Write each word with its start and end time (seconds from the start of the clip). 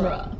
genre. 0.00 0.39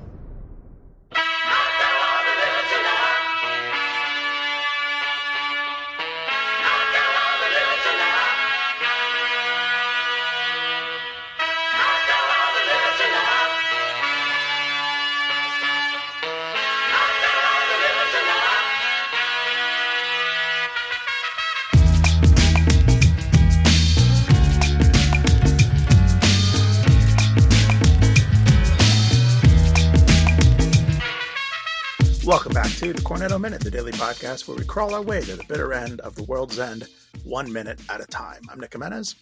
Cornetto 33.11 33.41
Minute, 33.41 33.63
the 33.63 33.73
daily 33.73 33.91
podcast 33.91 34.47
where 34.47 34.57
we 34.57 34.65
crawl 34.65 34.95
our 34.95 35.03
way 35.03 35.21
to 35.21 35.35
the 35.35 35.43
bitter 35.49 35.73
end 35.73 35.99
of 36.03 36.15
the 36.15 36.23
world's 36.23 36.61
end, 36.61 36.87
one 37.25 37.53
minute 37.53 37.81
at 37.91 38.01
a 38.01 38.07
time. 38.07 38.41
I'm 38.49 38.61
Nick 38.61 38.73
Jimenez. 38.73 39.17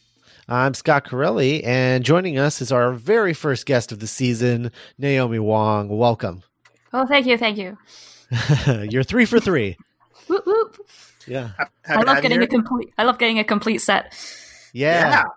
I'm 0.47 0.75
Scott 0.75 1.07
Corelli, 1.07 1.65
and 1.65 2.05
joining 2.05 2.39
us 2.39 2.61
is 2.61 2.71
our 2.71 2.93
very 2.93 3.33
first 3.33 3.65
guest 3.65 3.91
of 3.91 3.99
the 3.99 4.07
season, 4.07 4.73
Naomi 4.99 5.39
Wong. 5.39 5.89
Welcome. 5.89 6.43
Oh, 6.93 7.07
thank 7.07 7.25
you, 7.25 7.39
thank 7.39 7.57
you. 7.57 7.79
You're 8.91 9.05
three 9.05 9.25
for 9.25 9.41
three. 9.41 9.79
Whoop, 10.27 10.45
whoop. 10.45 10.87
Yeah. 11.27 11.53
Ha- 11.57 11.69
I 11.87 12.03
love 12.03 12.17
getting 12.21 12.33
here. 12.33 12.43
a 12.43 12.47
complete. 12.47 12.93
I 12.99 13.05
love 13.05 13.17
getting 13.17 13.39
a 13.39 13.45
complete 13.45 13.79
set. 13.79 14.15
Yeah. 14.75 15.25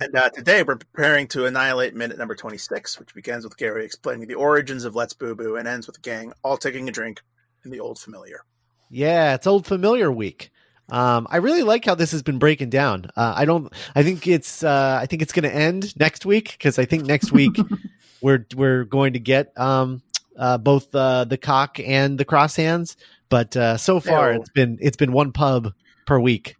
And 0.00 0.14
uh, 0.14 0.30
today 0.30 0.62
we're 0.62 0.76
preparing 0.76 1.26
to 1.28 1.46
annihilate 1.46 1.96
minute 1.96 2.16
number 2.16 2.36
26, 2.36 3.00
which 3.00 3.12
begins 3.12 3.42
with 3.42 3.56
Gary 3.56 3.84
explaining 3.84 4.28
the 4.28 4.36
origins 4.36 4.84
of 4.84 4.94
Let's 4.94 5.14
Boo 5.14 5.34
Boo 5.34 5.56
and 5.56 5.66
ends 5.66 5.88
with 5.88 5.96
the 5.96 6.00
gang 6.00 6.32
all 6.44 6.56
taking 6.56 6.88
a 6.88 6.92
drink 6.92 7.20
in 7.64 7.70
the 7.70 7.80
old 7.80 7.98
familiar. 7.98 8.44
yeah, 8.90 9.34
it's 9.34 9.46
old 9.46 9.66
familiar 9.66 10.10
week. 10.10 10.50
Um, 10.90 11.26
I 11.30 11.38
really 11.38 11.62
like 11.62 11.84
how 11.84 11.94
this 11.94 12.12
has 12.12 12.22
been 12.22 12.38
breaking 12.38 12.70
down. 12.70 13.06
Uh, 13.16 13.32
I 13.34 13.44
don't. 13.44 13.72
I 13.94 14.02
think 14.02 14.26
it's. 14.26 14.62
Uh, 14.62 14.98
I 15.00 15.06
think 15.06 15.22
it's 15.22 15.32
going 15.32 15.44
to 15.44 15.54
end 15.54 15.96
next 15.98 16.26
week 16.26 16.52
because 16.52 16.78
I 16.78 16.84
think 16.84 17.04
next 17.04 17.32
week 17.32 17.56
we're 18.22 18.46
we're 18.54 18.84
going 18.84 19.14
to 19.14 19.18
get 19.18 19.58
um, 19.58 20.02
uh, 20.36 20.58
both 20.58 20.94
uh, 20.94 21.24
the 21.24 21.38
cock 21.38 21.80
and 21.80 22.18
the 22.18 22.24
cross 22.24 22.56
hands. 22.56 22.96
But 23.30 23.56
uh, 23.56 23.78
so 23.78 24.00
far, 24.00 24.32
it's 24.32 24.50
been 24.50 24.78
it's 24.82 24.98
been 24.98 25.12
one 25.12 25.32
pub 25.32 25.72
per 26.06 26.18
week, 26.18 26.56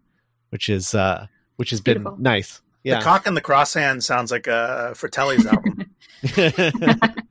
which 0.48 0.70
is 0.70 0.94
uh, 0.94 1.26
which 1.56 1.70
has 1.70 1.82
been 1.82 2.06
nice. 2.18 2.62
Yeah. 2.84 2.98
The 2.98 3.04
cock 3.04 3.26
and 3.26 3.36
the 3.36 3.42
cross 3.42 3.74
hand 3.74 4.02
sounds 4.02 4.30
like 4.30 4.46
a 4.46 4.92
Fratelli's 4.96 5.46
album. 5.46 5.90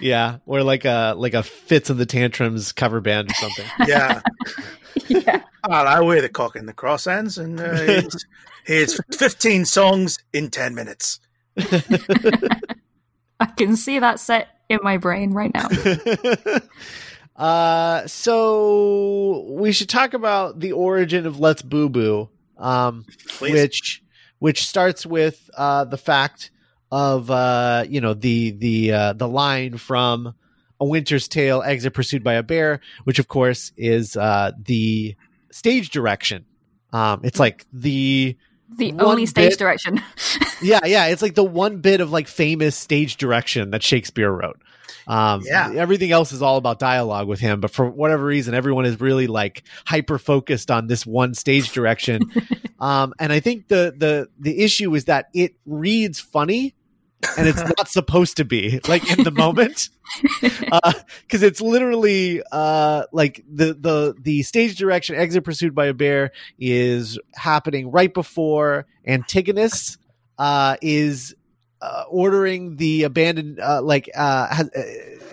yeah, 0.00 0.38
or 0.46 0.62
like 0.62 0.84
a 0.84 1.14
like 1.16 1.34
a 1.34 1.42
Fitz 1.42 1.90
and 1.90 1.98
the 1.98 2.06
Tantrums 2.06 2.72
cover 2.72 3.00
band 3.00 3.30
or 3.30 3.34
something. 3.34 3.66
yeah. 3.86 4.20
yeah. 5.08 5.42
Well, 5.68 5.86
I 5.86 6.00
wear 6.00 6.20
the 6.20 6.28
cock 6.28 6.56
and 6.56 6.68
the 6.68 6.72
cross 6.72 7.06
hands, 7.06 7.38
and 7.38 7.58
uh, 7.58 7.74
here's, 7.74 8.26
here's 8.64 9.00
15 9.12 9.64
songs 9.64 10.18
in 10.32 10.50
10 10.50 10.74
minutes. 10.74 11.20
I 11.56 13.46
can 13.56 13.76
see 13.76 13.98
that 13.98 14.20
set 14.20 14.48
in 14.68 14.78
my 14.82 14.98
brain 14.98 15.32
right 15.32 15.52
now. 15.52 15.68
uh, 17.36 18.06
so 18.06 19.46
we 19.50 19.72
should 19.72 19.88
talk 19.88 20.14
about 20.14 20.60
the 20.60 20.72
origin 20.72 21.26
of 21.26 21.40
Let's 21.40 21.62
Boo 21.62 21.88
Boo, 21.88 22.28
um, 22.58 23.06
Please. 23.28 23.52
which 23.52 24.02
which 24.38 24.66
starts 24.66 25.06
with 25.06 25.48
uh, 25.56 25.84
the 25.84 25.96
fact 25.96 26.50
of 26.94 27.28
uh, 27.28 27.84
you 27.88 28.00
know 28.00 28.14
the 28.14 28.52
the 28.52 28.92
uh, 28.92 29.12
the 29.14 29.26
line 29.26 29.78
from 29.78 30.32
A 30.80 30.84
Winter's 30.84 31.26
Tale: 31.26 31.60
Exit 31.60 31.92
Pursued 31.92 32.22
by 32.22 32.34
a 32.34 32.42
Bear, 32.44 32.80
which 33.02 33.18
of 33.18 33.26
course 33.26 33.72
is 33.76 34.16
uh, 34.16 34.52
the 34.64 35.16
stage 35.50 35.90
direction. 35.90 36.44
Um, 36.92 37.22
it's 37.24 37.40
like 37.40 37.66
the 37.72 38.36
The 38.78 38.92
only 39.00 39.26
stage 39.26 39.50
bit- 39.50 39.58
direction. 39.58 40.00
yeah, 40.62 40.78
yeah. 40.84 41.06
It's 41.06 41.20
like 41.20 41.34
the 41.34 41.42
one 41.42 41.78
bit 41.78 42.00
of 42.00 42.12
like 42.12 42.28
famous 42.28 42.76
stage 42.76 43.16
direction 43.16 43.70
that 43.72 43.82
Shakespeare 43.82 44.30
wrote. 44.30 44.60
Um, 45.08 45.42
Yeah. 45.44 45.72
Everything 45.74 46.12
else 46.12 46.30
is 46.30 46.42
all 46.42 46.56
about 46.58 46.78
dialogue 46.78 47.26
with 47.26 47.40
him, 47.40 47.60
but 47.60 47.72
for 47.72 47.90
whatever 47.90 48.24
reason, 48.24 48.54
everyone 48.54 48.84
is 48.86 49.00
really 49.00 49.26
like 49.26 49.64
hyper 49.84 50.18
focused 50.18 50.70
on 50.70 50.86
this 50.86 51.04
one 51.04 51.34
stage 51.34 51.72
direction. 51.72 52.30
um, 52.78 53.12
and 53.18 53.32
I 53.32 53.40
think 53.40 53.66
the 53.66 53.92
the 53.96 54.28
the 54.38 54.60
issue 54.62 54.94
is 54.94 55.06
that 55.06 55.26
it 55.34 55.56
reads 55.66 56.20
funny. 56.20 56.74
And 57.36 57.48
it's 57.48 57.62
not 57.62 57.88
supposed 57.88 58.36
to 58.36 58.44
be 58.44 58.80
like 58.88 59.10
in 59.16 59.24
the 59.24 59.30
moment. 59.30 59.88
Because 61.22 61.42
it's 61.42 61.60
literally 61.60 62.42
uh 62.52 63.04
like 63.10 63.42
the 63.50 63.74
the 63.74 64.14
the 64.20 64.42
stage 64.42 64.76
direction 64.76 65.16
exit 65.16 65.44
pursued 65.44 65.74
by 65.74 65.86
a 65.86 65.94
bear 65.94 66.30
is 66.58 67.18
happening 67.34 67.90
right 67.90 68.12
before 68.12 68.86
antigonus 69.06 69.96
uh 70.38 70.76
is 70.82 71.34
uh, 71.80 72.04
ordering 72.08 72.76
the 72.76 73.02
abandoned 73.02 73.58
uh, 73.60 73.82
like 73.82 74.10
uh 74.14 74.54
has, 74.54 74.68
uh, 74.76 74.82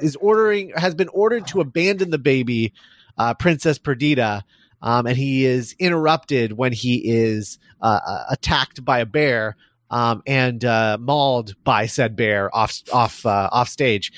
is 0.01 0.15
ordering 0.15 0.71
has 0.75 0.95
been 0.95 1.09
ordered 1.09 1.45
to 1.47 1.61
abandon 1.61 2.09
the 2.09 2.17
baby 2.17 2.73
uh 3.17 3.33
princess 3.33 3.77
perdita 3.77 4.43
um 4.81 5.05
and 5.05 5.17
he 5.17 5.45
is 5.45 5.75
interrupted 5.79 6.53
when 6.53 6.71
he 6.71 6.95
is 7.09 7.59
uh, 7.81 7.99
uh, 8.05 8.23
attacked 8.29 8.83
by 8.83 8.99
a 8.99 9.05
bear 9.05 9.55
um, 9.91 10.23
and 10.25 10.65
uh, 10.65 10.97
mauled 10.99 11.53
by 11.63 11.85
said 11.85 12.15
bear 12.15 12.53
off 12.55 12.81
off 12.91 13.23
uh, 13.25 13.49
off 13.51 13.69
stage. 13.69 14.11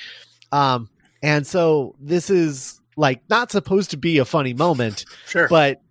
Um, 0.52 0.88
and 1.22 1.46
so 1.46 1.94
this 2.00 2.30
is 2.30 2.80
like 2.96 3.22
not 3.28 3.50
supposed 3.50 3.90
to 3.90 3.96
be 3.98 4.18
a 4.18 4.24
funny 4.24 4.54
moment, 4.54 5.04
Sure. 5.26 5.48
but 5.48 5.82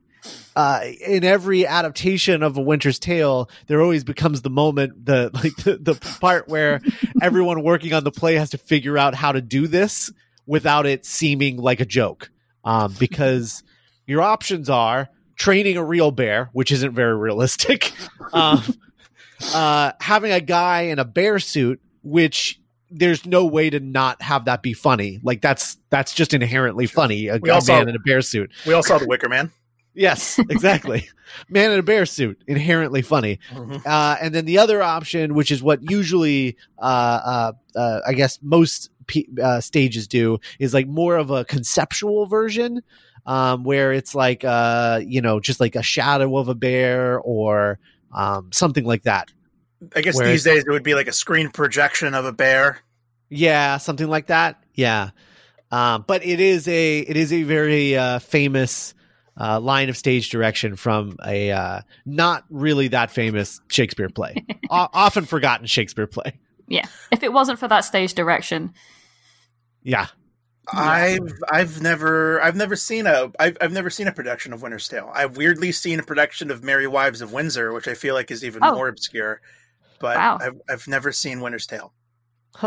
uh, 0.56 0.82
in 1.06 1.26
every 1.26 1.68
adaptation 1.68 2.44
of 2.44 2.56
a 2.56 2.62
Winter's 2.62 2.98
Tale, 2.98 3.50
there 3.68 3.82
always 3.82 4.04
becomes 4.06 4.42
the 4.42 4.50
moment, 4.50 5.06
the 5.06 5.30
like 5.34 5.56
the, 5.58 5.78
the 5.78 5.96
part 6.22 6.48
where 6.48 6.80
everyone 7.22 7.62
working 7.62 7.92
on 7.94 8.04
the 8.06 8.12
play 8.12 8.36
has 8.36 8.52
to 8.52 8.58
figure 8.58 8.98
out 8.98 9.16
how 9.16 9.32
to 9.34 9.42
do 9.42 9.68
this 9.68 10.12
without 10.46 10.86
it 10.86 11.06
seeming 11.06 11.58
like 11.58 11.82
a 11.82 11.86
joke, 11.86 12.30
um, 12.64 12.96
because 13.00 13.64
your 14.06 14.22
options 14.22 14.70
are 14.70 15.10
training 15.36 15.76
a 15.76 15.84
real 15.84 16.12
bear, 16.12 16.50
which 16.54 16.72
isn't 16.72 16.94
very 16.94 17.18
realistic. 17.18 17.92
Um, 18.32 18.64
uh, 19.54 19.92
having 20.00 20.32
a 20.32 20.42
guy 20.42 20.82
in 20.84 21.00
a 21.00 21.06
bear 21.06 21.40
suit, 21.40 21.82
which 22.04 22.60
there's 22.90 23.26
no 23.26 23.46
way 23.46 23.70
to 23.70 23.80
not 23.80 24.22
have 24.22 24.46
that 24.46 24.62
be 24.62 24.74
funny. 24.74 25.20
Like 25.24 25.42
that's 25.42 25.78
that's 25.90 26.14
just 26.14 26.34
inherently 26.34 26.86
funny. 26.88 27.28
A, 27.28 27.36
a 27.44 27.50
also- 27.54 27.74
man 27.74 27.90
in 27.90 27.96
a 27.96 28.00
bear 28.00 28.22
suit. 28.22 28.52
we 28.66 28.74
all 28.74 28.84
saw 28.84 28.98
The 28.98 29.08
Wicker 29.08 29.30
Man. 29.30 29.52
Yes, 29.96 30.40
exactly. 30.50 31.08
man 31.50 31.70
in 31.70 31.78
a 31.78 31.84
bear 31.84 32.08
suit, 32.08 32.42
inherently 32.48 33.04
funny. 33.04 33.38
Mhm. 33.52 33.86
Uh, 33.86 34.18
and 34.20 34.34
then 34.34 34.46
the 34.46 34.58
other 34.58 34.82
option, 34.82 35.36
which 35.36 35.52
is 35.52 35.62
what 35.62 35.88
usually, 35.88 36.58
uh, 36.80 36.82
uh, 36.84 37.52
uh, 37.80 38.00
I 38.04 38.14
guess 38.14 38.40
most 38.42 38.90
p- 39.06 39.28
uh, 39.40 39.62
stages 39.62 40.08
do, 40.08 40.40
is 40.58 40.74
like 40.74 40.88
more 40.88 41.16
of 41.16 41.30
a 41.30 41.46
conceptual 41.46 42.26
version, 42.26 42.82
um, 43.28 43.64
where 43.66 43.94
it's 43.94 44.16
like, 44.16 44.44
uh, 44.44 45.00
you 45.06 45.22
know, 45.22 45.40
just 45.40 45.60
like 45.60 45.76
a 45.76 45.84
shadow 45.84 46.38
of 46.40 46.48
a 46.48 46.56
bear 46.56 47.20
or 47.20 47.78
um, 48.14 48.52
something 48.52 48.86
like 48.86 49.04
that. 49.04 49.32
I 49.96 50.02
guess 50.02 50.16
Whereas- 50.16 50.32
these 50.32 50.44
days 50.44 50.64
it 50.68 50.72
would 50.72 50.84
be 50.84 50.96
like 50.96 51.08
a 51.08 51.12
screen 51.14 51.50
projection 51.50 52.14
of 52.14 52.26
a 52.26 52.32
bear. 52.32 52.80
Yeah, 53.30 53.78
something 53.78 54.08
like 54.08 54.28
that. 54.28 54.64
Yeah, 54.76 55.10
um, 55.72 56.06
but 56.08 56.26
it 56.26 56.40
is 56.40 56.68
a 56.68 57.00
it 57.00 57.18
is 57.18 57.34
a 57.34 57.44
very 57.44 57.98
uh, 57.98 58.20
famous 58.20 58.94
uh, 59.40 59.60
line 59.60 59.90
of 59.90 59.98
stage 59.98 60.30
direction 60.30 60.76
from 60.76 61.18
a 61.26 61.52
uh, 61.52 61.82
not 62.06 62.44
really 62.50 62.90
that 62.90 63.10
famous 63.12 63.60
Shakespeare 63.70 64.10
play, 64.10 64.36
o- 64.70 64.88
often 64.94 65.26
forgotten 65.26 65.66
Shakespeare 65.66 66.06
play. 66.08 66.34
yeah. 66.68 66.86
If 67.12 67.24
it 67.24 67.34
wasn't 67.34 67.58
for 67.60 67.68
that 67.68 67.82
stage 67.82 68.14
direction, 68.14 68.74
Yeah, 69.82 70.08
I've 70.72 71.34
I've 71.52 71.82
never 71.82 72.42
I've 72.42 72.56
never 72.56 72.76
seen 72.76 73.06
a 73.06 73.32
I've 73.40 73.58
I've 73.60 73.74
never 73.74 73.90
seen 73.90 74.08
a 74.08 74.12
production 74.14 74.54
of 74.54 74.62
Winter's 74.62 74.88
Tale. 74.88 75.12
I've 75.14 75.36
weirdly 75.36 75.72
seen 75.72 76.00
a 76.00 76.04
production 76.04 76.52
of 76.52 76.64
Merry 76.64 76.88
Wives 76.88 77.22
of 77.22 77.34
Windsor, 77.34 77.74
which 77.74 77.88
I 77.88 77.94
feel 77.96 78.14
like 78.16 78.32
is 78.32 78.44
even 78.46 78.64
Oh. 78.64 78.74
more 78.76 78.88
obscure. 78.88 79.42
But 80.00 80.16
Wow. 80.18 80.38
I've 80.42 80.62
I've 80.70 80.88
never 80.88 81.12
seen 81.12 81.42
Winter's 81.42 81.68
Tale. 81.68 81.94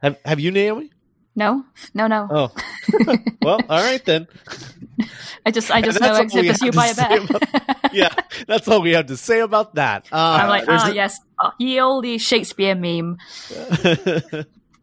have 0.00 0.18
have 0.24 0.40
you, 0.40 0.50
Naomi? 0.50 0.90
no, 1.36 1.64
no, 1.94 2.06
no. 2.06 2.28
Oh, 2.30 2.52
well, 3.42 3.60
all 3.68 3.82
right 3.82 4.04
then. 4.04 4.26
I 5.46 5.50
just, 5.50 5.70
I 5.70 5.82
just 5.82 5.98
That's 5.98 6.08
know 6.10 6.14
all 6.14 6.22
exit 6.22 6.40
we 6.42 6.46
have 6.46 6.58
to 6.58 6.72
by 6.72 6.86
a 6.86 6.94
say 6.94 7.26
bear. 7.26 7.90
Yeah, 7.92 8.14
that's 8.46 8.68
all 8.68 8.80
we 8.80 8.92
have 8.92 9.06
to 9.06 9.16
say 9.16 9.40
about 9.40 9.74
that. 9.74 10.06
I'm 10.12 10.46
Uh, 10.46 10.48
like, 10.48 10.66
there's 10.66 10.82
ah, 10.82 10.88
the- 10.88 10.94
yes, 10.94 11.18
oh, 11.42 11.50
ye 11.58 11.80
olde 11.80 12.20
Shakespeare 12.20 12.74
meme. 12.76 13.18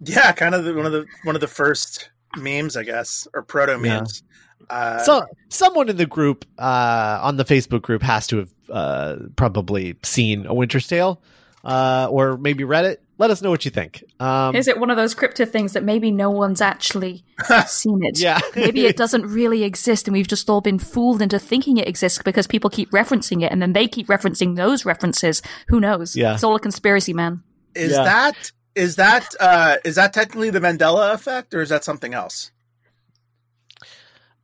Yeah, 0.03 0.31
kind 0.33 0.55
of 0.55 0.63
the, 0.65 0.73
one 0.73 0.85
of 0.85 0.91
the 0.91 1.05
one 1.23 1.35
of 1.35 1.41
the 1.41 1.47
first 1.47 2.09
memes, 2.35 2.75
I 2.77 2.83
guess, 2.83 3.27
or 3.33 3.41
proto 3.43 3.77
memes. 3.77 4.23
Uh, 4.69 4.99
so 4.99 5.25
someone 5.49 5.89
in 5.89 5.97
the 5.97 6.05
group 6.05 6.45
uh, 6.57 7.19
on 7.21 7.37
the 7.37 7.45
Facebook 7.45 7.81
group 7.81 8.01
has 8.01 8.27
to 8.27 8.37
have 8.37 8.53
uh, 8.69 9.15
probably 9.35 9.95
seen 10.03 10.45
a 10.45 10.53
Winter's 10.53 10.87
Tale. 10.87 11.21
uh, 11.63 12.07
or 12.09 12.37
maybe 12.37 12.63
read 12.63 12.85
it, 12.85 13.03
let 13.19 13.29
us 13.29 13.41
know 13.41 13.49
what 13.51 13.65
you 13.65 13.69
think. 13.71 14.03
Um, 14.19 14.55
Is 14.55 14.67
it 14.67 14.79
one 14.79 14.89
of 14.89 14.97
those 14.97 15.13
cryptid 15.13 15.49
things 15.49 15.73
that 15.73 15.83
maybe 15.83 16.09
no 16.09 16.31
one's 16.31 16.61
actually 16.61 17.23
seen 17.67 17.99
it? 18.03 18.19
yeah, 18.19 18.39
Maybe 18.55 18.85
it 18.87 18.97
doesn't 19.03 19.27
really 19.27 19.63
exist 19.63 20.07
and 20.07 20.13
we've 20.13 20.27
just 20.27 20.49
all 20.49 20.61
been 20.61 20.79
fooled 20.79 21.21
into 21.21 21.37
thinking 21.37 21.77
it 21.77 21.87
exists 21.87 22.19
because 22.23 22.47
people 22.47 22.69
keep 22.71 22.89
referencing 22.91 23.43
it 23.43 23.51
and 23.51 23.61
then 23.61 23.73
they 23.73 23.87
keep 23.87 24.07
referencing 24.07 24.55
those 24.55 24.85
references. 24.85 25.41
Who 25.67 25.79
knows? 25.79 26.15
Yeah. 26.15 26.33
It's 26.33 26.43
all 26.43 26.55
a 26.55 26.59
conspiracy, 26.59 27.13
man. 27.13 27.43
Is 27.75 27.91
Yeah. 27.91 28.03
that 28.05 28.51
is 28.75 28.95
that 28.97 29.27
uh, 29.39 29.77
is 29.83 29.95
that 29.95 30.13
technically 30.13 30.49
the 30.49 30.59
Mandela 30.59 31.13
effect, 31.13 31.53
or 31.53 31.61
is 31.61 31.69
that 31.69 31.83
something 31.83 32.13
else? 32.13 32.51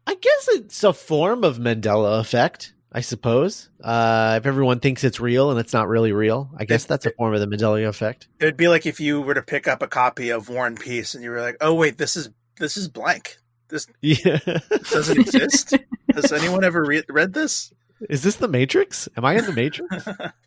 I 0.06 0.16
guess 0.16 0.48
it's 0.52 0.84
a 0.84 0.94
form 0.94 1.44
of 1.44 1.58
Mandela 1.58 2.20
effect. 2.20 2.74
I 2.92 3.02
suppose 3.02 3.70
uh, 3.84 4.36
if 4.40 4.46
everyone 4.46 4.80
thinks 4.80 5.04
it's 5.04 5.20
real 5.20 5.52
and 5.52 5.60
it's 5.60 5.74
not 5.74 5.90
really 5.90 6.14
real, 6.14 6.50
I 6.58 6.64
guess 6.64 6.86
that's 6.86 7.06
a 7.06 7.12
form 7.12 7.34
of 7.34 7.42
the 7.42 7.48
Mandela 7.48 7.86
effect. 7.88 8.28
It'd 8.40 8.56
be 8.58 8.70
like 8.70 8.86
if 8.86 9.00
you 9.00 9.22
were 9.22 9.34
to 9.34 9.42
pick 9.42 9.68
up 9.68 9.82
a 9.82 9.88
copy 9.88 10.30
of 10.30 10.48
War 10.50 10.66
and 10.66 10.80
Peace, 10.80 11.14
and 11.14 11.24
you 11.24 11.30
were 11.32 11.42
like, 11.42 11.58
"Oh 11.62 11.74
wait, 11.74 11.98
this 11.98 12.16
is 12.16 12.30
this 12.58 12.78
is 12.78 12.88
blank. 12.88 13.38
This 13.68 13.86
Yeah, 14.02 14.40
doesn't 14.92 15.20
exist. 15.20 15.76
Has 16.14 16.32
anyone 16.32 16.64
ever 16.64 16.84
re- 16.84 17.04
read 17.10 17.34
this?" 17.34 17.74
is 18.10 18.24
this 18.24 18.36
the 18.36 18.48
Matrix? 18.48 19.10
Am 19.18 19.26
I 19.26 19.34
in 19.38 19.46
the 19.46 19.54
Matrix? 19.54 20.08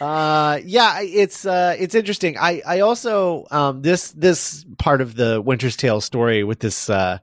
uh 0.00 0.60
yeah 0.64 1.00
it's 1.00 1.46
uh 1.46 1.74
it's 1.78 1.94
interesting. 1.94 2.36
I 2.38 2.62
i 2.66 2.80
also 2.80 3.46
um 3.50 3.82
this 3.82 4.12
this 4.12 4.64
part 4.78 5.00
of 5.00 5.14
the 5.14 5.40
winter's 5.40 5.76
tale 5.76 6.00
story 6.00 6.44
with 6.44 6.60
this 6.60 6.90
uh 6.90 7.18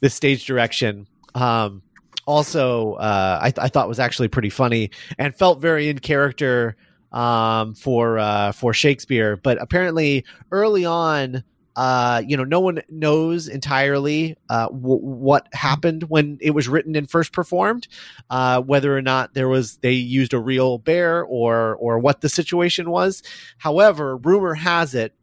this 0.00 0.14
stage 0.14 0.44
direction 0.46 1.06
um 1.34 1.82
also 2.26 2.94
uh 2.94 3.38
i, 3.42 3.50
th- 3.50 3.64
I 3.64 3.68
thought 3.68 3.88
was 3.88 3.98
actually 3.98 4.28
pretty 4.28 4.50
funny 4.50 4.90
and 5.18 5.34
felt 5.34 5.60
very 5.60 5.88
in 5.88 5.98
character 5.98 6.76
um 7.12 7.74
for 7.74 8.18
uh 8.18 8.52
for 8.52 8.74
shakespeare. 8.74 9.36
But 9.36 9.60
apparently 9.60 10.24
early 10.52 10.84
on 10.84 11.42
uh, 11.78 12.20
you 12.26 12.36
know, 12.36 12.42
no 12.42 12.58
one 12.58 12.82
knows 12.88 13.46
entirely 13.46 14.36
uh, 14.48 14.66
w- 14.66 14.98
what 14.98 15.46
happened 15.52 16.02
when 16.02 16.36
it 16.40 16.50
was 16.50 16.66
written 16.68 16.96
and 16.96 17.08
first 17.08 17.32
performed 17.32 17.86
uh, 18.30 18.60
whether 18.60 18.96
or 18.96 19.00
not 19.00 19.34
there 19.34 19.46
was 19.48 19.76
they 19.76 19.92
used 19.92 20.34
a 20.34 20.40
real 20.40 20.78
bear 20.78 21.22
or 21.22 21.76
or 21.76 22.00
what 22.00 22.20
the 22.20 22.28
situation 22.28 22.90
was. 22.90 23.22
However, 23.58 24.16
rumor 24.16 24.54
has 24.54 24.96
it. 24.96 25.14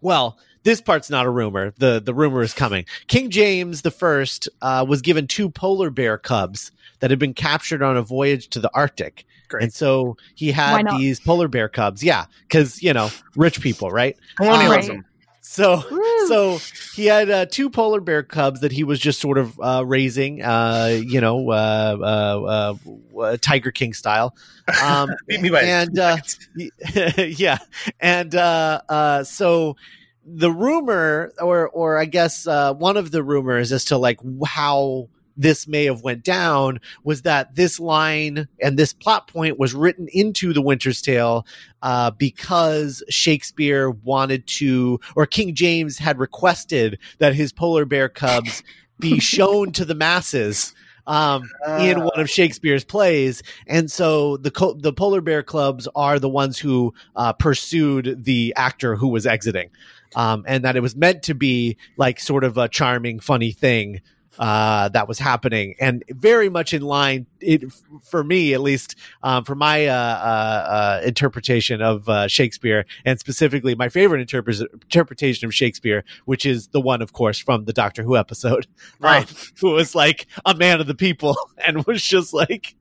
Well, 0.00 0.38
this 0.62 0.80
part's 0.80 1.10
not 1.10 1.26
a 1.26 1.30
rumor. 1.30 1.74
the 1.76 2.00
The 2.02 2.14
rumor 2.14 2.40
is 2.40 2.54
coming. 2.54 2.86
King 3.06 3.28
James 3.28 3.82
the 3.82 3.90
First 3.90 4.48
uh, 4.62 4.86
was 4.88 5.02
given 5.02 5.26
two 5.26 5.50
polar 5.50 5.90
bear 5.90 6.16
cubs 6.16 6.72
that 7.00 7.10
had 7.10 7.18
been 7.18 7.34
captured 7.34 7.82
on 7.82 7.98
a 7.98 8.02
voyage 8.02 8.48
to 8.48 8.58
the 8.58 8.70
Arctic. 8.72 9.26
Great. 9.48 9.64
And 9.64 9.74
so 9.74 10.16
he 10.34 10.50
had 10.50 10.86
these 10.96 11.20
polar 11.20 11.48
bear 11.48 11.68
cubs. 11.68 12.02
Yeah, 12.02 12.24
because 12.48 12.82
you 12.82 12.94
know, 12.94 13.10
rich 13.36 13.60
people, 13.60 13.90
right? 13.90 14.16
Colonialism. 14.36 15.04
So 15.46 15.82
Woo. 15.90 16.26
so 16.26 16.58
he 16.94 17.04
had 17.04 17.28
uh, 17.28 17.44
two 17.44 17.68
polar 17.68 18.00
bear 18.00 18.22
cubs 18.22 18.60
that 18.60 18.72
he 18.72 18.82
was 18.82 18.98
just 18.98 19.20
sort 19.20 19.36
of 19.36 19.60
uh, 19.60 19.84
raising, 19.86 20.42
uh, 20.42 20.98
you 21.04 21.20
know, 21.20 21.50
uh, 21.50 21.96
uh, 22.00 22.74
uh, 23.14 23.20
uh, 23.20 23.36
Tiger 23.38 23.70
King 23.70 23.92
style. 23.92 24.34
Um, 24.82 25.10
Beat 25.28 25.42
me 25.42 25.50
by 25.50 25.60
and 25.60 25.98
uh, 25.98 26.16
yeah, 27.18 27.58
and 28.00 28.34
uh, 28.34 28.80
uh, 28.88 29.24
so 29.24 29.76
the 30.24 30.50
rumor, 30.50 31.30
or 31.38 31.68
or 31.68 31.98
I 31.98 32.06
guess 32.06 32.46
uh, 32.46 32.72
one 32.72 32.96
of 32.96 33.10
the 33.10 33.22
rumors 33.22 33.70
as 33.70 33.84
to 33.86 33.98
like 33.98 34.20
how 34.46 35.10
this 35.36 35.66
may 35.66 35.84
have 35.84 36.02
went 36.02 36.24
down 36.24 36.80
was 37.02 37.22
that 37.22 37.54
this 37.54 37.80
line 37.80 38.48
and 38.60 38.78
this 38.78 38.92
plot 38.92 39.28
point 39.28 39.58
was 39.58 39.74
written 39.74 40.08
into 40.12 40.52
the 40.52 40.62
Winter's 40.62 41.02
Tale 41.02 41.46
uh, 41.82 42.10
because 42.12 43.02
Shakespeare 43.08 43.90
wanted 43.90 44.46
to, 44.46 45.00
or 45.16 45.26
King 45.26 45.54
James 45.54 45.98
had 45.98 46.18
requested 46.18 46.98
that 47.18 47.34
his 47.34 47.52
polar 47.52 47.84
bear 47.84 48.08
cubs 48.08 48.62
be 48.98 49.18
shown 49.20 49.72
to 49.72 49.84
the 49.84 49.94
masses 49.94 50.74
um, 51.06 51.50
in 51.80 52.00
Uh, 52.00 52.04
one 52.04 52.20
of 52.20 52.30
Shakespeare's 52.30 52.84
plays, 52.84 53.42
and 53.66 53.90
so 53.90 54.38
the 54.38 54.50
co- 54.50 54.72
the 54.72 54.92
polar 54.92 55.20
bear 55.20 55.42
clubs 55.42 55.86
are 55.94 56.18
the 56.18 56.30
ones 56.30 56.58
who 56.58 56.94
uh, 57.14 57.34
pursued 57.34 58.24
the 58.24 58.54
actor 58.56 58.96
who 58.96 59.08
was 59.08 59.26
exiting, 59.26 59.68
um, 60.16 60.44
and 60.46 60.64
that 60.64 60.76
it 60.76 60.80
was 60.80 60.96
meant 60.96 61.22
to 61.24 61.34
be 61.34 61.76
like 61.98 62.20
sort 62.20 62.42
of 62.42 62.56
a 62.56 62.68
charming, 62.68 63.20
funny 63.20 63.52
thing 63.52 64.00
uh, 64.38 64.88
that 64.90 65.08
was 65.08 65.18
happening, 65.18 65.74
and 65.80 66.02
very 66.10 66.48
much 66.48 66.72
in 66.74 66.82
line. 66.82 67.26
It 67.40 67.64
for 68.02 68.24
me, 68.24 68.54
at 68.54 68.60
least, 68.60 68.96
um, 69.22 69.44
for 69.44 69.54
my 69.54 69.86
uh, 69.86 69.92
uh, 69.94 69.96
uh, 69.96 71.00
interpretation 71.04 71.82
of 71.82 72.08
uh, 72.08 72.28
Shakespeare, 72.28 72.86
and 73.04 73.18
specifically 73.18 73.74
my 73.74 73.88
favorite 73.88 74.26
interpre- 74.26 74.66
interpretation 74.72 75.46
of 75.46 75.54
Shakespeare, 75.54 76.04
which 76.24 76.46
is 76.46 76.68
the 76.68 76.80
one, 76.80 77.02
of 77.02 77.12
course, 77.12 77.38
from 77.38 77.64
the 77.64 77.72
Doctor 77.72 78.02
Who 78.02 78.16
episode, 78.16 78.66
Right. 78.98 79.28
um, 79.28 79.36
who 79.60 79.70
was 79.72 79.94
like 79.94 80.26
a 80.46 80.54
man 80.54 80.80
of 80.80 80.86
the 80.86 80.94
people 80.94 81.36
and 81.66 81.84
was 81.86 82.02
just 82.02 82.32
like, 82.32 82.74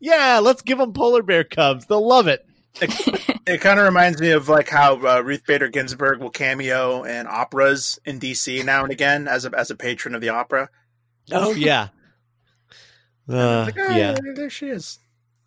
"Yeah, 0.00 0.40
let's 0.42 0.62
give 0.62 0.78
them 0.78 0.92
polar 0.92 1.22
bear 1.22 1.44
cubs. 1.44 1.86
They'll 1.86 2.06
love 2.06 2.26
it." 2.28 2.46
It 2.80 3.60
kind 3.60 3.78
of 3.78 3.84
reminds 3.84 4.20
me 4.20 4.30
of 4.30 4.48
like 4.48 4.68
how 4.68 4.94
uh, 5.06 5.20
Ruth 5.20 5.44
Bader 5.46 5.68
Ginsburg 5.68 6.20
will 6.20 6.30
cameo 6.30 7.02
in 7.04 7.26
operas 7.28 7.98
in 8.04 8.18
DC 8.18 8.64
now 8.64 8.82
and 8.82 8.90
again 8.92 9.28
as 9.28 9.44
a 9.44 9.50
as 9.56 9.70
a 9.70 9.76
patron 9.76 10.14
of 10.14 10.20
the 10.20 10.30
opera. 10.30 10.70
Oh 11.30 11.52
yeah, 11.52 11.88
uh, 13.28 13.64
Like, 13.66 13.76
ah, 13.78 13.96
yeah. 13.96 14.16
there 14.34 14.50
she 14.50 14.68
is. 14.68 14.98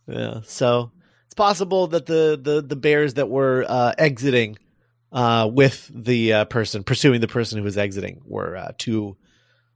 Yeah. 0.08 0.42
So 0.44 0.92
it's 1.26 1.34
possible 1.36 1.88
that 1.88 2.06
the 2.06 2.40
the 2.42 2.62
the 2.62 2.76
bears 2.76 3.16
that 3.16 3.30
were 3.30 3.66
uh, 3.68 3.94
exiting 3.98 4.58
uh, 5.12 5.50
with 5.52 5.90
the 5.94 6.34
uh, 6.34 6.46
person 6.46 6.84
pursuing 6.84 7.20
the 7.22 7.28
person 7.28 7.58
who 7.58 7.64
was 7.64 7.78
exiting 7.78 8.22
were 8.26 8.56
uh, 8.56 8.72
two 8.78 9.18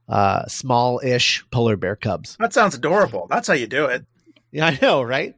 uh, 0.08 0.46
small-ish 0.46 1.44
polar 1.50 1.76
bear 1.76 1.96
cubs. 1.96 2.36
That 2.38 2.52
sounds 2.52 2.74
adorable. 2.74 3.26
That's 3.30 3.48
how 3.48 3.54
you 3.54 3.66
do 3.66 3.86
it. 3.86 4.04
Yeah, 4.50 4.66
I 4.66 4.78
know, 4.82 5.02
right? 5.02 5.34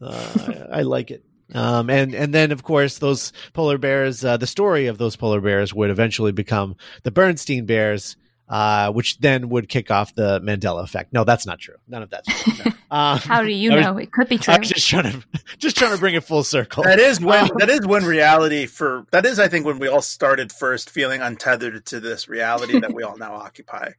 Uh, 0.00 0.66
I, 0.72 0.78
I 0.78 0.82
like 0.82 1.10
it. 1.10 1.24
Um, 1.54 1.88
and 1.90 2.14
and 2.14 2.34
then 2.34 2.52
of 2.52 2.62
course 2.62 2.98
those 2.98 3.32
polar 3.54 3.78
bears. 3.78 4.24
Uh, 4.24 4.36
the 4.36 4.46
story 4.46 4.86
of 4.86 4.98
those 4.98 5.16
polar 5.16 5.40
bears 5.40 5.72
would 5.72 5.90
eventually 5.90 6.32
become 6.32 6.76
the 7.04 7.10
Bernstein 7.10 7.64
Bears. 7.66 8.16
Uh, 8.50 8.90
which 8.92 9.18
then 9.18 9.50
would 9.50 9.68
kick 9.68 9.90
off 9.90 10.14
the 10.14 10.40
Mandela 10.40 10.82
effect. 10.82 11.12
No, 11.12 11.22
that's 11.22 11.44
not 11.44 11.58
true. 11.58 11.74
None 11.86 12.02
of 12.02 12.08
that's 12.08 12.26
true. 12.42 12.64
No. 12.64 12.72
Um, 12.90 13.18
How 13.18 13.42
do 13.42 13.50
you 13.52 13.74
was- 13.74 13.84
know? 13.84 13.98
It 13.98 14.10
could 14.10 14.26
be 14.30 14.38
true. 14.38 14.54
I 14.54 14.58
was 14.58 14.70
just 14.70 14.88
trying 14.88 15.02
to 15.12 15.22
just 15.58 15.76
trying 15.76 15.92
to 15.92 15.98
bring 15.98 16.14
it 16.14 16.24
full 16.24 16.42
circle. 16.42 16.82
That 16.84 16.98
is 16.98 17.20
when 17.20 17.42
Um, 17.42 17.50
that 17.58 17.68
is 17.68 17.86
when 17.86 18.06
reality 18.06 18.64
for 18.64 19.04
that 19.10 19.26
is 19.26 19.38
I 19.38 19.48
think 19.48 19.66
when 19.66 19.78
we 19.78 19.88
all 19.88 20.00
started 20.00 20.50
first 20.50 20.88
feeling 20.88 21.20
untethered 21.20 21.84
to 21.84 22.00
this 22.00 22.26
reality 22.30 22.80
that 22.80 22.94
we 22.94 23.02
all 23.02 23.18
now 23.18 23.34
occupy. 23.46 23.90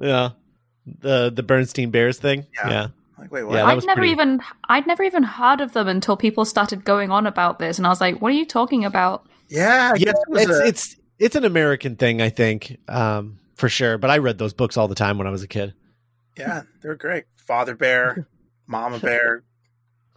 Yeah. 0.00 0.30
The 0.98 1.30
the 1.32 1.44
Bernstein 1.44 1.90
Bears 1.92 2.18
thing. 2.18 2.46
Yeah. 2.54 2.68
Yeah. 2.70 2.86
Like 3.18 3.32
wait, 3.32 3.44
what? 3.44 3.54
Yeah, 3.54 3.64
I'd 3.64 3.84
never 3.86 4.00
pretty- 4.00 4.12
even 4.12 4.40
I'd 4.68 4.86
never 4.86 5.02
even 5.02 5.22
heard 5.22 5.60
of 5.60 5.72
them 5.72 5.88
until 5.88 6.16
people 6.16 6.44
started 6.44 6.84
going 6.84 7.10
on 7.10 7.26
about 7.26 7.58
this, 7.58 7.78
and 7.78 7.86
I 7.86 7.90
was 7.90 8.00
like, 8.00 8.20
"What 8.20 8.28
are 8.32 8.36
you 8.36 8.44
talking 8.46 8.84
about?" 8.84 9.26
yeah, 9.48 9.92
Yeah, 9.96 10.10
it 10.10 10.16
it's 10.30 10.50
a- 10.50 10.66
it's 10.66 10.96
it's 11.18 11.36
an 11.36 11.44
American 11.44 11.96
thing, 11.96 12.20
I 12.20 12.28
think, 12.28 12.76
um, 12.88 13.38
for 13.54 13.68
sure. 13.70 13.96
But 13.96 14.10
I 14.10 14.18
read 14.18 14.36
those 14.38 14.52
books 14.52 14.76
all 14.76 14.86
the 14.88 14.94
time 14.94 15.16
when 15.18 15.26
I 15.26 15.30
was 15.30 15.42
a 15.42 15.48
kid. 15.48 15.72
yeah, 16.36 16.62
they're 16.82 16.94
great. 16.94 17.24
Father 17.36 17.74
bear, 17.74 18.26
mama 18.66 18.98
bear, 18.98 19.44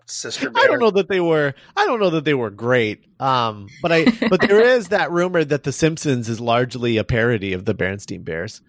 sister 0.05 0.49
bear. 0.49 0.63
I 0.63 0.67
don't 0.67 0.79
know 0.79 0.91
that 0.91 1.07
they 1.07 1.21
were. 1.21 1.53
I 1.77 1.85
don't 1.85 2.01
know 2.01 2.09
that 2.09 2.25
they 2.25 2.33
were 2.33 2.49
great. 2.49 3.05
Um, 3.21 3.67
but 3.81 3.93
I 3.93 4.05
but 4.29 4.41
there 4.41 4.59
is 4.59 4.89
that 4.89 5.09
rumor 5.11 5.45
that 5.45 5.63
The 5.63 5.71
Simpsons 5.71 6.27
is 6.27 6.41
largely 6.41 6.97
a 6.97 7.05
parody 7.05 7.53
of 7.53 7.63
the 7.63 7.73
Bernstein 7.73 8.23
Bears. 8.23 8.61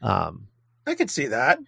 Um, 0.00 0.46
I 0.86 0.94
could 0.94 1.10
see 1.10 1.26
that. 1.26 1.58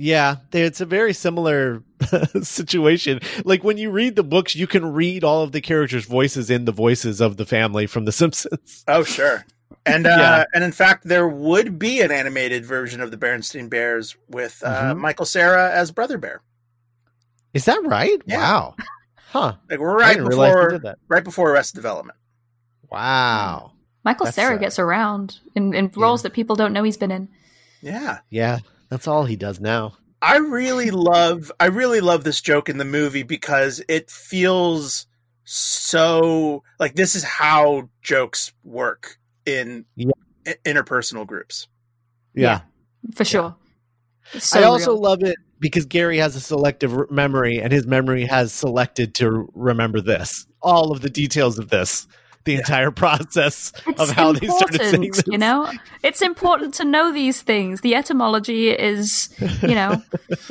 Yeah, 0.00 0.36
it's 0.52 0.80
a 0.80 0.86
very 0.86 1.12
similar 1.12 1.82
situation. 2.42 3.18
Like 3.44 3.64
when 3.64 3.78
you 3.78 3.90
read 3.90 4.14
the 4.14 4.22
books, 4.22 4.54
you 4.54 4.68
can 4.68 4.92
read 4.92 5.24
all 5.24 5.42
of 5.42 5.50
the 5.52 5.60
characters' 5.60 6.04
voices 6.04 6.50
in 6.50 6.64
the 6.66 6.72
voices 6.72 7.20
of 7.20 7.36
the 7.36 7.44
family 7.44 7.86
from 7.86 8.04
The 8.04 8.12
Simpsons. 8.20 8.84
Oh, 8.86 9.02
sure. 9.02 9.44
And 9.84 10.06
uh, 10.06 10.10
Yeah. 10.10 10.44
and 10.54 10.62
in 10.62 10.70
fact, 10.72 11.04
there 11.08 11.26
would 11.28 11.78
be 11.80 12.00
an 12.00 12.12
animated 12.12 12.64
version 12.64 13.00
of 13.00 13.10
the 13.10 13.16
Bernstein 13.16 13.68
Bears 13.68 14.16
with 14.28 14.62
uh, 14.64 14.94
Mhm. 14.94 14.98
Michael 14.98 15.26
Cera 15.26 15.70
as 15.72 15.90
Brother 15.90 16.16
Bear. 16.18 16.42
Is 17.54 17.64
that 17.64 17.80
right? 17.84 18.20
Yeah. 18.26 18.38
Wow. 18.38 18.74
Huh. 19.30 19.54
Like 19.68 19.80
right 19.80 20.14
didn't 20.14 20.28
realize 20.28 20.54
they 20.70 20.78
before 20.78 20.94
right 21.08 21.24
before 21.24 21.50
Arrested 21.50 21.76
Development. 21.76 22.16
Wow. 22.90 23.72
Michael 24.04 24.26
That's, 24.26 24.36
Cera 24.36 24.54
uh, 24.54 24.58
gets 24.58 24.78
around 24.78 25.38
in, 25.54 25.74
in 25.74 25.90
roles 25.96 26.22
that 26.22 26.32
people 26.32 26.54
don't 26.56 26.72
know 26.72 26.82
he's 26.84 26.96
been 26.96 27.10
in. 27.10 27.28
Yeah. 27.82 28.18
Yeah, 28.30 28.58
that's 28.88 29.06
all 29.08 29.24
he 29.24 29.36
does 29.36 29.60
now. 29.60 29.96
I 30.20 30.38
really 30.38 30.90
love 30.90 31.52
I 31.60 31.66
really 31.66 32.00
love 32.00 32.24
this 32.24 32.40
joke 32.40 32.68
in 32.68 32.78
the 32.78 32.84
movie 32.84 33.22
because 33.22 33.82
it 33.88 34.10
feels 34.10 35.06
so 35.44 36.62
like 36.78 36.94
this 36.94 37.14
is 37.14 37.24
how 37.24 37.88
jokes 38.02 38.52
work 38.64 39.18
in 39.46 39.84
Yeah. 39.96 40.10
i- 40.46 40.56
interpersonal 40.64 41.26
groups. 41.26 41.68
Yeah. 42.34 42.60
for 43.14 43.24
sure. 43.24 43.56
It's 44.34 44.46
so 44.48 44.60
I 44.60 44.64
also 44.64 44.92
real. 44.92 45.00
love 45.02 45.22
it. 45.22 45.36
because 45.60 45.86
Gary 45.86 46.18
has 46.18 46.36
a 46.36 46.40
selective 46.40 46.94
re- 46.94 47.06
memory, 47.10 47.58
and 47.60 47.72
his 47.72 47.86
memory 47.86 48.24
has 48.26 48.52
selected 48.52 49.14
to 49.16 49.48
remember 49.54 50.00
this, 50.00 50.46
all 50.62 50.92
of 50.92 51.00
the 51.00 51.08
details 51.10 51.58
of 51.58 51.68
this, 51.70 52.06
the 52.48 52.54
entire 52.58 52.90
process 52.90 53.72
It's 53.86 54.00
of 54.00 54.10
how 54.10 54.32
they 54.32 54.46
started 54.46 54.80
saying 54.80 55.10
this. 55.12 55.22
You 55.26 55.38
know, 55.38 55.70
it's 56.02 56.22
important 56.22 56.74
to 56.74 56.84
know 56.84 57.12
these 57.12 57.42
things. 57.42 57.80
The 57.82 57.94
etymology 57.94 58.70
is, 58.70 59.28
you 59.62 59.74
know, 59.74 60.02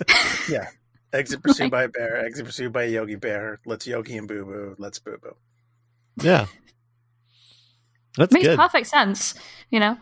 Yeah. 0.50 0.68
Exit 1.13 1.42
pursued 1.44 1.72
by 1.72 1.84
a 1.84 1.88
bear. 1.89 2.25
Exit 2.25 2.46
pursued 2.46 2.74
by 2.74 2.84
a 2.84 2.88
Yogi 2.89 3.16
Bear. 3.16 3.60
Let's 3.66 3.88
Yogi 3.88 4.18
and 4.18 4.27
Boo 4.27 4.44
Boo. 4.46 4.75
Let's 4.77 5.00
Boo 5.00 5.18
Boo. 5.22 5.36
Yeah, 6.22 6.48
that's 8.18 8.34
makes 8.34 8.46
good. 8.46 8.58
perfect 8.58 8.88
sense. 8.88 9.34
You 9.72 9.80
know, 9.80 9.98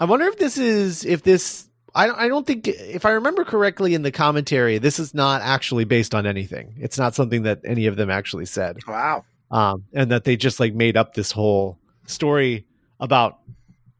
I 0.00 0.06
wonder 0.06 0.24
if 0.26 0.38
this 0.38 0.56
is 0.56 1.04
if 1.04 1.22
this. 1.22 1.68
I 1.94 2.06
don't, 2.06 2.18
I 2.18 2.28
don't 2.28 2.46
think 2.46 2.66
if 2.68 3.04
I 3.04 3.10
remember 3.10 3.44
correctly 3.44 3.92
in 3.94 4.02
the 4.02 4.10
commentary, 4.12 4.78
this 4.78 4.98
is 4.98 5.14
not 5.14 5.42
actually 5.42 5.84
based 5.84 6.14
on 6.14 6.26
anything. 6.26 6.74
It's 6.78 6.96
not 6.98 7.14
something 7.14 7.42
that 7.42 7.60
any 7.64 7.86
of 7.86 7.96
them 7.96 8.08
actually 8.10 8.46
said, 8.46 8.78
Wow. 8.86 9.24
Um, 9.50 9.84
and 9.92 10.10
that 10.10 10.24
they 10.24 10.36
just 10.36 10.60
like 10.60 10.74
made 10.74 10.96
up 10.96 11.14
this 11.14 11.32
whole 11.32 11.78
story 12.06 12.66
about 13.00 13.38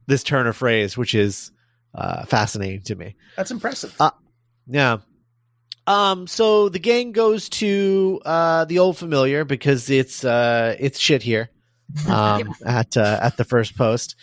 this 0.07 0.23
turn 0.23 0.47
of 0.47 0.57
phrase, 0.57 0.97
which 0.97 1.15
is 1.15 1.53
uh, 1.95 2.25
fascinating 2.25 2.83
to 2.83 2.95
me. 2.95 3.17
That's 3.37 3.51
impressive. 3.51 3.95
Uh, 4.01 4.11
Yeah. 4.67 4.99
Um. 5.87 6.27
So 6.27 6.69
the 6.69 6.79
gang 6.79 7.13
goes 7.13 7.49
to 7.51 8.21
uh, 8.25 8.65
the 8.67 8.79
old 8.79 8.99
familiar 8.99 9.45
because 9.45 9.89
it's 9.89 10.25
uh, 10.25 10.77
it's 10.79 10.99
shit 10.99 11.23
here. 11.23 11.51
Um. 12.09 12.55
At 12.65 12.97
uh, 12.97 13.19
at 13.23 13.37
the 13.37 13.45
first 13.45 13.77
post. 13.77 14.17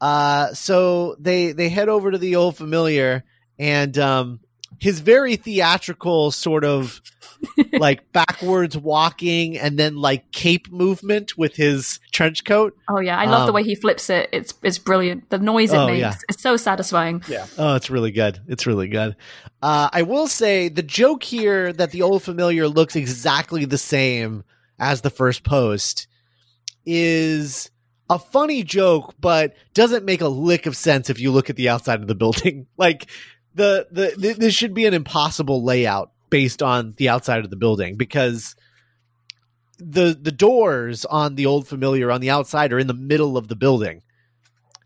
Uh. 0.00 0.54
So 0.54 1.16
they 1.18 1.52
they 1.52 1.68
head 1.68 1.88
over 1.88 2.12
to 2.12 2.18
the 2.18 2.36
old 2.36 2.56
familiar 2.56 3.24
and 3.58 3.98
um 3.98 4.40
his 4.80 5.00
very 5.00 5.36
theatrical 5.36 6.30
sort 6.30 6.64
of 6.64 7.00
like 7.78 8.12
backwards 8.12 8.76
walking 8.76 9.56
and 9.58 9.78
then 9.78 9.96
like 9.96 10.30
cape 10.32 10.70
movement 10.72 11.36
with 11.38 11.54
his 11.56 12.00
trench 12.12 12.44
coat. 12.44 12.76
oh 12.88 13.00
yeah, 13.00 13.16
I 13.18 13.26
love 13.26 13.42
the 13.42 13.48
Um, 13.48 13.54
way 13.54 13.62
he 13.64 13.74
flips 13.74 14.10
it. 14.10 14.28
It's 14.32 14.54
it's 14.62 14.78
brilliant. 14.78 15.30
The 15.30 15.38
noise 15.38 15.72
it 15.72 15.76
Oh, 15.76 15.86
makes, 15.86 16.00
yeah. 16.00 16.14
it's 16.28 16.42
so 16.42 16.56
satisfying. 16.56 17.22
Yeah. 17.28 17.46
Oh, 17.56 17.74
it's 17.76 17.90
really 17.90 18.10
good. 18.10 18.40
It's 18.48 18.66
really 18.66 18.88
good. 18.88 19.16
Uh, 19.62 19.88
I 19.92 20.02
will 20.02 20.26
say 20.28 20.68
the 20.68 20.82
joke 20.82 21.22
here 21.22 21.72
that 21.72 21.90
the 21.92 22.02
old 22.02 22.22
familiar 22.22 22.68
looks 22.68 22.94
exactly 22.96 23.64
the 23.64 23.78
same 23.78 24.44
as 24.78 25.00
the 25.00 25.10
first 25.10 25.42
post 25.44 26.06
is 26.86 27.70
a 28.10 28.18
funny 28.18 28.62
joke, 28.62 29.14
but 29.20 29.54
doesn't 29.74 30.04
make 30.04 30.20
a 30.20 30.28
lick 30.28 30.66
of 30.66 30.76
sense 30.76 31.10
if 31.10 31.20
you 31.20 31.30
look 31.30 31.50
at 31.50 31.56
the 31.56 31.68
outside 31.68 32.00
of 32.00 32.06
the 32.08 32.14
building. 32.14 32.66
Like 32.78 33.06
the 33.58 33.86
the 33.90 34.10
th- 34.16 34.36
this 34.36 34.54
should 34.54 34.72
be 34.72 34.86
an 34.86 34.94
impossible 34.94 35.62
layout 35.62 36.12
based 36.30 36.62
on 36.62 36.94
the 36.96 37.08
outside 37.08 37.44
of 37.44 37.50
the 37.50 37.56
building 37.56 37.96
because 37.96 38.56
the 39.78 40.18
the 40.20 40.32
doors 40.32 41.04
on 41.04 41.34
the 41.34 41.46
old 41.46 41.66
familiar 41.68 42.10
on 42.10 42.20
the 42.20 42.30
outside 42.30 42.72
are 42.72 42.78
in 42.78 42.86
the 42.86 42.94
middle 42.94 43.36
of 43.36 43.48
the 43.48 43.56
building 43.56 44.02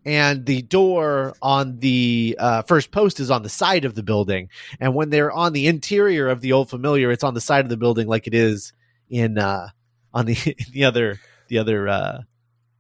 and 0.05 0.47
the 0.47 0.63
door 0.63 1.35
on 1.41 1.79
the 1.79 2.37
uh, 2.39 2.63
first 2.63 2.91
post 2.91 3.21
is 3.21 3.31
on 3.31 3.43
the 3.43 3.49
side 3.49 3.85
of 3.85 3.95
the 3.95 4.03
building. 4.03 4.49
And 4.81 4.95
when 4.95 5.11
they're 5.11 5.31
on 5.31 5.53
the 5.53 5.69
interior 5.69 6.29
of 6.29 6.41
the 6.41 6.53
old 6.53 6.71
familiar, 6.71 7.13
it's 7.13 7.23
on 7.23 7.35
the 7.35 7.41
side 7.41 7.65
of 7.65 7.69
the 7.69 7.77
building, 7.77 8.09
like 8.09 8.27
it 8.27 8.35
is 8.35 8.73
in 9.09 9.39
uh, 9.39 9.69
on 10.13 10.27
the 10.27 10.35
the 10.73 10.85
other 10.85 11.21
the 11.49 11.59
other 11.59 11.89
uh, 11.89 12.23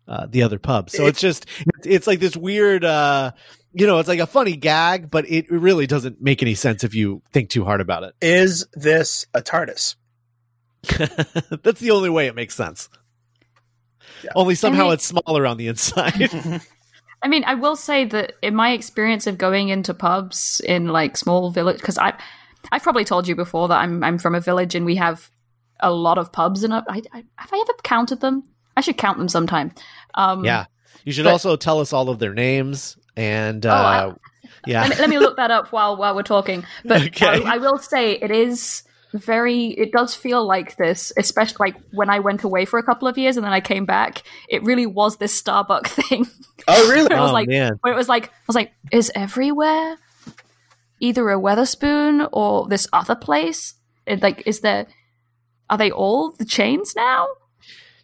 uh, 0.08 0.26
the 0.28 0.42
other 0.42 0.58
pub. 0.58 0.90
So 0.90 1.06
it's 1.06 1.20
just 1.20 1.46
it's, 1.78 1.86
it's 1.86 2.06
like 2.06 2.20
this 2.20 2.36
weird. 2.36 2.84
Uh, 2.84 3.32
you 3.74 3.86
know, 3.86 3.98
it's 3.98 4.08
like 4.08 4.18
a 4.18 4.26
funny 4.26 4.56
gag, 4.56 5.10
but 5.10 5.28
it 5.30 5.50
really 5.50 5.86
doesn't 5.86 6.20
make 6.20 6.42
any 6.42 6.54
sense 6.54 6.84
if 6.84 6.94
you 6.94 7.22
think 7.32 7.48
too 7.48 7.64
hard 7.64 7.80
about 7.80 8.02
it. 8.02 8.14
Is 8.20 8.66
this 8.74 9.26
a 9.32 9.40
TARDIS? 9.40 9.96
That's 11.62 11.80
the 11.80 11.90
only 11.92 12.10
way 12.10 12.26
it 12.26 12.34
makes 12.34 12.54
sense. 12.54 12.90
Yeah. 14.22 14.32
Only 14.36 14.56
somehow 14.56 14.90
I- 14.90 14.94
it's 14.94 15.06
smaller 15.06 15.46
on 15.46 15.56
the 15.56 15.68
inside. 15.68 16.30
I 17.22 17.28
mean, 17.28 17.44
I 17.44 17.54
will 17.54 17.76
say 17.76 18.04
that 18.04 18.34
in 18.42 18.54
my 18.54 18.72
experience 18.72 19.26
of 19.26 19.38
going 19.38 19.68
into 19.68 19.94
pubs 19.94 20.60
in 20.66 20.88
like 20.88 21.16
small 21.16 21.50
village, 21.50 21.78
because 21.78 21.96
I, 21.96 22.14
I've 22.70 22.82
probably 22.82 23.04
told 23.04 23.28
you 23.28 23.36
before 23.36 23.68
that 23.68 23.78
I'm 23.78 24.02
I'm 24.02 24.18
from 24.18 24.34
a 24.34 24.40
village 24.40 24.74
and 24.74 24.84
we 24.84 24.96
have 24.96 25.30
a 25.80 25.92
lot 25.92 26.18
of 26.18 26.32
pubs 26.32 26.62
and 26.64 26.74
I, 26.74 26.82
I, 26.88 27.24
have 27.36 27.52
I 27.52 27.58
ever 27.60 27.72
counted 27.82 28.20
them? 28.20 28.44
I 28.76 28.80
should 28.80 28.96
count 28.96 29.18
them 29.18 29.28
sometime. 29.28 29.72
Um, 30.14 30.44
yeah. 30.44 30.66
You 31.04 31.12
should 31.12 31.24
But- 31.24 31.32
also 31.32 31.56
tell 31.56 31.80
us 31.80 31.92
all 31.92 32.08
of 32.10 32.18
their 32.18 32.34
names 32.34 32.96
and 33.16 33.64
Oh, 33.66 33.70
uh, 33.70 34.14
I- 34.14 34.14
yeah. 34.66 34.82
let, 34.82 34.90
me, 34.90 34.96
let 34.96 35.10
me 35.10 35.18
look 35.18 35.36
that 35.36 35.50
up 35.50 35.72
while 35.72 35.96
while 35.96 36.14
we're 36.14 36.22
talking. 36.22 36.64
But 36.84 37.02
Okay. 37.08 37.26
I, 37.44 37.54
I 37.54 37.58
will 37.58 37.78
say 37.78 38.12
it 38.12 38.30
is 38.30 38.82
very. 39.12 39.66
It 39.66 39.92
does 39.92 40.14
feel 40.14 40.46
like 40.46 40.76
this, 40.76 41.12
especially 41.18 41.56
like 41.72 41.76
when 41.92 42.08
I 42.08 42.20
went 42.20 42.44
away 42.44 42.64
for 42.64 42.78
a 42.78 42.82
couple 42.82 43.08
of 43.08 43.18
years 43.18 43.36
and 43.36 43.44
then 43.44 43.52
I 43.52 43.60
came 43.60 43.84
back. 43.84 44.22
It 44.48 44.62
really 44.62 44.86
was 44.86 45.18
this 45.18 45.40
Starbucks 45.42 45.88
thing. 46.08 46.26
Oh, 46.68 46.90
really? 46.90 47.10
I 47.14 47.20
was 47.20 47.30
oh 47.30 47.34
like- 47.34 47.48
man. 47.48 47.78
where 47.82 47.92
it 47.92 47.96
was 47.96 48.08
like 48.08 48.28
I 48.28 48.30
was 48.46 48.56
like, 48.56 48.72
is 48.90 49.10
everywhere 49.14 49.96
either 51.00 51.28
a 51.30 51.36
Wetherspoon 51.38 52.28
or 52.32 52.68
this 52.68 52.86
other 52.92 53.16
place? 53.16 53.74
It, 54.06 54.22
like, 54.22 54.44
is 54.46 54.60
there? 54.60 54.86
Are 55.68 55.76
they 55.78 55.90
all 55.90 56.30
the 56.32 56.44
chains 56.44 56.94
now? 56.96 57.26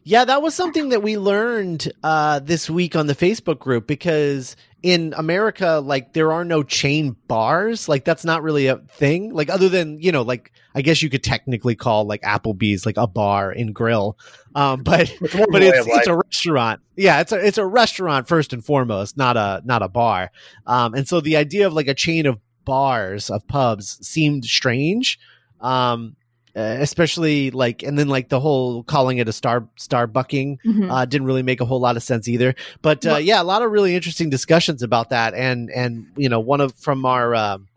Yeah, 0.09 0.25
that 0.25 0.41
was 0.41 0.55
something 0.55 0.88
that 0.88 1.03
we 1.03 1.19
learned 1.19 1.93
uh, 2.03 2.38
this 2.38 2.71
week 2.71 2.97
on 2.97 3.09
the 3.09 3.15
Facebook 3.15 3.59
group 3.59 3.87
because 3.87 4.57
in 4.83 5.12
America, 5.15 5.83
like 5.85 6.15
there 6.15 6.33
are 6.33 6.47
no 6.47 6.62
chain 6.62 7.15
bars. 7.27 7.91
Like 7.91 8.07
that's 8.07 8.25
not 8.25 8.43
really 8.43 8.69
a 8.69 8.79
thing. 8.79 9.35
Like 9.35 9.50
other 9.50 9.69
than 9.69 10.00
you 10.00 10.11
know, 10.11 10.23
like 10.23 10.50
I 10.75 10.81
guess 10.81 11.03
you 11.03 11.11
could 11.11 11.23
technically 11.23 11.75
call 11.75 12.07
like 12.07 12.23
Applebee's 12.23 12.87
like 12.87 12.97
a 12.97 13.07
bar 13.07 13.53
in 13.53 13.75
grill, 13.75 14.17
um, 14.55 14.83
but 14.83 15.11
It's 15.21 15.35
but 15.35 15.62
a 15.62 15.69
it's 15.69 15.87
it's 15.87 16.07
a 16.07 16.17
restaurant. 16.17 16.81
Yeah, 16.97 17.21
it's 17.21 17.33
a 17.33 17.47
it's 17.47 17.59
a 17.59 17.67
restaurant 17.67 18.29
first 18.29 18.55
and 18.55 18.65
foremost, 18.65 19.19
not 19.19 19.37
a 19.37 19.61
not 19.67 19.83
a 19.83 19.88
bar. 19.88 20.31
Um, 20.67 20.95
and 20.95 21.07
so 21.07 21.21
the 21.21 21.37
idea 21.37 21.67
of 21.67 21.75
like 21.75 21.87
a 21.87 21.93
chain 21.93 22.25
of 22.25 22.41
bars 22.65 23.29
of 23.29 23.47
pubs 23.47 23.99
seemed 24.00 24.47
strange. 24.47 25.19
Um, 25.61 26.17
especially 26.62 27.50
like 27.50 27.83
and 27.83 27.99
then 27.99 28.09
like 28.09 28.29
the 28.29 28.41
whole 28.41 28.83
calling 28.83 29.19
it 29.19 29.29
a 29.29 29.33
star 29.33 29.67
starbucking 29.79 30.59
Mhm. 30.67 30.91
uh, 30.91 31.05
didn't 31.05 31.27
really 31.27 31.43
make 31.43 31.61
a 31.61 31.65
whole 31.65 31.81
lot 31.81 31.97
of 31.97 32.03
sense 32.03 32.29
either. 32.29 32.55
But 32.83 33.05
uh, 33.07 33.11
Well- 33.11 33.21
yeah, 33.21 33.41
a 33.41 33.45
lot 33.45 33.62
of 33.62 33.71
really 33.71 33.95
interesting 33.95 34.31
discussions 34.31 34.83
about 34.83 35.11
that, 35.11 35.35
and 35.35 35.71
and 35.71 36.07
you 36.17 36.29
know 36.29 36.41
one 36.41 36.61
of 36.61 36.75
from 36.77 37.05
our 37.07 37.35
um, 37.35 37.69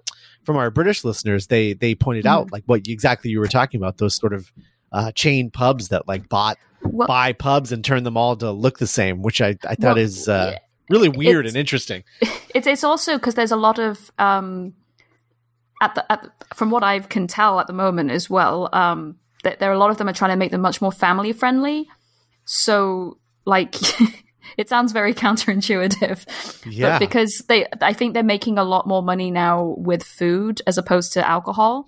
from 0.44 0.58
our 0.58 0.72
British 0.72 1.04
listeners, 1.04 1.48
they 1.48 1.74
they 1.74 1.96
pointed 1.96 2.26
Mm-hmm. 2.26 2.34
out 2.34 2.52
like 2.52 2.64
what 2.66 2.88
exactly 2.88 3.32
you 3.32 3.40
were 3.40 3.48
talking 3.48 3.80
about 3.80 3.98
those 3.98 4.16
sort 4.16 4.34
of 4.34 4.52
uh, 4.92 5.12
chain 5.14 5.50
pubs 5.52 5.88
that 5.90 6.08
like 6.08 6.28
bought 6.30 6.58
Well- 6.84 7.08
buy 7.08 7.34
pubs 7.34 7.72
and 7.72 7.84
turn 7.86 8.04
them 8.04 8.18
all 8.18 8.36
to 8.38 8.52
look 8.52 8.80
the 8.80 8.88
same, 8.88 9.22
which 9.22 9.42
I 9.42 9.58
I 9.68 9.76
thought 9.76 9.96
Well, 9.96 9.98
is 9.98 10.28
uh, 10.28 10.52
yeah. 10.54 10.60
really 10.90 11.10
weird 11.10 11.46
It's- 11.46 11.54
and 11.54 11.60
interesting. 11.60 12.04
It's 12.54 12.68
it's 12.68 12.84
also 12.84 13.16
because 13.18 13.36
there's 13.36 13.54
a 13.54 13.56
lot 13.56 13.80
of 13.80 14.12
um, 14.20 14.74
at 15.82 15.96
the, 15.96 16.10
at 16.12 16.22
the 16.22 16.32
from 16.56 16.72
what 16.72 16.84
I 16.84 17.00
can 17.00 17.28
tell 17.28 17.60
at 17.60 17.68
the 17.68 17.74
moment 17.74 18.12
as 18.12 18.30
well. 18.30 18.70
Um, 18.72 19.18
that 19.44 19.60
there 19.60 19.70
are 19.72 19.74
a 19.74 19.78
lot 19.80 19.90
of 19.92 19.98
them 19.98 20.08
are 20.08 20.14
trying 20.14 20.32
to 20.32 20.38
make 20.38 20.52
them 20.52 20.62
much 20.62 20.82
more 20.82 20.92
family 20.92 21.34
friendly. 21.34 21.90
So 22.46 23.18
like. 23.46 23.76
It 24.58 24.68
sounds 24.68 24.92
very 24.92 25.14
counterintuitive, 25.24 26.26
Yeah. 26.66 26.90
but 26.90 27.00
because 27.00 27.38
they, 27.48 27.68
I 27.80 27.94
think 27.94 28.14
they're 28.14 28.22
making 28.22 28.58
a 28.58 28.66
lot 28.66 28.86
more 28.86 29.02
money 29.02 29.32
now 29.32 29.76
with 29.78 30.04
food 30.04 30.62
as 30.68 30.78
opposed 30.78 31.14
to 31.14 31.26
alcohol. 31.26 31.88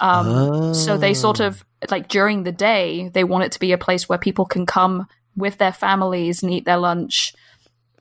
Um, 0.00 0.72
So 0.72 0.96
they 0.96 1.12
sort 1.12 1.40
Oh. 1.42 1.48
of 1.48 1.64
like 1.90 2.08
during 2.08 2.44
the 2.44 2.52
day, 2.52 3.10
they 3.12 3.22
want 3.24 3.44
it 3.44 3.52
to 3.52 3.60
be 3.60 3.72
a 3.72 3.78
place 3.78 4.08
where 4.08 4.18
people 4.18 4.46
can 4.46 4.64
come 4.64 5.08
with 5.36 5.58
their 5.58 5.72
families 5.74 6.42
and 6.42 6.50
eat 6.50 6.64
their 6.64 6.78
lunch 6.78 7.34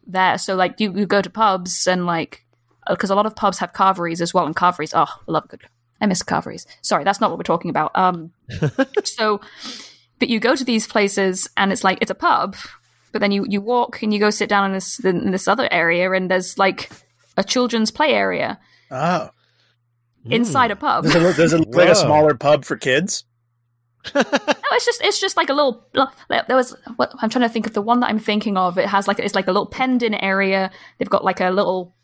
there. 0.07 0.37
So 0.37 0.55
like 0.55 0.79
you, 0.79 0.93
you 0.95 1.05
go 1.05 1.21
to 1.21 1.29
pubs 1.29 1.85
and 1.85 2.05
like 2.05 2.45
because 2.89 3.09
a 3.09 3.15
lot 3.15 3.25
of 3.25 3.35
pubs 3.35 3.59
have 3.59 3.73
carveries 3.73 4.21
as 4.21 4.33
well, 4.33 4.45
and 4.45 4.55
carveries. 4.55 4.93
Oh, 4.93 5.03
I 5.05 5.31
love 5.31 5.45
a 5.45 5.47
good. 5.47 5.61
I 6.01 6.05
miss 6.05 6.23
carveries. 6.23 6.65
Sorry, 6.81 7.03
that's 7.03 7.19
not 7.19 7.29
what 7.29 7.37
we're 7.37 7.43
talking 7.43 7.69
about. 7.69 7.91
Um, 7.95 8.31
so, 9.03 9.41
but 10.19 10.29
you 10.29 10.39
go 10.39 10.55
to 10.55 10.63
these 10.63 10.87
places 10.87 11.49
and 11.57 11.71
it's 11.71 11.83
like 11.83 11.97
it's 12.01 12.11
a 12.11 12.15
pub, 12.15 12.55
but 13.11 13.19
then 13.19 13.31
you 13.31 13.45
you 13.49 13.59
walk 13.61 14.01
and 14.01 14.13
you 14.13 14.19
go 14.19 14.29
sit 14.29 14.47
down 14.49 14.65
in 14.67 14.71
this 14.73 14.99
in 15.03 15.31
this 15.31 15.47
other 15.47 15.67
area 15.71 16.09
and 16.11 16.31
there's 16.31 16.57
like 16.57 16.89
a 17.37 17.43
children's 17.43 17.91
play 17.91 18.13
area 18.13 18.59
Oh, 18.91 19.29
inside 20.25 20.71
a 20.71 20.75
pub. 20.75 21.03
there's 21.05 21.15
a, 21.15 21.33
there's 21.33 21.53
a, 21.53 21.57
like 21.59 21.67
Whoa. 21.87 21.91
a 21.91 21.95
smaller 21.95 22.33
pub 22.33 22.65
for 22.65 22.75
kids. 22.77 23.23
No, 24.15 24.75
it's 24.75 24.85
just 24.85 25.01
it's 25.03 25.19
just 25.19 25.35
like 25.35 25.49
a 25.49 25.53
little. 25.53 25.83
There 26.29 26.55
was 26.55 26.75
what 26.95 27.11
I'm 27.19 27.29
trying 27.29 27.41
to 27.41 27.49
think 27.49 27.65
of 27.67 27.73
the 27.73 27.81
one 27.81 27.99
that 28.01 28.07
I'm 28.09 28.19
thinking 28.19 28.55
of. 28.55 28.77
It 28.77 28.85
has 28.85 29.07
like 29.07 29.17
it's 29.19 29.33
like 29.35 29.47
a 29.47 29.51
little 29.51 29.65
penned 29.65 30.03
in 30.03 30.13
area. 30.13 30.69
They've 30.97 31.09
got 31.09 31.25
like 31.25 31.41
a 31.41 31.49
little, 31.49 31.95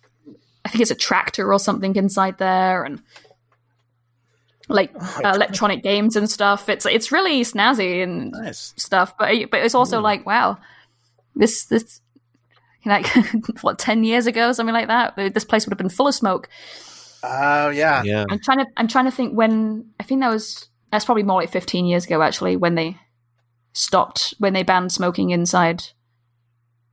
I 0.66 0.70
think 0.70 0.82
it's 0.82 0.92
a 0.92 0.96
tractor 0.96 1.54
or 1.54 1.60
something 1.60 1.96
inside 1.96 2.38
there, 2.40 2.84
and 2.84 3.02
like 4.68 4.92
uh, 5.00 5.32
electronic 5.36 5.84
games 5.84 6.16
and 6.16 6.30
stuff. 6.30 6.68
It's 6.70 6.86
it's 6.86 7.12
really 7.12 7.42
snazzy 7.42 8.02
and 8.04 8.32
Nice. 8.32 8.74
stuff, 8.78 9.16
but 9.18 9.32
but 9.52 9.62
it's 9.62 9.76
also 9.76 10.02
like 10.02 10.26
wow, 10.26 10.58
this 11.36 11.66
this 11.66 12.02
like 12.86 13.06
what 13.62 13.78
ten 13.80 14.04
years 14.04 14.26
ago 14.28 14.52
something 14.54 14.74
like 14.74 14.88
that. 14.88 15.16
This 15.34 15.46
place 15.46 15.66
would 15.66 15.72
have 15.72 15.78
been 15.78 15.90
full 15.90 16.08
of 16.08 16.16
smoke. 16.16 16.50
Oh 17.24 17.70
yeah. 17.70 18.02
Yeah. 18.04 18.26
I'm 18.30 18.40
trying 18.40 18.60
to 18.60 18.66
I'm 18.78 18.88
trying 18.88 19.06
to 19.06 19.12
think 19.12 19.34
when 19.36 19.92
I 20.00 20.04
think 20.04 20.22
that 20.22 20.30
was 20.30 20.68
that's 20.92 21.06
probably 21.06 21.24
more 21.24 21.42
like 21.42 21.50
15 21.52 21.86
years 21.86 22.06
ago 22.06 22.22
actually 22.22 22.56
when 22.56 22.76
they 22.76 22.98
stopped 23.74 24.34
when 24.40 24.54
they 24.54 24.64
banned 24.64 24.92
smoking 24.92 25.30
inside. 25.32 25.84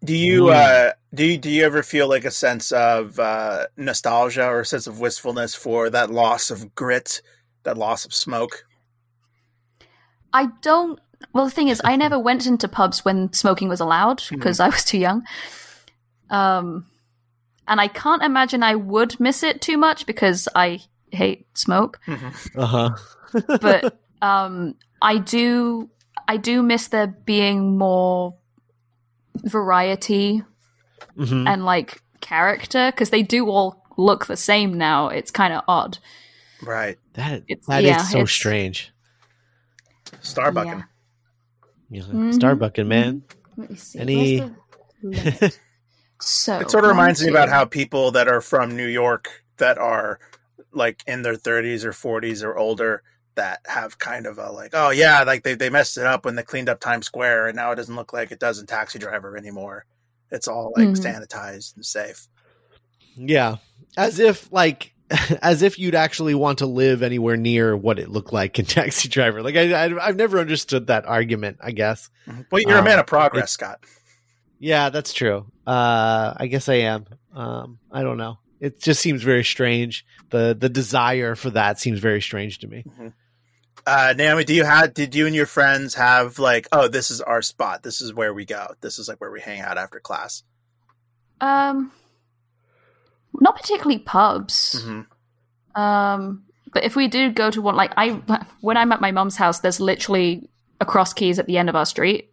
Do 0.05 0.17
you 0.17 0.45
Mm. 0.45 0.89
uh 0.89 0.93
do 1.15 1.25
you, 1.25 1.39
do 1.39 1.51
you 1.51 1.65
ever 1.65 1.83
feel 1.83 2.09
like 2.09 2.25
a 2.25 2.31
sense 2.31 2.73
of 2.73 3.19
uh, 3.19 3.67
nostalgia 3.77 4.47
or 4.47 4.61
a 4.61 4.67
sense 4.67 4.87
of 4.87 4.99
wistfulness 4.99 5.55
for 5.55 5.91
that 5.91 6.11
loss 6.11 6.51
of 6.51 6.75
grit, 6.75 7.21
that 7.65 7.77
loss 7.77 8.05
of 8.05 8.15
smoke? 8.15 8.65
I 10.33 10.49
don't. 10.63 10.99
Well, 11.35 11.45
the 11.45 11.51
thing 11.51 11.69
is, 11.69 11.81
I 11.85 11.97
never 11.97 12.19
went 12.29 12.47
into 12.47 12.67
pubs 12.67 13.05
when 13.05 13.33
smoking 13.33 13.69
was 13.69 13.81
allowed 13.81 14.23
because 14.31 14.59
I 14.59 14.69
was 14.69 14.85
too 14.85 14.99
young. 14.99 15.25
Um, 16.31 16.87
and 17.69 17.81
I 17.81 17.89
can't 17.89 18.23
imagine 18.23 18.63
I 18.63 18.75
would 18.75 19.21
miss 19.21 19.43
it 19.43 19.61
too 19.61 19.77
much 19.77 20.07
because 20.07 20.49
I 20.55 20.81
hate 21.11 21.47
smoke. 21.57 22.01
Uh 22.57 22.67
huh. 22.67 22.91
But 23.47 23.99
um, 24.21 24.75
I 25.01 25.19
do. 25.19 25.89
I 26.29 26.37
do 26.37 26.63
miss 26.63 26.89
there 26.89 27.07
being 27.07 27.79
more 27.79 28.35
variety 29.43 30.43
hmm 31.17 31.47
and 31.47 31.65
like 31.65 32.03
character 32.21 32.91
because 32.93 33.11
they 33.11 33.23
do 33.23 33.49
all 33.49 33.85
look 33.97 34.27
the 34.27 34.37
same 34.37 34.79
now. 34.79 35.09
It's 35.09 35.31
kind 35.31 35.53
of 35.53 35.63
odd. 35.69 35.99
Right. 36.63 36.99
That 37.15 37.43
It's- 37.49 37.67
that 37.67 37.83
is 37.85 37.89
yeah, 37.91 37.97
so 37.99 38.19
it's- 38.19 38.31
strange. 38.33 38.93
Starbucking. 40.23 40.85
Yeah. 41.91 42.03
Mhm. 42.03 42.35
Starbucking, 42.35 42.87
man. 42.87 43.23
Let 43.57 43.71
me 43.71 43.77
see. 43.77 43.99
Any- 43.99 44.41
Where's 44.41 44.51
the 45.25 45.41
link? 45.41 45.59
so 46.21 46.59
It 46.61 46.71
sort 46.71 46.85
of 46.85 46.91
reminds 46.91 47.23
me 47.23 47.29
about 47.31 47.49
how 47.49 47.65
people 47.65 48.11
that 48.13 48.29
are 48.29 48.41
from 48.41 48.77
New 48.77 48.87
York 48.87 49.43
that 49.59 49.79
are 49.79 50.21
like 50.73 51.03
in 51.07 51.23
their 51.23 51.35
30s 51.37 51.85
or 51.85 51.93
40s 51.93 52.43
or 52.43 52.57
older 52.57 53.03
that 53.35 53.61
have 53.67 53.99
kind 53.99 54.27
of 54.27 54.39
a 54.39 54.51
like, 54.51 54.71
oh 54.75 54.91
yeah, 54.91 55.23
like 55.25 55.43
they, 55.43 55.55
they 55.55 55.71
messed 55.71 55.97
it 55.99 56.07
up 56.07 56.25
when 56.25 56.35
they 56.37 56.43
cleaned 56.43 56.69
up 56.69 56.81
Times 56.81 57.07
Square 57.07 57.49
and 57.49 57.57
now 57.57 57.73
it 57.73 57.77
doesn't 57.77 57.97
look 57.97 58.13
like 58.13 58.31
it 58.31 58.39
does 58.41 58.59
in 58.59 58.67
Taxi 58.67 58.99
Driver 58.99 59.37
anymore. 59.37 59.85
It's 60.33 60.49
all 60.49 60.73
like 60.77 60.89
Mhm. 60.89 60.97
sanitized 61.27 61.77
and 61.77 61.85
safe. 61.87 62.27
Yeah. 63.17 63.57
As 63.97 64.19
if 64.19 64.51
like 64.53 64.95
as 65.43 65.63
if 65.63 65.79
you'd 65.79 65.95
actually 65.95 66.35
want 66.35 66.59
to 66.59 66.67
live 66.67 67.03
anywhere 67.03 67.37
near 67.37 67.77
what 67.77 67.99
it 67.99 68.09
looked 68.09 68.33
like 68.33 68.59
in 68.59 68.65
Taxi 68.77 69.09
Driver. 69.09 69.43
Like 69.43 69.57
I, 69.57 69.73
I 69.73 70.07
I've 70.09 70.17
never 70.17 70.39
understood 70.41 70.87
that 70.89 71.05
argument, 71.07 71.59
I 71.61 71.73
guess. 71.73 72.09
Well, 72.51 72.63
you're 72.63 72.77
a 72.77 72.79
Um, 72.79 72.85
man 72.87 72.99
of 72.99 73.07
progress, 73.07 73.39
it's- 73.43 73.51
Scott. 73.53 73.85
Yeah, 74.59 74.89
that's 74.91 75.13
true. 75.13 75.47
Uh 75.67 76.35
I 76.37 76.47
guess 76.49 76.69
I 76.69 76.75
am. 76.77 77.07
Um 77.35 77.79
I 77.91 78.03
don't 78.03 78.17
know. 78.19 78.39
It 78.61 78.81
just 78.81 79.01
seems 79.03 79.23
very 79.23 79.45
strange. 79.45 80.07
The 80.31 80.57
the 80.59 80.69
desire 80.71 81.35
for 81.35 81.51
that 81.51 81.79
seems 81.79 81.99
very 81.99 82.23
strange 82.23 82.61
to 82.61 82.69
me. 82.69 82.85
Uh, 83.87 84.15
Naomi, 84.17 84.45
do 84.45 84.55
you 84.55 84.65
have 84.65 84.95
did 84.95 85.15
you 85.15 85.27
and 85.27 85.35
your 85.35 85.47
friends 85.47 85.95
have 85.95 86.39
like, 86.39 86.69
oh, 86.73 86.87
this 86.89 87.11
is 87.11 87.21
our 87.21 87.43
spot. 87.43 87.83
This 87.83 88.01
is 88.01 88.15
where 88.15 88.33
we 88.33 88.45
go. 88.45 88.69
This 88.81 88.99
is 88.99 89.09
like 89.09 89.21
where 89.21 89.31
we 89.31 89.41
hang 89.41 89.61
out 89.61 89.77
after 89.79 89.99
class. 89.99 90.45
Um, 91.41 91.91
not 93.41 93.57
particularly 93.57 93.99
pubs. 93.99 94.81
hmm 94.85 95.01
Um, 95.81 96.45
but 96.73 96.85
if 96.85 96.95
we 96.95 97.09
do 97.09 97.31
go 97.33 97.51
to 97.51 97.61
one, 97.61 97.75
like 97.75 97.93
I, 97.97 98.11
when 98.61 98.77
I'm 98.77 98.93
at 98.93 99.01
my 99.01 99.11
mom's 99.11 99.37
house, 99.37 99.59
there's 99.61 99.81
literally 99.81 100.49
a 100.81 100.85
cross 100.85 101.13
keys 101.13 101.39
at 101.41 101.47
the 101.47 101.59
end 101.59 101.69
of 101.69 101.77
our 101.77 101.87
street, 101.87 102.29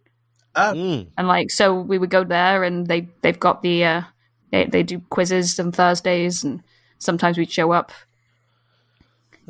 Oh, 0.56 0.72
Mm. 0.74 1.08
and 1.18 1.28
like 1.28 1.50
so 1.50 1.80
we 1.80 1.98
would 1.98 2.10
go 2.10 2.24
there, 2.24 2.64
and 2.64 2.86
they 2.86 3.08
they've 3.22 3.38
got 3.38 3.62
the 3.62 3.84
uh, 3.84 4.02
they 4.50 4.64
they 4.66 4.82
do 4.82 5.00
quizzes 5.10 5.58
on 5.60 5.72
Thursdays, 5.72 6.42
and 6.44 6.62
sometimes 6.98 7.38
we'd 7.38 7.50
show 7.52 7.70
up. 7.72 7.92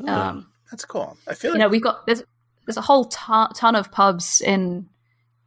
Um, 0.06 0.49
that's 0.70 0.84
cool. 0.84 1.16
I 1.26 1.34
feel 1.34 1.50
you 1.50 1.54
like 1.54 1.60
know, 1.60 1.68
we've 1.68 1.82
got 1.82 2.06
there's 2.06 2.22
there's 2.66 2.76
a 2.76 2.82
whole 2.82 3.06
ton, 3.06 3.52
ton 3.54 3.74
of 3.74 3.90
pubs 3.90 4.40
in 4.40 4.88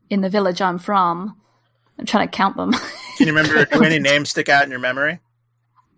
in 0.10 0.22
the 0.22 0.30
village 0.30 0.62
I'm 0.62 0.77
from. 0.80 1.39
I'm 2.00 2.06
trying 2.06 2.27
to 2.27 2.32
count 2.36 2.58
them. 2.58 2.72
can 3.18 3.27
you 3.27 3.34
remember 3.34 3.65
do 3.65 3.84
any 3.84 4.00
names 4.12 4.30
stick 4.30 4.50
out 4.50 4.63
in 4.63 4.72
your 4.72 4.80
memory? 4.80 5.20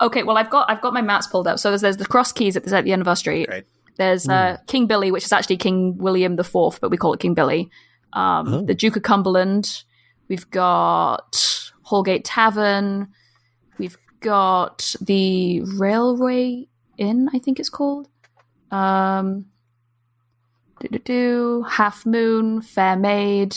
Okay, 0.01 0.23
well, 0.23 0.37
I've 0.37 0.49
got 0.49 0.69
I've 0.69 0.81
got 0.81 0.93
my 0.93 1.01
maps 1.01 1.27
pulled 1.27 1.47
up. 1.47 1.57
So 1.59 1.69
there's, 1.69 1.81
there's 1.81 1.97
the 1.97 2.05
cross 2.05 2.31
keys 2.31 2.57
at 2.57 2.63
the, 2.65 2.75
at 2.75 2.83
the 2.83 2.91
end 2.91 3.01
of 3.01 3.07
our 3.07 3.15
street. 3.15 3.47
Great. 3.47 3.65
There's 3.97 4.27
uh, 4.27 4.57
King 4.67 4.87
Billy, 4.87 5.09
which 5.09 5.23
is 5.23 5.31
actually 5.31 5.55
King 5.55 5.97
William 5.97 6.35
the 6.35 6.43
Fourth, 6.43 6.81
but 6.81 6.91
we 6.91 6.97
call 6.97 7.13
it 7.13 7.21
King 7.21 7.33
Billy. 7.33 7.69
Um, 8.11 8.53
Oh. 8.53 8.61
The 8.61 8.75
Duke 8.75 8.97
of 8.97 9.03
Cumberland. 9.03 9.83
We've 10.27 10.49
got 10.49 11.33
Hallgate 11.89 12.21
Tavern. 12.25 13.07
We've 13.77 13.97
got 14.19 14.95
the 14.99 15.61
Railway 15.61 16.67
Inn, 16.97 17.29
I 17.33 17.39
think 17.39 17.59
it's 17.59 17.69
called. 17.69 18.07
Um, 18.75 19.45
do 20.79 20.87
do 20.89 20.99
do. 20.99 21.65
Half 21.69 22.05
Moon, 22.05 22.61
Fair 22.61 22.95
Maid. 22.95 23.55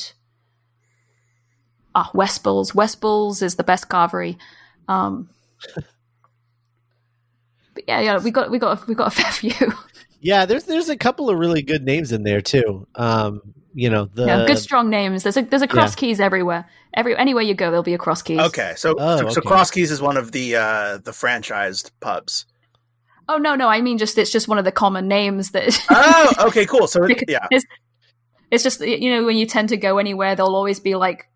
Ah, 1.95 2.11
West 2.15 2.43
Bulls. 2.45 2.75
West 2.75 3.01
Bulls 3.01 3.43
is 3.43 3.57
the 3.57 3.65
best 3.65 3.89
carvery. 3.89 4.37
Um, 4.87 5.29
but 7.75 7.85
yeah, 7.87 8.01
yeah, 8.01 8.19
we 8.19 8.31
got 8.31 8.51
we 8.51 8.59
got 8.59 8.87
we 8.87 8.95
got 8.95 9.09
a 9.09 9.11
fair 9.11 9.33
few. 9.53 9.73
Yeah, 10.21 10.47
there's 10.47 10.65
there's 10.65 10.89
a 10.89 10.97
couple 10.97 11.31
of 11.31 11.39
really 11.39 11.63
good 11.63 11.85
names 11.85 12.13
in 12.13 12.23
there 12.23 12.41
too. 12.41 12.87
Um, 12.95 13.41
you 13.75 13.91
know, 13.91 14.07
the 14.07 14.27
yeah, 14.27 14.47
good 14.47 14.59
strong 14.59 14.91
names. 14.91 15.23
There's 15.23 15.37
a 15.37 15.43
there's 15.43 15.63
a 15.63 15.69
cross 15.69 15.93
Yeah. 15.93 16.01
keys 16.01 16.21
everywhere. 16.21 16.67
Every 16.95 17.17
anywhere 17.17 17.43
you 17.43 17.55
go, 17.55 17.67
there'll 17.67 17.83
be 17.83 17.95
a 17.95 17.99
cross 17.99 18.23
keys. 18.23 18.39
Okay, 18.41 18.73
so 18.77 18.95
Oh, 18.99 19.19
so, 19.19 19.29
so. 19.29 19.41
Cross 19.43 19.71
Keys 19.73 19.91
is 19.91 20.01
one 20.01 20.17
of 20.17 20.33
the 20.33 20.57
uh, 20.57 20.99
the 20.99 21.11
franchised 21.13 21.91
pubs. 22.01 22.47
Oh 23.29 23.37
no, 23.37 23.55
no, 23.55 23.69
I 23.69 23.81
mean 23.81 23.99
just 23.99 24.17
it's 24.19 24.31
just 24.31 24.49
one 24.49 24.59
of 24.59 24.65
the 24.65 24.73
common 24.73 25.07
names 25.09 25.51
that. 25.51 25.79
Oh, 25.91 26.33
okay, 26.49 26.65
cool. 26.67 26.87
So 26.87 27.05
it, 27.05 27.23
yeah, 27.29 27.47
it's, 27.51 27.65
it's 28.51 28.63
just 28.63 28.81
you 28.81 29.11
know 29.11 29.25
when 29.25 29.37
you 29.37 29.47
tend 29.47 29.69
to 29.71 29.77
go 29.77 29.99
anywhere, 29.99 30.35
there'll 30.35 30.57
always 30.57 30.81
be 30.81 30.95
like 30.95 31.29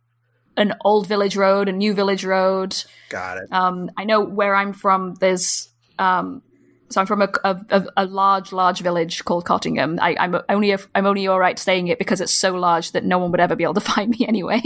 an 0.56 0.74
old 0.84 1.06
village 1.06 1.36
road, 1.36 1.68
a 1.68 1.72
new 1.72 1.94
village 1.94 2.24
road. 2.24 2.76
got 3.10 3.38
it. 3.38 3.44
Um, 3.52 3.90
I 3.96 4.04
know 4.04 4.20
where 4.24 4.54
I'm 4.54 4.72
from. 4.72 5.14
There's 5.20 5.68
um, 5.98 6.42
so 6.88 7.00
I'm 7.00 7.06
from 7.06 7.22
a, 7.22 7.28
a, 7.44 7.56
a- 7.70 7.86
a 7.98 8.04
large, 8.04 8.52
large 8.52 8.80
village 8.80 9.24
called 9.24 9.44
Cottingham. 9.46 9.98
I, 10.00 10.14
I'm 10.18 10.36
only 10.48 10.74
I'm 10.94 11.06
only 11.06 11.26
all 11.26 11.38
right 11.38 11.58
saying 11.58 11.88
it 11.88 11.98
because 11.98 12.20
it's 12.20 12.32
so 12.34 12.54
large 12.54 12.92
that 12.92 13.04
no 13.04 13.18
one 13.18 13.30
would 13.30 13.40
ever 13.40 13.56
be 13.56 13.64
able 13.64 13.74
to 13.74 13.80
find 13.94 14.10
me 14.10 14.26
anyway. 14.26 14.60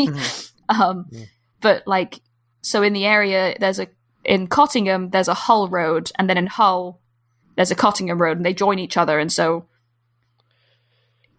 um, 0.68 1.10
but 1.60 1.86
like, 1.86 2.20
so 2.62 2.82
in 2.82 2.92
the 2.92 3.04
area, 3.06 3.56
there's 3.58 3.78
a 3.78 3.88
in 4.24 4.48
Cottingham, 4.48 5.10
there's 5.10 5.28
a 5.28 5.34
Hull 5.34 5.68
road, 5.68 6.10
and 6.18 6.28
then 6.28 6.36
in 6.36 6.46
Hull, 6.48 7.00
there's 7.56 7.70
a 7.70 7.74
Cottingham 7.74 8.20
road, 8.20 8.36
and 8.36 8.46
they 8.46 8.54
join 8.54 8.78
each 8.78 8.96
other, 8.96 9.18
and 9.18 9.32
so 9.32 9.66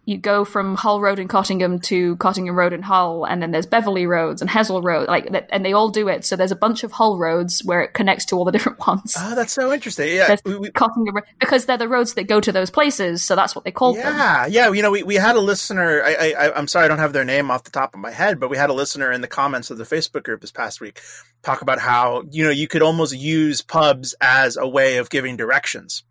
you 0.04 0.16
go 0.16 0.42
from 0.42 0.74
Hull 0.74 1.02
Road 1.02 1.18
in 1.18 1.28
Cottingham 1.28 1.80
to 1.80 2.16
Cottingham 2.16 2.56
Road 2.56 2.72
in 2.72 2.80
Hull, 2.80 3.24
and 3.26 3.42
then 3.42 3.50
there's 3.50 3.66
Beverley 3.66 4.06
Roads 4.06 4.40
and 4.40 4.50
Hessle 4.50 4.82
Road, 4.82 5.06
like, 5.06 5.30
that- 5.32 5.48
and 5.50 5.66
they 5.66 5.74
all 5.74 5.90
do 5.90 6.08
it. 6.08 6.24
So 6.24 6.34
there's 6.34 6.50
a 6.50 6.56
bunch 6.56 6.82
of 6.82 6.92
Hull 6.92 7.18
roads 7.18 7.62
where 7.62 7.82
it 7.82 7.92
connects 7.92 8.24
to 8.26 8.36
all 8.36 8.46
the 8.46 8.52
different 8.58 8.78
ones. 8.86 9.14
Oh, 9.18 9.34
that's 9.34 9.52
so 9.52 9.70
interesting. 9.70 10.16
Yeah, 10.16 10.36
we, 10.46 10.56
we, 10.56 10.70
Cottingham 10.70 11.14
because 11.38 11.66
they're 11.66 11.76
the 11.76 11.88
roads 11.88 12.14
that 12.14 12.24
go 12.26 12.40
to 12.40 12.50
those 12.50 12.70
places, 12.70 13.22
so 13.22 13.36
that's 13.36 13.54
what 13.54 13.66
they 13.66 13.70
called 13.70 13.96
them. 13.98 14.14
yeah, 14.16 14.46
yeah. 14.46 14.72
You 14.72 14.80
know, 14.80 14.90
we, 14.92 15.02
we 15.02 15.16
had 15.16 15.36
a 15.36 15.40
listener. 15.40 16.02
I 16.02 16.32
I- 16.38 16.56
I'm 16.56 16.68
sorry, 16.68 16.86
I 16.86 16.88
don't 16.88 17.00
have 17.00 17.12
their 17.12 17.26
name 17.26 17.50
off 17.50 17.64
the 17.64 17.70
top 17.70 17.92
of 17.92 18.00
my 18.00 18.10
head, 18.10 18.40
but 18.40 18.48
we 18.48 18.56
had 18.56 18.70
a 18.70 18.74
listener 18.74 19.12
in 19.12 19.20
the 19.20 19.28
comments 19.28 19.70
of 19.70 19.76
the 19.76 19.84
Facebook 19.84 20.22
group 20.22 20.40
this 20.40 20.50
past 20.52 20.80
week 20.80 21.02
talk 21.42 21.60
about 21.60 21.78
how 21.80 22.22
you 22.30 22.44
know 22.44 22.50
you 22.50 22.66
could 22.66 22.80
almost 22.80 23.14
use 23.14 23.60
pubs 23.60 24.14
as 24.22 24.56
a 24.56 24.66
way 24.66 24.96
of 24.96 25.10
giving 25.10 25.36
directions. 25.36 26.02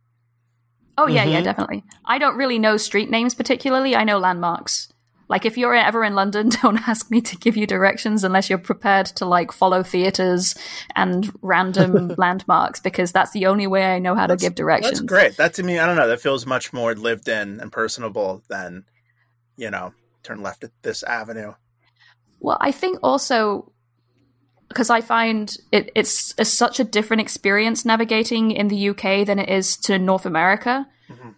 Oh 0.98 1.08
yeah, 1.08 1.24
yeah, 1.26 1.42
Mhm. 1.42 1.44
definitely. 1.44 1.84
I 2.06 2.18
don't 2.18 2.38
really 2.38 2.60
know 2.60 2.78
street 2.78 3.10
names 3.10 3.36
particularly. 3.36 3.96
I 3.96 4.04
know 4.04 4.18
landmarks. 4.18 4.90
Like 5.30 5.46
if 5.46 5.58
you're 5.58 5.76
ever 5.76 6.04
in 6.06 6.16
London, 6.16 6.50
don't 6.62 6.88
ask 6.88 7.12
me 7.12 7.20
to 7.22 7.36
give 7.36 7.58
you 7.58 7.68
directions 7.68 8.24
unless 8.24 8.50
you're 8.50 8.58
prepared 8.60 9.08
to 9.18 9.26
like 9.26 9.52
follow 9.52 9.84
theaters 9.84 10.56
and 10.96 11.32
random 11.42 12.16
landmarks 12.18 12.80
because 12.80 13.12
that's 13.12 13.32
the 13.32 13.46
only 13.46 13.68
way 13.68 13.86
I 13.94 14.00
know 14.00 14.16
how 14.16 14.26
to 14.28 14.38
give 14.38 14.56
directions. 14.56 15.00
That's 15.00 15.06
great. 15.06 15.38
That 15.38 15.54
to 15.56 15.64
me, 15.64 15.80
I 15.80 15.86
don't 15.86 15.98
know. 15.98 16.08
That 16.08 16.22
feels 16.22 16.46
much 16.46 16.72
more 16.72 16.96
lived 16.96 17.28
in 17.28 17.60
and 17.60 17.72
personable 17.72 18.42
than 18.50 18.86
you 19.58 19.70
know, 19.72 19.92
turn 20.24 20.42
left 20.42 20.64
at 20.64 20.72
this 20.84 21.04
avenue. 21.04 21.54
Well, 22.40 22.58
I 22.62 22.72
think 22.72 23.00
also 23.04 23.72
because 24.68 24.90
I 24.90 25.02
find 25.02 25.56
it, 25.72 25.92
it's, 25.96 26.34
it's 26.38 26.52
such 26.52 26.80
a 26.80 26.84
different 26.84 27.22
experience 27.22 27.86
navigating 27.86 28.52
in 28.52 28.68
the 28.68 28.90
UK 28.90 29.26
than 29.26 29.40
it 29.40 29.50
is 29.50 29.78
to 29.78 29.98
North 29.98 30.26
America. 30.26 30.88
Mhm. 31.10 31.36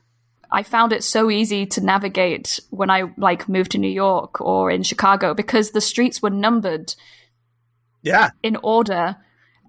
I 0.52 0.64
found 0.64 0.94
it 0.94 1.04
so 1.04 1.30
easy 1.30 1.66
to 1.68 1.82
navigate 1.82 2.60
when 2.72 2.90
I 2.90 3.04
like 3.18 3.48
moved 3.48 3.72
to 3.72 3.78
New 3.78 3.92
York 3.92 4.42
or 4.42 4.72
in 4.72 4.82
Chicago 4.84 5.34
because 5.36 5.72
the 5.72 5.82
streets 5.82 6.22
were 6.24 6.32
numbered 6.32 6.96
Yeah, 8.02 8.32
in 8.42 8.58
order 8.64 9.18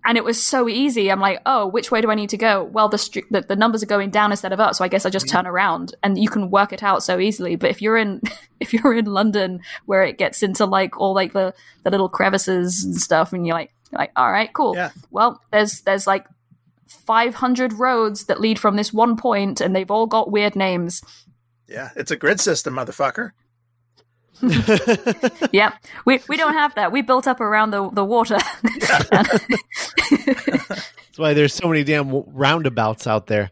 and 0.04 0.16
it 0.16 0.24
was 0.24 0.42
so 0.42 0.68
easy. 0.68 1.10
I'm 1.10 1.20
like, 1.20 1.40
oh, 1.44 1.66
which 1.66 1.90
way 1.90 2.00
do 2.00 2.10
I 2.10 2.14
need 2.14 2.30
to 2.30 2.36
go? 2.36 2.64
Well, 2.64 2.88
the 2.88 2.98
street, 2.98 3.26
the, 3.30 3.42
the 3.42 3.56
numbers 3.56 3.82
are 3.82 3.86
going 3.86 4.10
down 4.10 4.30
instead 4.30 4.52
of 4.52 4.60
up, 4.60 4.74
so 4.74 4.84
I 4.84 4.88
guess 4.88 5.04
I 5.04 5.10
just 5.10 5.26
mm. 5.26 5.30
turn 5.30 5.46
around, 5.46 5.94
and 6.02 6.18
you 6.18 6.28
can 6.28 6.50
work 6.50 6.72
it 6.72 6.82
out 6.82 7.02
so 7.02 7.18
easily. 7.18 7.56
But 7.56 7.70
if 7.70 7.82
you're 7.82 7.96
in, 7.96 8.22
if 8.60 8.72
you're 8.72 8.94
in 8.94 9.06
London, 9.06 9.60
where 9.86 10.02
it 10.02 10.18
gets 10.18 10.42
into 10.42 10.64
like 10.64 10.98
all 10.98 11.14
like 11.14 11.32
the 11.32 11.54
the 11.84 11.90
little 11.90 12.08
crevices 12.08 12.84
and 12.84 12.94
mm. 12.94 12.98
stuff, 12.98 13.32
and 13.32 13.46
you're 13.46 13.54
like, 13.54 13.72
you're 13.92 13.98
like, 13.98 14.12
all 14.16 14.30
right, 14.30 14.52
cool. 14.52 14.74
Yeah. 14.74 14.90
Well, 15.10 15.40
there's 15.52 15.82
there's 15.82 16.06
like 16.06 16.26
500 16.88 17.74
roads 17.74 18.24
that 18.24 18.40
lead 18.40 18.58
from 18.58 18.76
this 18.76 18.92
one 18.92 19.16
point, 19.16 19.60
and 19.60 19.74
they've 19.76 19.90
all 19.90 20.06
got 20.06 20.32
weird 20.32 20.56
names. 20.56 21.02
Yeah, 21.68 21.90
it's 21.94 22.10
a 22.10 22.16
grid 22.16 22.40
system, 22.40 22.74
motherfucker. 22.74 23.32
Yep, 25.52 25.74
we 26.04 26.20
we 26.28 26.36
don't 26.36 26.52
have 26.54 26.74
that. 26.76 26.92
We 26.92 27.02
built 27.02 27.26
up 27.26 27.40
around 27.40 27.70
the 27.70 27.90
the 27.90 28.04
water. 28.04 28.38
That's 29.10 29.40
why 31.16 31.34
there's 31.34 31.54
so 31.54 31.68
many 31.68 31.84
damn 31.84 32.10
roundabouts 32.32 33.06
out 33.06 33.26
there. 33.26 33.50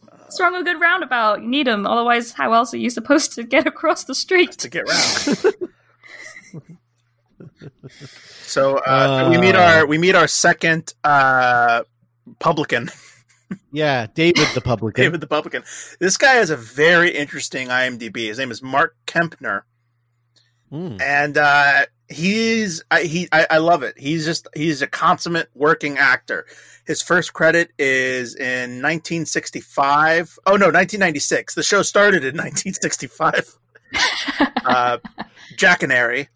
What's 0.00 0.40
wrong 0.40 0.52
with 0.52 0.62
a 0.62 0.64
good 0.64 0.80
roundabout? 0.80 1.42
You 1.42 1.48
need 1.48 1.66
them, 1.68 1.86
otherwise, 1.86 2.32
how 2.32 2.52
else 2.54 2.74
are 2.74 2.78
you 2.78 2.90
supposed 2.90 3.34
to 3.34 3.44
get 3.44 3.66
across 3.68 4.02
the 4.04 4.14
street? 4.16 4.52
to 4.52 4.68
get 4.68 4.88
round. 4.88 5.54
so 8.42 8.78
uh, 8.78 9.28
we 9.30 9.38
meet 9.38 9.54
our 9.54 9.86
we 9.86 9.98
meet 9.98 10.16
our 10.16 10.26
second 10.26 10.92
uh, 11.04 11.84
publican, 12.40 12.90
Yeah, 13.72 14.06
David 14.14 14.48
the 14.54 14.60
publican. 14.60 15.02
David 15.02 15.20
the 15.20 15.26
publican. 15.26 15.62
This 16.00 16.16
guy 16.16 16.34
has 16.34 16.50
a 16.50 16.56
very 16.56 17.10
interesting 17.10 17.68
IMDb. 17.68 18.28
His 18.28 18.38
name 18.38 18.50
is 18.50 18.62
Mark 18.62 18.96
Kempner, 19.06 19.62
Mm. 20.72 21.00
and 21.00 21.36
uh, 21.38 21.86
he's 22.08 22.82
I, 22.90 23.02
he 23.02 23.28
I, 23.30 23.46
I 23.50 23.58
love 23.58 23.82
it. 23.82 23.98
He's 23.98 24.24
just 24.24 24.48
he's 24.54 24.82
a 24.82 24.86
consummate 24.86 25.48
working 25.54 25.98
actor. 25.98 26.46
His 26.86 27.00
first 27.02 27.32
credit 27.32 27.70
is 27.78 28.34
in 28.34 28.82
1965. 28.82 30.38
Oh 30.46 30.52
no, 30.56 30.66
1996. 30.66 31.54
The 31.54 31.62
show 31.62 31.82
started 31.82 32.24
in 32.24 32.36
1965. 32.36 33.58
uh, 34.64 34.98
Jackanary 35.56 36.28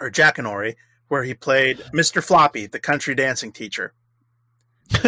or 0.00 0.10
Jackanori, 0.10 0.76
where 1.08 1.24
he 1.24 1.34
played 1.34 1.78
Mr. 1.92 2.22
Floppy, 2.22 2.66
the 2.66 2.78
country 2.78 3.14
dancing 3.14 3.52
teacher. 3.52 3.92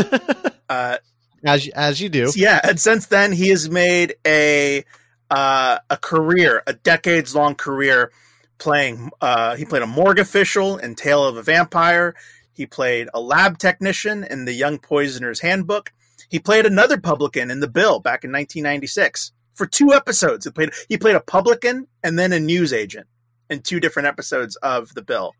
Uh, 0.69 0.97
as 1.45 1.69
as 1.69 2.01
you 2.01 2.09
do. 2.09 2.31
yeah, 2.37 2.61
and 2.63 2.79
since 2.81 3.07
then 3.07 3.33
he 3.33 3.49
has 3.49 3.69
made 3.71 4.15
a 4.27 4.85
uh, 5.31 5.79
a 5.89 5.97
career, 5.97 6.63
a 6.67 6.75
decades 6.75 7.35
long 7.35 7.55
career 7.55 8.13
playing. 8.59 9.11
Uh, 9.21 9.57
he 9.57 9.65
played 9.65 9.83
a 9.83 9.87
morgue 9.87 10.19
official 10.19 10.77
in 10.79 10.95
Tale 10.95 11.25
of 11.25 11.37
a 11.37 11.43
Vampire. 11.43 12.15
He 12.53 12.67
played 12.67 13.09
a 13.15 13.21
lab 13.21 13.59
technician 13.59 14.25
in 14.25 14.45
The 14.45 14.53
Young 14.53 14.79
Poisoner's 14.79 15.41
Handbook. 15.41 15.93
He 16.29 16.39
played 16.39 16.67
another 16.67 16.99
publican 16.99 17.51
in 17.51 17.61
The 17.61 17.69
Bill 17.69 17.99
back 17.99 18.25
in 18.25 18.31
1996 18.33 19.33
for 19.55 19.67
two 19.67 19.93
episodes. 19.93 20.45
He 20.45 20.51
played 20.51 20.71
he 20.89 20.97
played 20.99 21.17
a 21.17 21.21
publican 21.21 21.87
and 22.03 22.19
then 22.19 22.33
a 22.33 22.41
news 22.41 22.73
agent 22.73 23.07
in 23.51 23.63
two 23.63 23.81
different 23.81 24.07
episodes 24.09 24.57
of 24.57 24.95
The 24.95 25.03
Bill. 25.03 25.35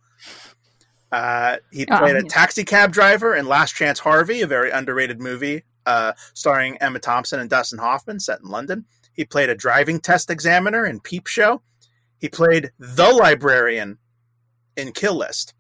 Uh, 1.11 1.57
he 1.71 1.87
Oh, 1.91 1.99
played 1.99 2.17
a 2.17 2.23
taxi 2.23 2.65
cab 2.65 2.93
driver 2.93 3.35
in 3.35 3.47
Last 3.47 3.75
Chance 3.75 3.99
Harvey, 4.01 4.41
a 4.41 4.47
very 4.47 4.71
underrated 4.71 5.21
movie 5.21 5.65
uh, 5.87 6.13
starring 6.35 6.77
Emma 6.79 6.99
Thompson 6.99 7.41
and 7.41 7.51
Dustin 7.51 7.79
Hoffman, 7.79 8.21
set 8.21 8.41
in 8.41 8.49
London. 8.49 8.85
He 9.13 9.25
played 9.25 9.51
a 9.51 9.55
driving 9.55 10.01
test 10.01 10.31
examiner 10.31 10.85
in 10.87 11.01
Peep 11.01 11.27
Show. 11.27 11.63
He 12.19 12.29
played 12.29 12.71
the 12.79 13.11
librarian 13.11 13.99
in 14.77 14.93
Kill 14.93 15.17
List, 15.17 15.55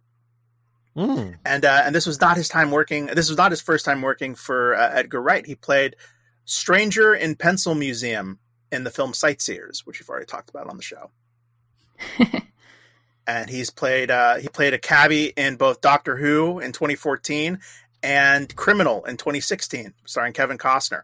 Mm. 0.96 1.36
and 1.46 1.64
uh, 1.64 1.82
and 1.84 1.94
this 1.94 2.06
was 2.06 2.20
not 2.20 2.36
his 2.36 2.48
time 2.50 2.70
working. 2.70 3.06
This 3.06 3.30
was 3.30 3.38
not 3.38 3.50
his 3.50 3.62
first 3.62 3.84
time 3.84 4.02
working 4.02 4.34
for 4.34 4.74
uh, 4.74 4.90
Edgar 4.92 5.22
Wright. 5.22 5.46
He 5.46 5.54
played 5.54 5.96
Stranger 6.44 7.14
in 7.14 7.34
Pencil 7.34 7.74
Museum 7.74 8.38
in 8.70 8.84
the 8.84 8.90
film 8.90 9.14
Sightseers, 9.14 9.86
which 9.86 10.00
we've 10.00 10.08
already 10.08 10.26
talked 10.26 10.50
about 10.50 10.68
on 10.68 10.76
the 10.76 10.82
show. 10.82 11.10
and 13.26 13.48
he's 13.48 13.70
played 13.70 14.10
uh, 14.10 14.36
he 14.36 14.48
played 14.48 14.74
a 14.74 14.78
cabbie 14.78 15.32
in 15.36 15.56
both 15.56 15.80
Doctor 15.80 16.16
Who 16.16 16.58
in 16.58 16.72
2014 16.72 17.58
and 18.02 18.54
Criminal 18.56 19.04
in 19.04 19.16
2016, 19.16 19.94
starring 20.04 20.32
Kevin 20.32 20.58
Costner. 20.58 21.02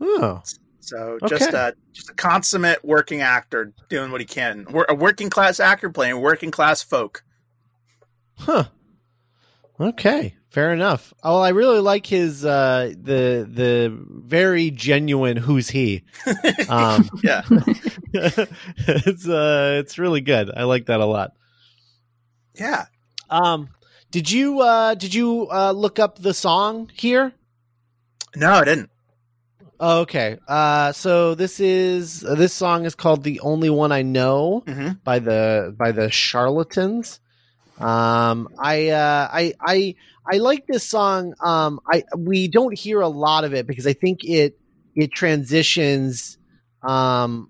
Oh. 0.00 0.42
So 0.80 1.18
just 1.28 1.48
Okay. 1.48 1.56
a 1.56 1.72
just 1.92 2.10
a 2.10 2.14
consummate 2.14 2.84
working 2.84 3.20
actor 3.20 3.72
doing 3.88 4.10
what 4.10 4.20
he 4.20 4.26
can. 4.26 4.66
We're 4.70 4.86
a 4.88 4.94
working 4.94 5.28
class 5.30 5.60
actor 5.60 5.90
playing 5.90 6.20
working 6.20 6.50
class 6.50 6.82
folk. 6.82 7.22
Huh. 8.38 8.64
Okay. 9.78 10.36
Fair 10.50 10.72
enough. 10.72 11.12
Oh, 11.22 11.38
I 11.40 11.50
really 11.50 11.78
like 11.80 12.06
his 12.06 12.44
uh 12.44 12.92
the 13.00 13.46
the 13.48 13.96
very 14.08 14.70
genuine 14.70 15.36
who's 15.36 15.68
he. 15.68 16.02
Um 16.68 17.08
Yeah, 17.22 17.42
it's 18.12 19.28
uh 19.28 19.76
it's 19.80 19.98
really 19.98 20.22
good. 20.22 20.50
I 20.56 20.64
like 20.64 20.86
that 20.86 21.00
a 21.00 21.06
lot. 21.06 21.32
yeah. 22.54 22.86
Um 23.28 23.68
did 24.10 24.30
you 24.30 24.60
uh 24.60 24.94
did 24.94 25.14
you 25.14 25.48
uh 25.50 25.72
look 25.72 25.98
up 25.98 26.18
the 26.18 26.34
song 26.34 26.90
here? 26.94 27.32
No, 28.36 28.52
I 28.52 28.64
didn't. 28.64 28.90
Oh, 29.78 30.00
okay. 30.00 30.38
Uh 30.46 30.92
so 30.92 31.34
this 31.34 31.60
is 31.60 32.24
uh, 32.24 32.34
this 32.34 32.52
song 32.52 32.84
is 32.84 32.94
called 32.94 33.22
The 33.22 33.40
Only 33.40 33.70
One 33.70 33.92
I 33.92 34.02
Know 34.02 34.62
hmm 34.66 34.90
by 35.04 35.18
the 35.18 35.74
by 35.78 35.92
the 35.92 36.10
Charlatans. 36.10 37.20
Um 37.78 38.48
I 38.58 38.88
uh 38.88 39.28
I 39.32 39.54
I 39.60 39.94
I 40.30 40.38
like 40.38 40.66
this 40.66 40.86
song. 40.86 41.34
Um 41.42 41.80
I 41.90 42.04
we 42.16 42.48
don't 42.48 42.76
hear 42.76 43.00
a 43.00 43.08
lot 43.08 43.44
of 43.44 43.54
it 43.54 43.66
because 43.66 43.86
I 43.86 43.94
think 43.94 44.24
it 44.24 44.58
it 44.94 45.12
transitions 45.12 46.36
um 46.82 47.48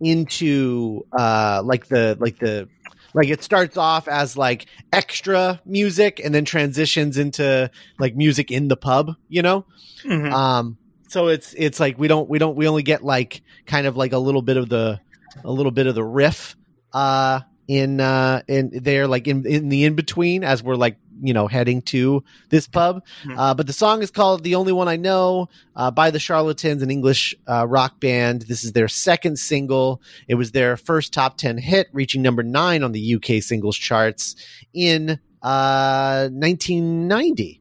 into 0.00 1.04
uh 1.16 1.60
like 1.64 1.86
the 1.86 2.16
like 2.20 2.38
the 2.38 2.68
like 3.14 3.28
it 3.28 3.42
starts 3.42 3.76
off 3.76 4.08
as 4.08 4.36
like 4.36 4.66
extra 4.92 5.60
music 5.64 6.20
and 6.22 6.34
then 6.34 6.44
transitions 6.44 7.18
into 7.18 7.70
like 7.98 8.14
music 8.16 8.50
in 8.50 8.68
the 8.68 8.76
pub, 8.76 9.14
you 9.28 9.42
know? 9.42 9.64
hmm 10.02 10.26
Um, 10.32 10.78
so 11.08 11.28
it's 11.28 11.54
it's 11.54 11.80
like 11.80 11.98
we 11.98 12.06
don't 12.06 12.28
we 12.28 12.38
don't 12.38 12.56
we 12.56 12.68
only 12.68 12.82
get 12.82 13.02
like 13.02 13.42
kind 13.66 13.86
of 13.86 13.96
like 13.96 14.12
a 14.12 14.18
little 14.18 14.42
bit 14.42 14.56
of 14.56 14.68
the 14.68 15.00
a 15.44 15.50
little 15.50 15.72
bit 15.72 15.86
of 15.86 15.94
the 15.94 16.04
riff 16.04 16.56
uh 16.92 17.40
in 17.66 18.00
uh 18.00 18.42
in 18.48 18.70
there 18.82 19.06
like 19.06 19.26
in 19.26 19.46
in 19.46 19.68
the 19.68 19.84
in 19.84 19.94
between 19.94 20.42
as 20.44 20.62
we're 20.62 20.74
like 20.74 20.96
you 21.20 21.32
know 21.34 21.46
heading 21.46 21.82
to 21.82 22.22
this 22.50 22.66
pub. 22.66 23.02
Mhm. 23.24 23.34
uh 23.38 23.54
but 23.54 23.66
the 23.66 23.72
song 23.72 24.02
is 24.02 24.10
called 24.10 24.42
the 24.44 24.54
only 24.54 24.72
one 24.72 24.88
i 24.88 24.96
know 24.96 25.48
uh 25.76 25.90
by 25.90 26.10
the 26.10 26.18
charlatans 26.18 26.82
an 26.82 26.90
english 26.90 27.34
uh 27.46 27.66
rock 27.66 28.00
band. 28.00 28.42
This 28.42 28.64
is 28.64 28.72
their 28.72 28.88
second 28.88 29.38
single. 29.38 30.00
It 30.28 30.34
was 30.36 30.52
their 30.52 30.76
first 30.76 31.12
top 31.12 31.38
10 31.38 31.58
hit 31.58 31.88
reaching 31.92 32.22
number 32.22 32.42
9 32.42 32.82
on 32.82 32.92
the 32.92 33.14
uk 33.14 33.42
singles 33.42 33.76
charts 33.76 34.36
in 34.72 35.18
uh 35.42 36.28
1990 36.32 37.60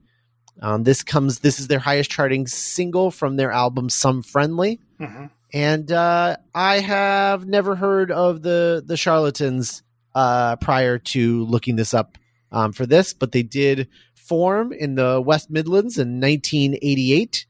um, 0.60 0.84
this 0.84 1.04
comes. 1.04 1.40
This 1.40 1.60
is 1.60 1.68
their 1.68 1.78
highest 1.80 2.10
charting 2.10 2.48
single 2.48 3.12
from 3.12 3.36
their 3.36 3.52
album 3.52 3.90
"Some 3.90 4.24
Friendly," 4.24 4.80
hmm 5.00 5.26
and 5.54 5.92
uh, 5.92 6.38
I 6.54 6.80
have 6.80 7.48
never 7.48 7.76
heard 7.76 8.12
of 8.12 8.42
the 8.42 8.84
the 8.86 8.98
Charlatans 8.98 9.84
uh, 10.16 10.56
prior 10.58 10.98
to 10.98 11.46
looking 11.46 11.76
this 11.76 11.94
up 11.94 12.18
um, 12.52 12.72
for 12.74 12.86
this, 12.86 13.14
but 13.14 13.32
they 13.32 13.44
did 13.44 13.88
form 14.16 14.74
in 14.74 14.96
the 14.96 15.22
West 15.22 15.50
Midlands 15.50 15.98
in 15.98 16.20
1988, 16.20 17.46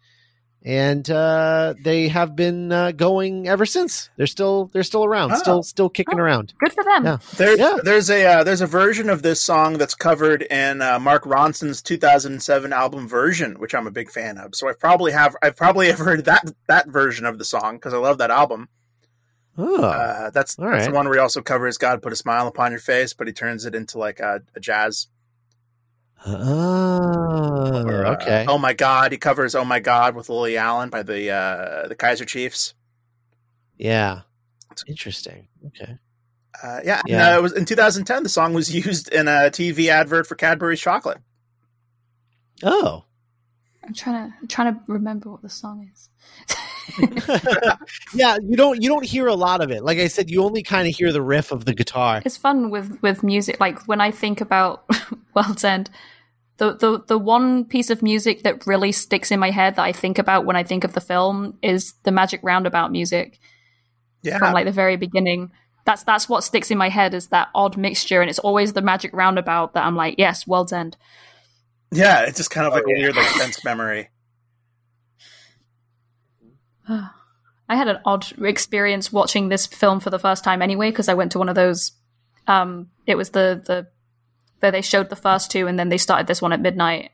and 0.63 1.09
uh, 1.09 1.73
they 1.83 2.07
have 2.09 2.35
been 2.35 2.71
uh, 2.71 2.91
going 2.91 3.47
ever 3.47 3.65
since. 3.65 4.09
They're 4.17 4.27
still 4.27 4.69
they're 4.73 4.83
still 4.83 5.05
around, 5.05 5.31
Oh. 5.31 5.35
still 5.37 5.63
still 5.63 5.89
kicking 5.89 6.19
Oh. 6.19 6.23
around. 6.23 6.53
Good 6.59 6.73
for 6.73 6.83
them. 6.83 7.05
Yeah. 7.05 7.17
There's 7.37 7.59
Yeah. 7.59 7.77
there's 7.83 8.09
a 8.09 8.25
uh, 8.25 8.43
there's 8.43 8.61
a 8.61 8.67
version 8.67 9.09
of 9.09 9.21
this 9.21 9.41
song 9.41 9.77
that's 9.77 9.95
covered 9.95 10.41
in 10.43 10.81
uh, 10.81 10.99
Mark 10.99 11.23
Ronson's 11.23 11.81
2007 11.81 12.73
album 12.73 13.07
version, 13.07 13.59
which 13.59 13.73
I'm 13.73 13.87
a 13.87 13.91
big 13.91 14.11
fan 14.11 14.37
of. 14.37 14.55
So 14.55 14.67
I 14.67 14.73
probably 14.73 15.11
have 15.13 15.35
I've 15.41 15.55
probably 15.55 15.87
have 15.87 15.99
heard 15.99 16.25
that 16.25 16.51
that 16.67 16.87
version 16.89 17.25
of 17.25 17.37
the 17.37 17.45
song 17.45 17.75
because 17.77 17.93
I 17.93 17.97
love 17.97 18.17
that 18.17 18.31
album. 18.31 18.67
Oh, 19.57 19.83
Uh, 19.83 20.29
that's, 20.29 20.59
all 20.59 20.69
that's 20.69 20.85
the 20.87 20.91
one 20.93 21.05
where 21.07 21.15
he 21.15 21.19
also 21.19 21.41
covers 21.41 21.77
"God 21.77 22.01
Put 22.01 22.13
a 22.13 22.15
Smile 22.15 22.47
Upon 22.47 22.71
Your 22.71 22.79
Face," 22.79 23.13
but 23.13 23.25
he 23.27 23.33
turns 23.33 23.65
it 23.65 23.73
into 23.73 23.97
like 23.97 24.19
a, 24.19 24.41
a 24.55 24.59
jazz. 24.59 25.07
oh, 26.25 27.83
or, 27.85 28.05
uh, 28.05 28.13
okay. 28.15 28.45
oh 28.47 28.57
my 28.57 28.73
God! 28.73 29.11
He 29.11 29.17
covers 29.17 29.55
"Oh 29.55 29.65
My 29.65 29.79
God" 29.79 30.15
with 30.15 30.29
Lily 30.29 30.57
Allen 30.57 30.89
by 30.89 31.03
the 31.03 31.31
uh, 31.31 31.87
the 31.87 31.95
Kaiser 31.95 32.25
Chiefs. 32.25 32.73
Yeah, 33.77 34.21
it's 34.71 34.83
interesting. 34.87 35.47
Okay. 35.67 35.97
Uh, 36.63 36.79
yeah, 36.83 36.99
and, 37.01 37.09
Yeah. 37.09 37.35
uh, 37.35 37.37
it 37.37 37.41
was 37.43 37.53
in 37.53 37.65
2010. 37.65 38.23
The 38.23 38.29
song 38.29 38.53
was 38.53 38.73
used 38.73 39.09
in 39.13 39.27
a 39.27 39.49
TV 39.51 39.89
advert 39.89 40.25
for 40.27 40.35
Cadbury's 40.35 40.79
chocolate. 40.81 41.19
Oh. 42.63 43.03
I'm 43.83 43.93
trying 43.93 44.29
to 44.31 44.35
I'm 44.41 44.47
trying 44.47 44.73
to 44.73 44.81
remember 44.87 45.29
what 45.31 45.41
the 45.43 45.49
song 45.49 45.89
is. 45.93 46.09
yeah, 48.13 48.37
you 48.43 48.55
don't 48.55 48.81
you 48.81 48.89
don't 48.89 49.05
hear 49.05 49.27
a 49.27 49.35
lot 49.35 49.61
of 49.61 49.71
it. 49.71 49.83
Like 49.83 49.97
I 49.97 50.07
said, 50.07 50.29
you 50.29 50.43
only 50.43 50.63
kind 50.63 50.87
of 50.87 50.95
hear 50.95 51.11
the 51.11 51.21
riff 51.21 51.51
of 51.51 51.65
the 51.65 51.73
guitar. 51.73 52.21
it's 52.25 52.37
fun 52.37 52.69
with 52.69 53.01
with 53.01 53.23
music. 53.23 53.59
Like 53.59 53.87
when 53.87 54.01
I 54.01 54.11
think 54.11 54.41
about 54.41 54.89
World's 55.35 55.63
End, 55.63 55.89
the 56.57 56.75
the 56.75 57.03
the 57.07 57.17
one 57.17 57.65
piece 57.65 57.89
of 57.89 58.01
music 58.01 58.43
that 58.43 58.65
really 58.65 58.91
sticks 58.91 59.31
in 59.31 59.39
my 59.39 59.51
head 59.51 59.75
that 59.75 59.83
I 59.83 59.91
think 59.91 60.17
about 60.17 60.45
when 60.45 60.55
I 60.55 60.63
think 60.63 60.83
of 60.83 60.93
the 60.93 61.01
film 61.01 61.57
is 61.61 61.93
the 62.03 62.11
Magic 62.11 62.39
Roundabout 62.43 62.91
music 62.91 63.39
Yeah, 64.23 64.37
from 64.39 64.53
like 64.53 64.65
the 64.65 64.71
very 64.71 64.97
beginning. 64.97 65.51
That's 65.85 66.03
that's 66.03 66.27
what 66.27 66.43
sticks 66.43 66.71
in 66.71 66.77
my 66.77 66.89
head 66.89 67.13
is 67.13 67.27
that 67.27 67.49
odd 67.55 67.77
mixture, 67.77 68.21
and 68.21 68.29
it's 68.29 68.39
always 68.39 68.73
the 68.73 68.81
Magic 68.81 69.11
Roundabout 69.13 69.73
that 69.73 69.85
I'm 69.85 69.95
like, 69.95 70.15
yes, 70.17 70.47
World's 70.47 70.73
End. 70.73 70.97
Yeah, 71.91 72.23
it's 72.23 72.37
just 72.37 72.51
kind 72.51 72.67
of 72.67 72.73
like 72.73 72.83
a 72.83 72.87
oh, 72.87 72.99
weird 72.99 73.15
like 73.15 73.27
sense 73.29 73.63
memory. 73.63 74.09
I 76.89 77.75
had 77.75 77.87
an 77.87 77.99
odd 78.05 78.25
experience 78.41 79.11
watching 79.11 79.49
this 79.49 79.67
film 79.67 79.99
for 79.99 80.09
the 80.09 80.19
first 80.19 80.43
time 80.43 80.61
anyway 80.61 80.89
because 80.89 81.09
I 81.09 81.13
went 81.13 81.31
to 81.33 81.39
one 81.39 81.49
of 81.49 81.55
those. 81.55 81.91
Um, 82.47 82.89
it 83.05 83.15
was 83.15 83.31
the 83.31 83.61
the 83.65 83.87
where 84.59 84.71
they 84.71 84.81
showed 84.81 85.09
the 85.09 85.15
first 85.15 85.51
two 85.51 85.67
and 85.67 85.77
then 85.77 85.89
they 85.89 85.97
started 85.97 86.27
this 86.27 86.41
one 86.41 86.53
at 86.53 86.61
midnight. 86.61 87.11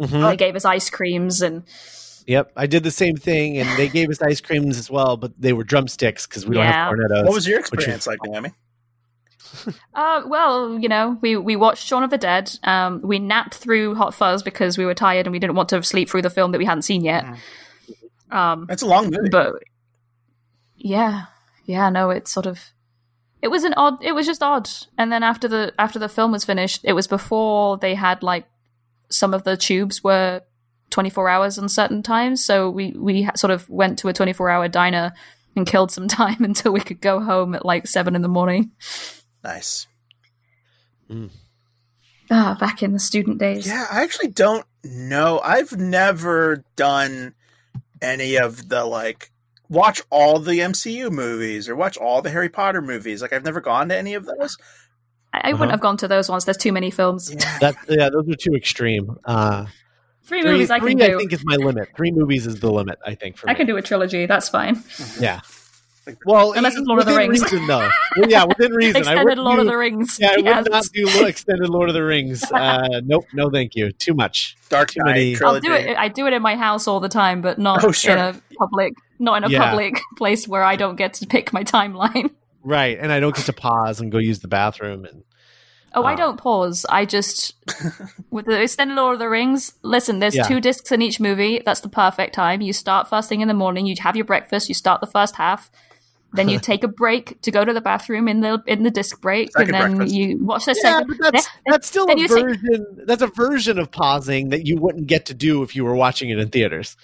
Mhm. 0.00 0.28
They 0.30 0.36
gave 0.36 0.56
us 0.56 0.64
ice 0.64 0.90
creams 0.90 1.40
and 1.42 1.62
Yep, 2.26 2.52
I 2.56 2.66
did 2.66 2.82
the 2.82 2.90
same 2.90 3.14
thing, 3.16 3.56
and 3.56 3.68
they 3.78 3.86
gave 3.88 4.10
us 4.10 4.20
ice 4.20 4.40
creams 4.40 4.78
as 4.78 4.90
well, 4.90 5.16
but 5.16 5.30
they 5.38 5.52
were 5.52 5.62
drumsticks 5.62 6.26
because 6.26 6.44
we 6.44 6.56
don't 6.56 6.66
have 6.66 6.92
cornettos. 6.92 7.24
What 7.24 7.32
was 7.34 7.46
your 7.46 7.58
which 7.60 7.66
is- 7.66 7.72
experience 7.74 8.06
like, 8.08 8.18
Naomi? 8.24 8.50
Uh, 9.94 10.22
well, 10.26 10.78
you 10.78 10.88
know, 10.88 11.16
we, 11.22 11.36
we 11.36 11.56
watched 11.56 11.86
Shaun 11.86 12.02
of 12.02 12.10
the 12.10 12.18
Dead. 12.18 12.50
Um, 12.64 13.00
we 13.02 13.18
napped 13.18 13.54
through 13.54 13.94
Hot 13.94 14.12
Fuzz 14.12 14.42
because 14.42 14.76
we 14.76 14.84
were 14.84 14.92
tired 14.92 15.26
and 15.26 15.32
we 15.32 15.38
didn't 15.38 15.54
want 15.54 15.68
to 15.70 15.82
sleep 15.82 16.10
through 16.10 16.22
the 16.22 16.30
film 16.30 16.50
that 16.52 16.58
we 16.58 16.64
hadn't 16.66 16.82
seen 16.82 17.02
yet. 17.04 17.24
Um, 18.30 18.66
It's 18.68 18.82
a 18.82 18.86
long 18.86 19.10
movie. 19.10 19.28
but 19.30 19.54
yeah, 20.76 21.26
yeah, 21.64 21.88
no, 21.90 22.10
it's 22.10 22.30
sort 22.32 22.46
of 22.46 22.60
it 23.42 23.48
was 23.48 23.64
an 23.64 23.74
odd. 23.76 24.02
It 24.02 24.12
was 24.12 24.26
just 24.26 24.42
odd. 24.42 24.68
And 24.98 25.12
then 25.12 25.22
after 25.22 25.46
the 25.48 25.72
after 25.78 25.98
the 25.98 26.08
film 26.08 26.32
was 26.32 26.44
finished, 26.44 26.80
it 26.84 26.94
was 26.94 27.06
before 27.06 27.76
they 27.78 27.94
had 27.94 28.22
like 28.22 28.46
some 29.08 29.32
of 29.34 29.44
the 29.44 29.56
tubes 29.56 30.02
were 30.02 30.42
24 30.90 31.28
hours 31.28 31.58
on 31.58 31.68
certain 31.68 32.02
times. 32.02 32.44
So 32.44 32.68
we 32.70 32.92
we 32.96 33.28
sort 33.36 33.50
of 33.52 33.68
went 33.68 33.98
to 34.00 34.08
a 34.08 34.12
24 34.12 34.50
hour 34.50 34.68
diner 34.68 35.12
and 35.54 35.66
killed 35.66 35.90
some 35.92 36.08
time 36.22 36.42
until 36.42 36.72
we 36.72 36.80
could 36.80 37.00
go 37.00 37.20
home 37.20 37.54
at 37.54 37.64
like 37.64 37.86
seven 37.86 38.16
in 38.16 38.22
the 38.22 38.28
morning. 38.28 38.72
nice. 39.44 39.86
Ah, 42.30 42.56
back 42.58 42.82
in 42.82 42.92
the 42.92 42.98
student 42.98 43.38
days. 43.38 43.66
Yeah, 43.66 43.86
I 43.90 44.02
actually 44.02 44.28
don't 44.28 44.66
know. 44.82 45.38
I've 45.44 45.76
never 45.76 46.64
done 46.74 47.34
any 48.02 48.36
of 48.36 48.68
the 48.68 48.84
like 48.84 49.30
watch 49.68 50.00
all 50.10 50.38
the 50.38 50.60
MCU 50.60 51.10
movies 51.10 51.68
or 51.68 51.76
watch 51.76 51.96
all 51.96 52.22
the 52.22 52.30
Harry 52.30 52.48
Potter 52.48 52.80
movies. 52.82 53.22
Like 53.22 53.32
I've 53.32 53.44
never 53.44 53.60
gone 53.60 53.88
to 53.88 53.96
any 53.96 54.14
of 54.14 54.26
those. 54.26 54.56
I, 55.32 55.50
I 55.50 55.52
wouldn't 55.52 55.62
Uh-huh. 55.62 55.70
have 55.72 55.80
gone 55.80 55.96
to 55.98 56.08
those 56.08 56.28
ones. 56.30 56.44
There's 56.44 56.56
too 56.56 56.72
many 56.72 56.90
films. 56.90 57.32
Yeah. 57.32 57.58
That, 57.60 57.74
yeah, 57.88 58.08
those 58.10 58.28
are 58.28 58.36
too 58.36 58.54
extreme. 58.54 59.16
Uh, 59.24 59.66
Three, 60.24 60.42
three, 60.42 60.52
movies 60.52 60.70
I 60.72 60.80
three, 60.80 60.96
can 60.96 61.06
do. 61.08 61.14
I 61.14 61.18
think 61.18 61.32
is 61.32 61.44
my 61.44 61.54
limit. 61.54 61.88
Three 61.96 62.10
movies 62.10 62.46
is 62.48 62.58
the 62.58 62.70
limit. 62.70 62.98
I 63.06 63.14
think 63.14 63.36
for 63.36 63.48
I 63.48 63.52
me. 63.52 63.56
can 63.58 63.66
do 63.68 63.76
a 63.76 63.82
trilogy. 63.82 64.26
That's 64.26 64.48
fine. 64.48 64.82
Yeah. 65.20 65.40
Well, 66.24 66.52
Unless 66.52 66.76
it's 66.76 66.86
Lord 66.86 67.00
of 67.00 67.06
the 67.06 67.12
within 67.12 67.30
Rings. 67.30 67.42
reason, 67.42 67.66
though. 67.66 67.88
Well, 68.16 68.30
yeah, 68.30 68.44
within 68.44 68.72
reason. 68.74 68.96
I 68.96 68.98
Extended 69.00 69.24
wouldn't 69.24 69.44
Lord 69.44 69.58
of 69.58 69.66
the 69.66 69.76
Rings. 69.76 70.18
Yeah, 70.20 70.30
I 70.30 70.36
Yes. 70.38 70.62
would 70.64 70.72
not 70.72 70.84
do 70.94 71.26
extended 71.26 71.68
Lord 71.68 71.88
of 71.88 71.94
the 71.94 72.04
Rings. 72.04 72.44
Uh, 72.52 73.00
nope, 73.04 73.26
no, 73.34 73.50
thank 73.50 73.74
you. 73.74 73.90
Too 73.92 74.14
much. 74.14 74.56
Dark 74.68 74.90
Too 74.92 75.00
Knight 75.00 75.12
many- 75.12 75.40
I'll 75.42 75.60
do 75.60 75.72
it. 75.72 75.96
I 75.96 76.08
do 76.08 76.26
it 76.26 76.32
in 76.32 76.42
my 76.42 76.56
house 76.56 76.86
all 76.88 77.00
the 77.00 77.08
time, 77.08 77.40
but 77.40 77.58
not 77.58 77.82
Oh, 77.84 77.92
sure. 77.92 78.12
in 78.12 78.18
a 78.18 78.40
public, 78.58 78.94
not 79.18 79.38
in 79.38 79.44
a 79.44 79.48
Yeah. 79.48 79.68
public 79.70 80.00
place 80.16 80.46
where 80.46 80.62
I 80.62 80.76
don't 80.76 80.96
get 80.96 81.14
to 81.14 81.26
pick 81.26 81.52
my 81.52 81.64
timeline. 81.64 82.30
Right, 82.62 82.98
and 83.00 83.12
I 83.12 83.20
don't 83.20 83.34
get 83.34 83.46
to 83.46 83.52
pause 83.52 84.00
and 84.00 84.10
go 84.12 84.18
use 84.18 84.40
the 84.40 84.48
bathroom. 84.48 85.04
And 85.04 85.22
Oh, 85.94 86.02
I 86.02 86.12
Ah. 86.12 86.16
don't 86.16 86.36
pause. 86.36 86.84
I 86.90 87.04
just 87.06 87.54
with 88.30 88.44
the 88.46 88.60
extended 88.60 88.94
Lord 88.96 89.14
of 89.14 89.18
the 89.18 89.28
Rings. 89.30 89.72
Listen, 89.82 90.18
there's 90.18 90.34
Yeah. 90.36 90.42
two 90.42 90.60
discs 90.60 90.92
in 90.92 91.00
each 91.00 91.20
movie. 91.20 91.62
That's 91.64 91.80
the 91.80 91.88
perfect 91.88 92.34
time. 92.34 92.60
You 92.60 92.72
start 92.74 93.08
first 93.08 93.28
thing 93.30 93.40
in 93.40 93.48
the 93.48 93.54
morning. 93.54 93.86
You 93.86 93.94
have 94.00 94.14
your 94.16 94.24
breakfast. 94.26 94.68
You 94.68 94.74
start 94.74 95.00
the 95.00 95.06
first 95.06 95.36
half. 95.36 95.70
Then 96.36 96.48
you 96.48 96.58
take 96.70 96.84
a 96.84 96.88
break 96.88 97.40
to 97.42 97.50
go 97.50 97.64
to 97.64 97.72
the 97.72 97.80
bathroom 97.80 98.28
in 98.28 98.40
the 98.40 98.62
in 98.66 98.82
the 98.82 98.90
disc 98.90 99.20
break, 99.20 99.50
Second 99.52 99.74
and 99.74 99.82
then 99.84 99.96
breakfast. 99.96 100.14
you 100.14 100.44
watch 100.44 100.64
the 100.66 100.72
yeah, 100.82 100.98
second. 100.98 101.06
but 101.18 101.32
that's 101.32 101.46
then- 101.46 101.62
that's 101.66 101.86
still 101.88 102.06
then 102.06 102.18
a 102.18 102.20
you 102.20 102.28
take- 102.28 102.44
version. 102.44 102.86
That's 103.06 103.22
a 103.22 103.26
version 103.28 103.78
of 103.78 103.90
pausing 103.90 104.50
that 104.50 104.66
you 104.66 104.76
wouldn't 104.78 105.06
get 105.06 105.26
to 105.26 105.34
do 105.34 105.62
if 105.62 105.74
you 105.74 105.84
were 105.84 105.94
watching 105.96 106.30
it 106.30 106.38
in 106.38 106.48
theaters. 106.50 106.96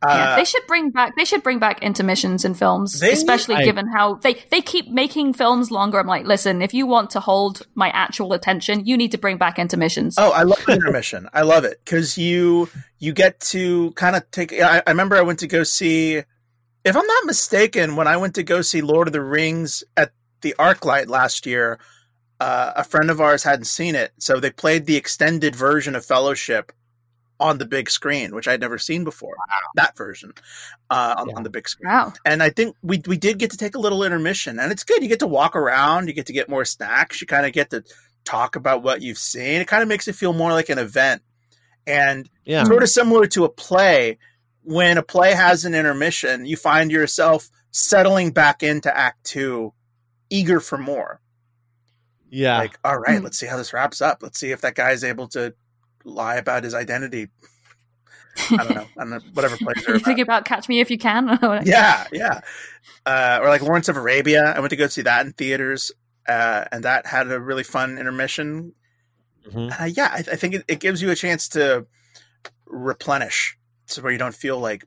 Yeah, 0.00 0.10
Uh, 0.10 0.36
they 0.36 0.44
should 0.44 0.62
bring 0.68 0.90
back 0.90 1.16
they 1.16 1.24
should 1.24 1.42
bring 1.42 1.58
back 1.58 1.82
intermissions 1.82 2.44
in 2.44 2.54
films, 2.54 3.00
They- 3.00 3.10
especially 3.10 3.56
I- 3.56 3.64
given 3.64 3.88
how 3.88 4.14
they 4.14 4.34
they 4.52 4.60
keep 4.60 4.88
making 4.88 5.32
films 5.32 5.72
longer. 5.72 5.98
I'm 5.98 6.06
like, 6.06 6.24
listen, 6.24 6.62
if 6.62 6.72
you 6.72 6.86
want 6.86 7.10
to 7.10 7.20
hold 7.20 7.66
my 7.74 7.88
actual 7.90 8.32
attention, 8.32 8.86
you 8.86 8.96
need 8.96 9.10
to 9.10 9.18
bring 9.18 9.38
back 9.38 9.58
intermissions. 9.58 10.14
Oh, 10.16 10.30
I 10.30 10.44
love 10.44 10.62
intermission. 10.68 11.28
I 11.32 11.42
love 11.42 11.64
it 11.64 11.80
because 11.84 12.16
you 12.16 12.68
you 13.00 13.12
get 13.12 13.40
to 13.40 13.90
kind 13.92 14.14
of 14.14 14.30
take. 14.30 14.52
I, 14.52 14.82
I 14.86 14.90
remember 14.90 15.16
I 15.16 15.22
went 15.22 15.40
to 15.40 15.48
go 15.48 15.64
see, 15.64 16.22
if 16.88 16.96
I'm 16.96 17.06
not 17.06 17.24
mistaken, 17.26 17.96
when 17.96 18.06
I 18.08 18.16
went 18.16 18.34
to 18.36 18.42
go 18.42 18.62
see 18.62 18.80
Lord 18.80 19.06
of 19.08 19.12
the 19.12 19.22
Rings 19.22 19.84
at 19.96 20.12
the 20.40 20.54
ArcLight 20.58 21.08
last 21.08 21.46
year, 21.46 21.78
uh, 22.40 22.72
a 22.76 22.84
friend 22.84 23.10
of 23.10 23.20
ours 23.20 23.42
hadn't 23.42 23.64
seen 23.64 23.94
it, 23.94 24.12
so 24.18 24.38
they 24.40 24.50
played 24.50 24.86
the 24.86 24.96
extended 24.96 25.56
version 25.56 25.94
of 25.96 26.04
Fellowship 26.04 26.72
on 27.40 27.58
the 27.58 27.64
big 27.66 27.88
screen, 27.88 28.34
which 28.34 28.48
I'd 28.48 28.60
never 28.60 28.78
seen 28.78 29.04
before. 29.04 29.36
That 29.76 29.96
version 29.96 30.32
uh, 30.90 31.14
on, 31.18 31.28
Yeah. 31.28 31.34
on 31.36 31.42
the 31.44 31.50
big 31.50 31.68
screen 31.68 31.88
Wow. 31.88 32.12
and 32.24 32.42
I 32.42 32.50
think 32.50 32.74
we 32.82 33.00
we 33.06 33.16
did 33.16 33.38
get 33.38 33.52
to 33.52 33.56
take 33.56 33.76
a 33.76 33.78
little 33.78 34.02
intermission, 34.02 34.58
and 34.58 34.72
it's 34.72 34.82
good. 34.84 35.02
You 35.02 35.08
get 35.08 35.20
to 35.20 35.26
walk 35.28 35.54
around, 35.54 36.08
you 36.08 36.14
get 36.14 36.26
to 36.26 36.32
get 36.32 36.48
more 36.48 36.64
snacks, 36.64 37.20
you 37.20 37.26
kind 37.28 37.46
of 37.46 37.52
get 37.52 37.70
to 37.70 37.84
talk 38.24 38.56
about 38.56 38.82
what 38.82 39.02
you've 39.02 39.18
seen. 39.18 39.60
It 39.60 39.68
kind 39.68 39.82
of 39.82 39.88
makes 39.88 40.08
it 40.08 40.14
feel 40.16 40.32
more 40.32 40.50
like 40.52 40.68
an 40.68 40.78
event, 40.78 41.22
and 41.86 42.28
Yeah, 42.44 42.64
sort 42.64 42.82
of 42.82 42.88
similar 42.88 43.26
to 43.28 43.44
a 43.44 43.48
play. 43.48 44.18
When 44.68 44.98
a 44.98 45.02
play 45.02 45.32
has 45.32 45.64
an 45.64 45.74
intermission, 45.74 46.44
you 46.44 46.56
find 46.56 46.90
yourself 46.90 47.48
settling 47.70 48.32
back 48.32 48.62
into 48.62 48.94
Act 48.94 49.24
Two, 49.24 49.72
eager 50.28 50.60
for 50.60 50.76
more. 50.76 51.20
yeah. 52.30 52.58
Like, 52.58 52.78
all 52.84 52.98
right, 52.98 53.16
Hmm. 53.18 53.24
let's 53.24 53.38
see 53.38 53.46
how 53.46 53.56
this 53.56 53.72
wraps 53.72 54.02
up. 54.02 54.22
Let's 54.22 54.38
see 54.38 54.50
if 54.50 54.60
that 54.60 54.74
guy 54.74 54.90
is 54.90 55.02
able 55.04 55.28
to 55.28 55.54
lie 56.04 56.36
about 56.36 56.64
his 56.64 56.74
identity. 56.74 57.28
I 58.50 58.56
don't 58.58 58.74
know. 58.74 58.86
I 58.98 59.00
don't 59.00 59.10
know 59.10 59.20
whatever 59.32 59.56
plays 59.56 59.78
are 59.88 59.92
you 59.92 59.96
about. 59.96 60.04
think 60.04 60.18
about 60.20 60.44
Catch 60.44 60.68
Me 60.68 60.80
If 60.80 60.90
You 60.90 60.98
Can? 60.98 61.38
yeah, 61.64 62.06
yeah. 62.12 62.40
Uh, 63.06 63.40
or 63.42 63.48
like 63.48 63.62
Lawrence 63.62 63.88
of 63.88 63.96
Arabia. 63.96 64.52
I 64.54 64.60
went 64.60 64.70
to 64.70 64.76
go 64.76 64.86
see 64.86 65.02
that 65.02 65.24
in 65.26 65.32
theaters, 65.32 65.90
uh, 66.28 66.66
and 66.70 66.84
that 66.84 67.06
had 67.06 67.32
a 67.32 67.40
really 67.40 67.64
fun 67.64 67.98
intermission. 67.98 68.74
Mhm. 69.50 69.80
Uh, 69.80 69.84
yeah, 69.86 70.10
I, 70.12 70.18
I 70.18 70.36
think 70.36 70.54
it, 70.54 70.64
it 70.68 70.78
gives 70.80 71.00
you 71.02 71.10
a 71.10 71.16
chance 71.16 71.48
to 71.50 71.86
replenish, 72.66 73.57
so 73.88 74.02
where 74.02 74.12
you 74.12 74.18
don't 74.18 74.34
feel 74.34 74.58
like 74.58 74.84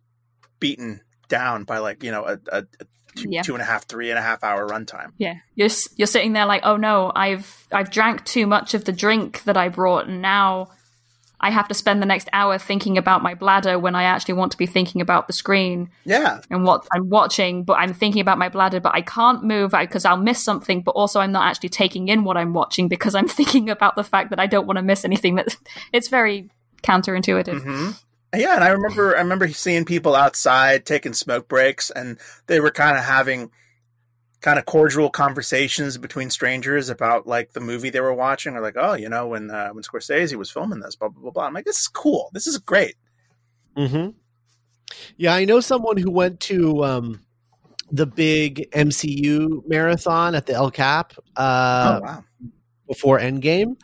beaten 0.59 1.01
down 1.27 1.63
by 1.63 1.79
like 1.79 2.03
you 2.03 2.11
know 2.11 2.23
a, 2.23 2.39
a, 2.51 2.59
a 2.79 2.85
two, 3.15 3.27
Yeah. 3.29 3.41
two 3.41 3.53
and 3.53 3.61
a 3.61 3.65
half, 3.65 3.87
three 3.87 4.09
and 4.09 4.17
a 4.17 4.21
half 4.21 4.43
hour 4.43 4.67
runtime. 4.67 5.11
Yeah, 5.17 5.35
you're 5.55 5.69
you're 5.97 6.07
sitting 6.07 6.33
there 6.33 6.45
like, 6.45 6.61
oh 6.63 6.77
no, 6.77 7.11
I've 7.15 7.67
I've 7.71 7.91
drank 7.91 8.23
too 8.25 8.47
much 8.47 8.73
of 8.73 8.85
the 8.85 8.91
drink 8.93 9.43
that 9.43 9.57
I 9.57 9.67
brought, 9.69 10.07
and 10.07 10.21
now 10.21 10.69
I 11.43 11.49
have 11.49 11.67
to 11.69 11.73
spend 11.73 12.01
the 12.01 12.05
next 12.05 12.29
hour 12.33 12.59
thinking 12.59 12.99
about 12.99 13.23
my 13.23 13.33
bladder 13.33 13.79
when 13.79 13.95
I 13.95 14.03
actually 14.03 14.35
want 14.35 14.51
to 14.51 14.57
be 14.59 14.67
thinking 14.67 15.01
about 15.01 15.25
the 15.25 15.33
screen 15.33 15.89
Yeah, 16.05 16.41
and 16.51 16.63
what 16.63 16.85
I'm 16.93 17.09
watching. 17.09 17.63
But 17.63 17.79
I'm 17.79 17.93
thinking 17.95 18.21
about 18.21 18.37
my 18.37 18.47
bladder, 18.49 18.79
but 18.79 18.93
I 18.93 19.01
can't 19.01 19.43
move 19.43 19.71
because 19.71 20.05
I'll 20.05 20.17
miss 20.17 20.43
something. 20.43 20.81
But 20.83 20.91
also, 20.91 21.19
I'm 21.19 21.31
not 21.31 21.47
actually 21.49 21.69
taking 21.69 22.09
in 22.09 22.23
what 22.23 22.37
I'm 22.37 22.53
watching 22.53 22.87
because 22.87 23.15
I'm 23.15 23.27
thinking 23.39 23.69
about 23.71 23.95
the 23.95 24.03
fact 24.03 24.29
that 24.29 24.39
I 24.39 24.45
don't 24.45 24.67
want 24.67 24.77
to 24.77 24.83
miss 24.83 25.03
anything. 25.03 25.35
That 25.35 25.55
it's 25.91 26.09
very 26.09 26.49
counterintuitive. 26.83 27.61
hmm 27.63 27.91
Yeah, 28.35 28.55
and 28.55 28.63
I 28.63 28.69
remember 28.69 29.15
I 29.15 29.19
remember 29.19 29.47
seeing 29.49 29.83
people 29.83 30.15
outside 30.15 30.85
taking 30.85 31.13
smoke 31.13 31.47
breaks, 31.49 31.89
and 31.89 32.17
they 32.47 32.59
were 32.61 32.71
kind 32.71 32.97
of 32.97 33.03
having 33.03 33.51
kind 34.39 34.57
of 34.57 34.65
cordial 34.65 35.09
conversations 35.09 35.97
between 35.97 36.29
strangers 36.29 36.89
about 36.89 37.27
like 37.27 37.53
the 37.53 37.59
movie 37.59 37.89
they 37.89 37.99
were 37.99 38.13
watching, 38.13 38.55
or 38.55 38.61
like, 38.61 38.77
oh, 38.77 38.93
you 38.93 39.09
know, 39.09 39.27
when 39.27 39.51
uh, 39.51 39.69
when 39.69 39.83
Scorsese 39.83 40.35
was 40.35 40.49
filming 40.49 40.79
this, 40.79 40.95
blah 40.95 41.09
blah 41.09 41.21
blah 41.21 41.31
blah. 41.31 41.45
I'm 41.45 41.53
like, 41.53 41.65
this 41.65 41.79
is 41.79 41.87
cool. 41.87 42.29
This 42.33 42.47
is 42.47 42.57
great. 42.57 42.95
hmm 43.75 44.09
Yeah, 45.17 45.33
I 45.33 45.43
know 45.45 45.59
someone 45.59 45.97
who 45.97 46.09
went 46.09 46.39
to 46.41 46.83
um, 46.85 47.25
the 47.91 48.07
big 48.07 48.69
MCU 48.71 49.67
marathon 49.67 50.35
at 50.35 50.45
the 50.45 50.53
El 50.53 50.71
Cap 50.71 51.13
uh, 51.35 51.99
oh 51.99 52.01
wow, 52.01 52.23
before 52.87 53.19
Endgame, 53.19 53.75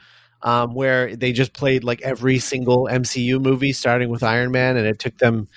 um, 0.42 0.74
where 0.74 1.16
they 1.16 1.32
just 1.32 1.54
played 1.54 1.84
like 1.84 2.02
every 2.02 2.40
single 2.40 2.88
MCU 2.90 3.42
movie, 3.42 3.74
starting 3.74 4.10
with 4.10 4.24
Iron 4.24 4.52
Man, 4.52 4.78
and 4.78 4.88
it 4.88 5.00
took 5.00 5.18
them. 5.18 5.48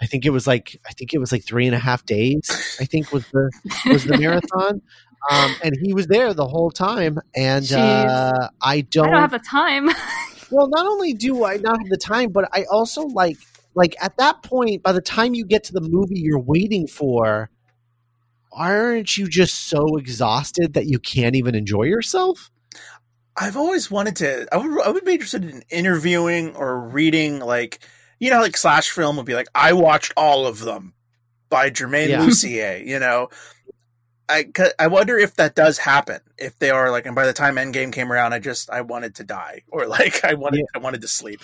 I 0.00 0.06
think 0.06 0.24
it 0.24 0.30
was 0.30 0.46
like 0.46 0.80
I 0.88 0.92
think 0.92 1.12
it 1.12 1.18
was 1.18 1.32
like 1.32 1.44
three 1.44 1.66
and 1.66 1.74
a 1.74 1.78
half 1.78 2.06
days. 2.06 2.76
I 2.80 2.84
think 2.84 3.12
was 3.12 3.26
the 3.28 3.50
was 3.86 4.04
the 4.04 4.16
marathon, 4.18 4.80
um, 5.30 5.56
and 5.62 5.76
he 5.80 5.92
was 5.92 6.06
there 6.06 6.32
the 6.34 6.46
whole 6.46 6.70
time. 6.70 7.18
And 7.34 7.70
uh, 7.72 8.48
I 8.62 8.82
don't. 8.82 9.08
I 9.08 9.10
don't 9.10 9.20
have 9.20 9.30
the 9.30 9.38
time. 9.38 9.90
Well, 10.50 10.68
not 10.68 10.86
only 10.86 11.12
do 11.12 11.44
I 11.44 11.58
not 11.58 11.78
have 11.78 11.90
the 11.90 11.98
time, 11.98 12.30
but 12.30 12.48
I 12.54 12.64
also 12.70 13.02
like 13.02 13.36
like 13.74 13.94
at 14.00 14.16
that 14.16 14.42
point, 14.42 14.82
by 14.82 14.92
the 14.92 15.00
time 15.00 15.34
you 15.34 15.44
get 15.44 15.64
to 15.64 15.72
the 15.72 15.80
movie 15.80 16.18
you're 16.18 16.40
waiting 16.40 16.86
for, 16.86 17.50
aren't 18.50 19.16
you 19.16 19.28
just 19.28 19.68
so 19.68 19.96
exhausted 19.96 20.74
that 20.74 20.86
you 20.86 20.98
can't 20.98 21.36
even 21.36 21.54
enjoy 21.54 21.82
yourself? 21.82 22.50
I've 23.40 23.56
always 23.56 23.90
wanted 23.90 24.16
to. 24.16 24.48
I 24.52 24.56
would, 24.56 24.82
I 24.86 24.90
would 24.90 25.04
be 25.04 25.12
interested 25.12 25.44
in 25.44 25.62
interviewing 25.70 26.56
or 26.56 26.80
reading, 26.80 27.38
like 27.40 27.80
you 28.18 28.30
know, 28.30 28.40
like 28.40 28.56
slash 28.56 28.90
film 28.90 29.16
would 29.16 29.26
be 29.26 29.34
like, 29.34 29.48
I 29.54 29.72
watched 29.72 30.12
all 30.16 30.46
of 30.46 30.58
them 30.60 30.92
by 31.48 31.70
Germain 31.70 32.10
Yeah. 32.10 32.20
Lussier. 32.26 32.84
You 32.84 32.98
know, 32.98 33.28
I 34.28 34.46
I 34.78 34.88
wonder 34.88 35.16
if 35.16 35.36
that 35.36 35.54
does 35.54 35.78
happen. 35.78 36.20
If 36.36 36.58
they 36.58 36.70
are 36.70 36.90
like, 36.90 37.06
and 37.06 37.14
by 37.14 37.26
the 37.26 37.32
time 37.32 37.56
Endgame 37.56 37.92
came 37.92 38.12
around, 38.12 38.32
I 38.32 38.40
just 38.40 38.70
I 38.70 38.80
wanted 38.80 39.14
to 39.16 39.24
die, 39.24 39.62
or 39.70 39.86
like 39.86 40.24
I 40.24 40.34
wanted 40.34 40.58
Yeah. 40.58 40.64
I 40.74 40.78
wanted 40.78 41.00
to 41.02 41.08
sleep. 41.08 41.40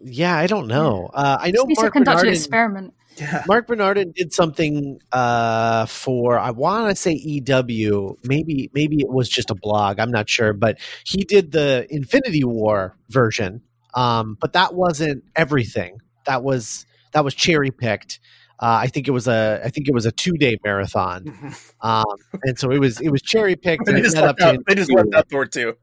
Yeah, 0.00 0.36
I 0.36 0.46
don't 0.46 0.66
know. 0.66 1.10
Uh, 1.14 1.38
I 1.40 1.50
know 1.52 1.62
Needs 1.64 1.78
to 1.78 1.84
Mark 1.84 1.92
conduct 1.94 2.16
an 2.16 2.22
Bernardin, 2.24 2.34
experiment. 2.34 2.94
Yeah. 3.16 3.44
Mark 3.46 3.66
Bernardin 3.66 4.12
did 4.12 4.32
something 4.32 5.00
uh, 5.12 5.86
for 5.86 6.38
I 6.38 6.50
want 6.50 6.90
to 6.90 6.96
say 6.96 7.12
EW. 7.12 8.18
Maybe 8.24 8.70
maybe 8.74 8.96
it 9.00 9.08
was 9.08 9.28
just 9.28 9.50
a 9.50 9.54
blog. 9.54 9.98
I'm 9.98 10.10
not 10.10 10.28
sure, 10.28 10.52
but 10.52 10.78
he 11.04 11.24
did 11.24 11.52
the 11.52 11.86
Infinity 11.90 12.44
War 12.44 12.96
version. 13.08 13.62
Um, 13.94 14.36
but 14.40 14.52
that 14.52 14.74
wasn't 14.74 15.24
everything. 15.34 16.00
That 16.26 16.42
was 16.42 16.86
that 17.12 17.24
was 17.24 17.34
cherry 17.34 17.70
picked. 17.70 18.20
Uh, 18.58 18.80
I 18.82 18.86
think 18.86 19.08
it 19.08 19.10
was 19.10 19.28
a 19.28 19.60
I 19.64 19.70
think 19.70 19.88
it 19.88 19.94
was 19.94 20.06
a 20.06 20.12
two 20.12 20.32
day 20.32 20.58
marathon, 20.64 21.54
um, 21.80 22.04
and 22.42 22.58
so 22.58 22.70
it 22.70 22.78
was 22.78 23.00
it 23.00 23.10
was 23.10 23.22
cherry 23.22 23.56
picked. 23.56 23.86
they 23.86 24.00
just 24.00 24.16
left 24.16 24.28
up 24.28 24.36
to 24.38 24.46
out, 24.46 24.58
they 24.66 24.74
just 24.74 24.92
left 24.92 25.14
out 25.14 25.28
Thor 25.30 25.46
two. 25.46 25.74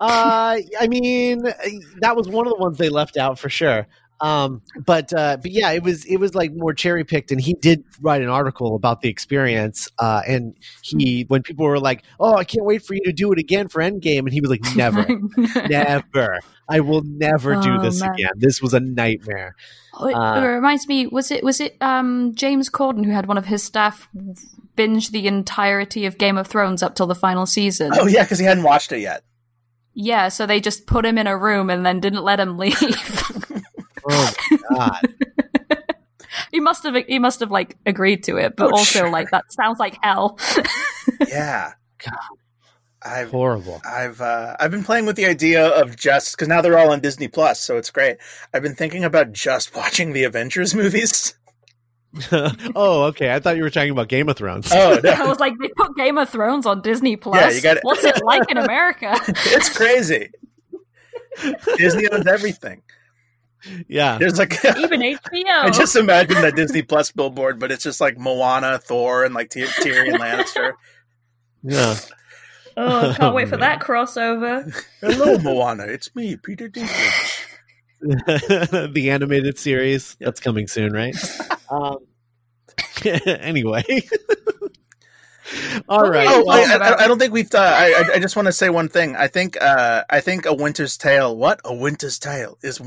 Uh, 0.00 0.58
I 0.80 0.86
mean, 0.86 1.42
that 2.00 2.16
was 2.16 2.28
one 2.28 2.46
of 2.46 2.52
the 2.52 2.58
ones 2.58 2.78
they 2.78 2.88
left 2.88 3.16
out 3.16 3.38
for 3.38 3.48
sure. 3.48 3.88
Um, 4.20 4.62
but 4.84 5.12
uh, 5.12 5.36
but 5.40 5.50
yeah, 5.52 5.70
it 5.70 5.82
was 5.82 6.04
it 6.04 6.16
was 6.16 6.34
like 6.34 6.52
more 6.52 6.74
cherry 6.74 7.04
picked, 7.04 7.30
and 7.30 7.40
he 7.40 7.54
did 7.54 7.84
write 8.00 8.20
an 8.22 8.28
article 8.28 8.74
about 8.74 9.00
the 9.00 9.08
experience. 9.08 9.88
Uh, 9.98 10.22
and 10.26 10.56
he 10.82 11.24
when 11.28 11.42
people 11.42 11.64
were 11.66 11.78
like, 11.78 12.02
"Oh, 12.18 12.34
I 12.34 12.44
can't 12.44 12.64
wait 12.66 12.82
for 12.84 12.94
you 12.94 13.02
to 13.04 13.12
do 13.12 13.30
it 13.32 13.38
again 13.38 13.68
for 13.68 13.80
Endgame," 13.80 14.20
and 14.20 14.32
he 14.32 14.40
was 14.40 14.50
like, 14.50 14.62
"Never, 14.76 15.06
never, 15.68 16.40
I 16.68 16.80
will 16.80 17.02
never 17.04 17.54
do 17.60 17.76
Oh, 17.78 17.82
this 17.82 18.00
man. 18.00 18.12
again. 18.14 18.32
This 18.36 18.60
was 18.60 18.74
a 18.74 18.80
nightmare." 18.80 19.54
Oh, 19.94 20.08
it, 20.08 20.14
Uh, 20.14 20.40
it 20.40 20.46
reminds 20.46 20.88
me. 20.88 21.06
Was 21.06 21.30
it 21.30 21.44
was 21.44 21.60
it 21.60 21.76
um, 21.80 22.34
James 22.34 22.68
Corden 22.68 23.04
who 23.04 23.12
had 23.12 23.26
one 23.26 23.38
of 23.38 23.46
his 23.46 23.62
staff 23.62 24.08
binge 24.76 25.10
the 25.10 25.26
entirety 25.28 26.06
of 26.06 26.18
Game 26.18 26.38
of 26.38 26.46
Thrones 26.46 26.82
up 26.82 26.94
till 26.94 27.06
the 27.06 27.14
final 27.14 27.46
season? 27.46 27.92
Oh 27.94 28.06
yeah, 28.06 28.22
because 28.24 28.38
he 28.40 28.44
hadn't 28.46 28.64
watched 28.64 28.90
it 28.92 28.98
yet. 29.00 29.22
Yeah, 29.94 30.28
so 30.28 30.46
they 30.46 30.60
just 30.60 30.86
put 30.86 31.04
him 31.04 31.18
in 31.18 31.26
a 31.26 31.36
room 31.36 31.70
and 31.70 31.84
then 31.84 31.98
didn't 31.98 32.22
let 32.22 32.38
him 32.38 32.56
leave. 32.58 32.76
Oh 34.10 34.34
my 34.50 34.58
god! 34.76 35.14
he 36.52 36.60
must 36.60 36.82
have 36.84 36.94
he 37.06 37.18
must 37.18 37.40
have 37.40 37.50
like 37.50 37.76
agreed 37.86 38.24
to 38.24 38.36
it, 38.36 38.56
but 38.56 38.68
Oh, 38.68 38.78
also 38.78 39.00
sure. 39.00 39.10
like 39.10 39.30
that 39.30 39.52
sounds 39.52 39.78
like 39.78 39.98
hell. 40.02 40.38
Yeah. 41.28 41.72
God. 42.04 42.14
I've 43.02 43.30
Horrible. 43.30 43.80
I've 43.84 44.20
uh, 44.20 44.56
I've 44.60 44.70
been 44.70 44.84
playing 44.84 45.06
with 45.06 45.16
the 45.16 45.26
idea 45.26 45.66
of 45.66 45.96
just 45.96 46.36
because 46.36 46.48
now 46.48 46.60
they're 46.60 46.78
all 46.78 46.90
on 46.90 47.00
Disney 47.00 47.28
Plus, 47.28 47.60
so 47.60 47.76
it's 47.76 47.90
great. 47.90 48.18
I've 48.52 48.62
been 48.62 48.74
thinking 48.74 49.04
about 49.04 49.32
just 49.32 49.74
watching 49.74 50.12
the 50.12 50.24
Avengers 50.24 50.74
movies. 50.74 51.34
oh, 52.32 53.04
okay. 53.04 53.32
I 53.32 53.38
thought 53.40 53.56
you 53.56 53.62
were 53.62 53.70
talking 53.70 53.90
about 53.90 54.08
Game 54.08 54.28
of 54.28 54.36
Thrones. 54.36 54.70
Oh 54.72 54.98
no. 55.02 55.10
I 55.10 55.26
was 55.26 55.38
like, 55.40 55.54
they 55.60 55.68
put 55.76 55.96
Game 55.96 56.18
of 56.18 56.28
Thrones 56.28 56.66
on 56.66 56.82
Disney 56.82 57.16
Plus. 57.16 57.40
Yeah, 57.40 57.50
you 57.50 57.60
gotta- 57.62 57.80
What's 57.82 58.04
it 58.04 58.22
like 58.24 58.50
in 58.50 58.56
America? 58.58 59.14
it's 59.28 59.76
crazy. 59.76 60.30
Disney 61.76 62.08
owns 62.10 62.26
everything. 62.26 62.82
Yeah. 63.88 64.18
There's 64.18 64.38
like 64.38 64.52
Even 64.64 65.00
HBO. 65.00 65.44
I 65.48 65.70
just 65.70 65.96
imagine 65.96 66.40
that 66.42 66.54
Disney 66.56 66.82
Plus 66.82 67.10
billboard, 67.12 67.58
but 67.58 67.70
it's 67.72 67.82
just 67.84 68.00
like 68.00 68.18
Moana, 68.18 68.78
Thor, 68.78 69.24
and 69.24 69.34
like 69.34 69.50
Ty- 69.50 69.60
Tyrion 69.62 70.14
Lannister. 70.18 70.72
Yeah. 71.62 71.96
oh, 72.76 73.14
can't 73.18 73.34
wait 73.34 73.48
for 73.48 73.56
that 73.56 73.80
crossover. 73.80 74.72
Hello, 75.00 75.38
Moana. 75.38 75.84
It's 75.84 76.14
me, 76.14 76.36
Peter 76.36 76.68
Dinklage. 76.68 77.44
the 78.00 79.10
animated 79.10 79.58
series 79.58 80.16
Yep. 80.20 80.26
that's 80.26 80.40
coming 80.40 80.68
soon, 80.68 80.92
right? 80.92 81.16
um, 81.68 81.98
anyway, 83.04 83.82
all 85.88 85.98
What 85.98 86.06
were 86.06 86.12
right. 86.12 86.28
you 86.28 86.34
Oh, 86.34 86.44
well, 86.46 86.82
I, 86.82 86.88
I, 86.88 87.04
I 87.04 87.06
don't 87.08 87.18
think 87.18 87.32
we've. 87.32 87.52
Uh, 87.54 87.58
I, 87.58 87.86
I- 87.96 88.14
I 88.14 88.18
just 88.18 88.36
want 88.36 88.46
to 88.46 88.52
say 88.52 88.70
one 88.70 88.88
thing. 88.88 89.16
I 89.16 89.28
think. 89.28 89.56
Uh, 89.60 90.04
I 90.10 90.20
think 90.20 90.46
a 90.46 90.54
Winter's 90.54 90.96
Tale. 90.96 91.36
What 91.36 91.60
a 91.64 91.74
Winter's 91.74 92.18
Tale 92.18 92.58
is 92.62 92.80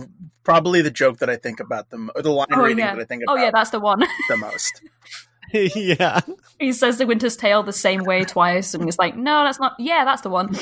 probably 0.44 0.82
the 0.82 0.92
joke 0.92 1.20
that 1.20 1.30
I 1.30 1.36
think 1.38 1.60
about 1.60 1.90
the 1.90 1.98
mo- 1.98 2.12
or 2.16 2.22
the 2.22 2.32
line 2.32 2.48
Oh, 2.52 2.62
reading 2.64 2.80
yeah. 2.80 2.96
that 2.96 3.02
I 3.02 3.06
think 3.06 3.24
about. 3.24 3.38
Oh 3.38 3.42
yeah, 3.42 3.52
that's 3.52 3.70
the 3.72 3.80
one. 3.80 4.00
the 4.30 4.38
most. 4.38 4.82
yeah, 5.54 6.22
he 6.60 6.72
says 6.72 6.98
the 6.98 7.06
Winter's 7.06 7.36
Tale 7.36 7.62
the 7.64 7.74
same 7.74 8.04
way 8.04 8.24
twice, 8.24 8.74
and 8.74 8.86
he's 8.86 8.98
like, 8.98 9.18
"No, 9.18 9.44
that's 9.44 9.60
not. 9.60 9.74
Yeah, 9.80 10.06
that's 10.06 10.22
the 10.22 10.30
one." 10.30 10.56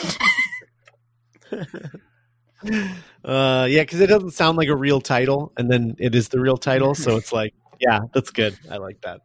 uh, 3.23 3.67
yeah, 3.69 3.81
because 3.83 3.99
it 4.01 4.07
doesn't 4.07 4.31
sound 4.31 4.57
like 4.57 4.67
a 4.69 4.75
real 4.75 5.01
title, 5.01 5.51
and 5.57 5.69
then 5.71 5.95
it 5.99 6.15
is 6.15 6.29
the 6.29 6.39
real 6.39 6.57
title, 6.57 6.95
so 6.95 7.15
it's 7.17 7.31
like, 7.31 7.53
yeah, 7.79 7.99
that's 8.13 8.31
good. 8.31 8.57
I 8.69 8.77
like 8.77 9.01
that. 9.01 9.21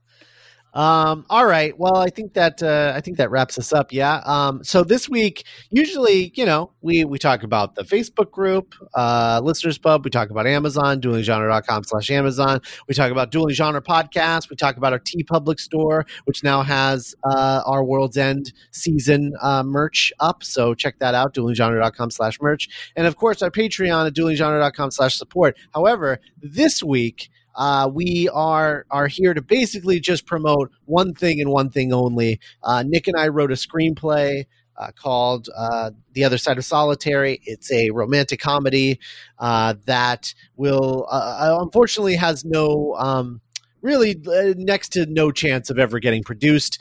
Um, 0.75 1.25
all 1.31 1.47
right. 1.47 1.79
Well, 1.79 1.97
I 1.97 2.11
think 2.11 2.35
that 2.35 2.63
uh, 2.63 2.93
I 2.95 3.01
think 3.01 3.17
that 3.19 3.31
wraps 3.31 3.59
us 3.59 3.73
up. 3.73 3.93
Yeah. 3.93 4.21
Um, 4.25 4.65
so 4.65 4.83
this 4.83 5.09
week, 5.09 5.45
usually, 5.71 6.33
you 6.35 6.45
know, 6.45 6.73
we 6.83 7.05
we 7.05 7.19
talk 7.19 7.45
about 7.45 7.77
the 7.77 7.85
Facebook 7.85 8.33
group, 8.33 8.75
uh, 8.95 9.41
listeners 9.43 9.79
pub. 9.79 10.05
We 10.05 10.11
talk 10.11 10.31
about 10.31 10.49
Amazon, 10.49 11.01
duelinggenre.com 11.01 11.85
slash 11.85 12.11
Amazon. 12.11 12.61
We 12.89 12.95
talk 12.95 13.13
about 13.13 13.31
dueling 13.31 13.55
genre 13.55 13.81
podcast. 13.81 14.51
We 14.51 14.57
talk 14.57 14.77
about 14.77 14.93
our 14.93 14.99
TeePublic 14.99 15.61
store, 15.61 16.07
which 16.25 16.43
now 16.43 16.63
has 16.63 17.15
uh, 17.23 17.63
our 17.65 17.85
World's 17.85 18.17
End 18.17 18.53
season 18.73 19.33
uh, 19.41 19.63
merch 19.63 20.13
up. 20.19 20.43
So 20.43 20.75
check 20.75 20.99
that 20.99 21.15
out, 21.15 21.35
duelinggenre.com 21.35 22.11
slash 22.11 22.41
merch. 22.41 22.69
And 22.97 23.07
of 23.07 23.17
course, 23.17 23.43
our 23.43 23.51
Patreon 23.51 24.09
at 24.09 24.15
duelinggenre.com 24.15 24.91
slash 24.91 25.17
support. 25.17 25.57
However, 25.73 26.19
this 26.43 26.83
week, 26.83 27.31
uh, 27.57 27.89
we 27.93 28.29
are 28.33 28.87
are 28.91 29.07
here 29.07 29.35
to 29.35 29.43
basically 29.43 30.01
just 30.01 30.27
promote 30.27 30.71
one 30.87 31.15
thing 31.15 31.41
and 31.41 31.51
one 31.51 31.71
thing 31.71 31.93
only. 31.93 32.41
Uh, 32.63 32.83
Nick 32.87 33.07
and 33.09 33.17
I 33.19 33.29
wrote 33.29 33.53
a 33.53 33.55
screenplay 33.55 34.47
uh, 34.77 34.91
called 35.01 35.49
uh, 35.57 35.91
"The 36.13 36.25
Other 36.25 36.39
Side 36.39 36.59
of 36.59 36.65
Solitary." 36.65 37.41
It's 37.45 37.71
a 37.71 37.91
romantic 37.91 38.41
comedy 38.41 38.99
uh, 39.39 39.75
that 39.87 40.35
will, 40.57 41.07
uh, 41.11 41.59
unfortunately, 41.61 42.17
has 42.17 42.45
no. 42.45 42.95
Um, 42.99 43.41
Really, 43.83 44.19
next 44.57 44.95
to 44.95 45.05
no 45.05 45.31
chance 45.31 45.69
of 45.69 45.79
ever 45.79 45.99
getting 45.99 46.23
produced 46.23 46.81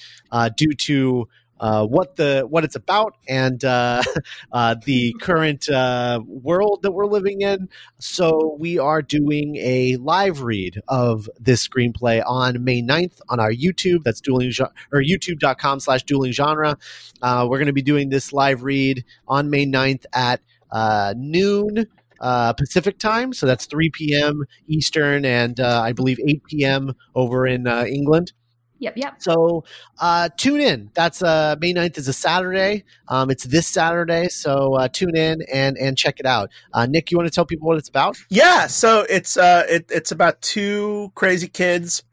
due 0.55 0.71
to 0.73 1.27
uh, 1.59 1.85
what 1.85 2.15
the 2.15 2.45
what 2.49 2.63
it's 2.63 2.75
about 2.75 3.15
and 3.27 3.63
uh, 3.63 4.01
uh, 4.51 4.75
the 4.85 5.13
current 5.21 5.69
uh, 5.69 6.19
world 6.27 6.79
that 6.83 6.91
we're 6.91 7.05
living 7.05 7.41
in. 7.41 7.69
So 7.99 8.57
we 8.59 8.79
are 8.79 9.01
doing 9.01 9.55
a 9.57 9.97
live 9.97 10.41
read 10.41 10.81
of 10.87 11.29
this 11.39 11.67
screenplay 11.67 12.21
on 12.25 12.63
May 12.63 12.81
9th 12.81 13.21
on 13.29 13.39
our 13.39 13.51
YouTube. 13.51 14.03
That's 14.03 14.21
dueling 14.21 14.51
or 14.91 15.01
youtube.com 15.01 15.79
slash 15.79 16.03
dueling 16.03 16.31
genre. 16.31 16.77
Uh, 17.21 17.47
we're 17.49 17.57
going 17.57 17.67
to 17.67 17.73
be 17.73 17.81
doing 17.81 18.09
this 18.09 18.33
live 18.33 18.63
read 18.63 19.05
on 19.27 19.49
May 19.49 19.65
9th 19.65 20.05
at 20.13 20.41
uh, 20.71 21.13
noon. 21.17 21.85
Pacific 22.57 22.99
time, 22.99 23.33
so 23.33 23.45
that's 23.45 23.65
3 23.65 23.89
p.m. 23.89 24.45
Eastern, 24.69 25.25
and 25.25 25.59
I 25.59 25.91
believe 25.91 26.21
8 26.25 26.43
p.m. 26.45 26.93
over 27.15 27.45
in 27.45 27.67
England. 27.67 28.31
Yep, 28.83 28.93
yep. 28.97 29.15
So 29.19 29.63
uh, 29.99 30.29
tune 30.37 30.59
in. 30.59 30.91
That's 30.93 31.23
uh, 31.23 31.55
May 31.59 31.73
9th 31.73 31.97
is 31.97 32.07
a 32.07 32.13
Saturday. 32.13 32.83
Um, 33.07 33.31
it's 33.31 33.45
this 33.45 33.67
Saturday, 33.67 34.27
so 34.29 34.75
uh, 34.75 34.87
tune 34.87 35.15
in 35.15 35.41
and 35.51 35.77
and 35.77 35.97
check 35.97 36.19
it 36.19 36.25
out. 36.25 36.49
Uh, 36.73 36.85
Nick, 36.85 37.11
you 37.11 37.17
want 37.17 37.27
to 37.27 37.33
tell 37.33 37.45
people 37.45 37.67
what 37.67 37.77
it's 37.77 37.89
about? 37.89 38.17
Yeah, 38.29 38.67
so 38.67 39.05
it's 39.09 39.37
uh, 39.37 39.65
it, 39.69 39.85
it's 39.89 40.11
about 40.11 40.41
two 40.41 41.11
crazy 41.15 41.47
kids 41.47 42.03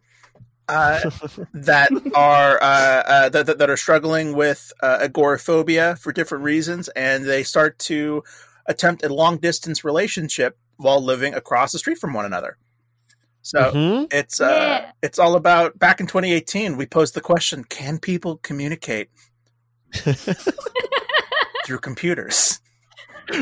uh, 0.69 1.11
that 1.55 1.91
are 2.15 2.63
uh, 2.63 2.67
uh, 2.67 3.29
that, 3.29 3.47
that 3.47 3.59
that 3.59 3.71
are 3.71 3.77
struggling 3.77 4.35
with 4.35 4.73
uh, 4.83 4.99
agoraphobia 5.03 5.97
for 5.97 6.13
different 6.13 6.45
reasons, 6.45 6.89
and 6.91 7.25
they 7.25 7.43
start 7.43 7.79
to 7.81 8.23
attempt 8.67 9.05
a 9.05 9.13
long 9.13 9.37
distance 9.39 9.85
relationship 9.85 10.57
while 10.77 11.03
living 11.03 11.35
across 11.35 11.73
the 11.73 11.79
street 11.79 11.99
from 11.99 12.15
one 12.15 12.25
another. 12.25 12.57
So 13.43 13.73
Mhm. 13.73 14.13
it's 14.13 14.41
uh, 14.41 14.47
Yeah. 14.85 14.93
it's 15.03 15.19
all 15.19 15.35
about. 15.35 15.79
Back 15.79 16.01
in 16.01 16.07
2018, 16.07 16.77
we 16.77 16.87
posed 16.87 17.15
the 17.15 17.21
question: 17.21 17.65
Can 17.65 17.99
people 17.99 18.37
communicate 18.39 19.09
through 21.67 21.79
computers? 21.79 22.61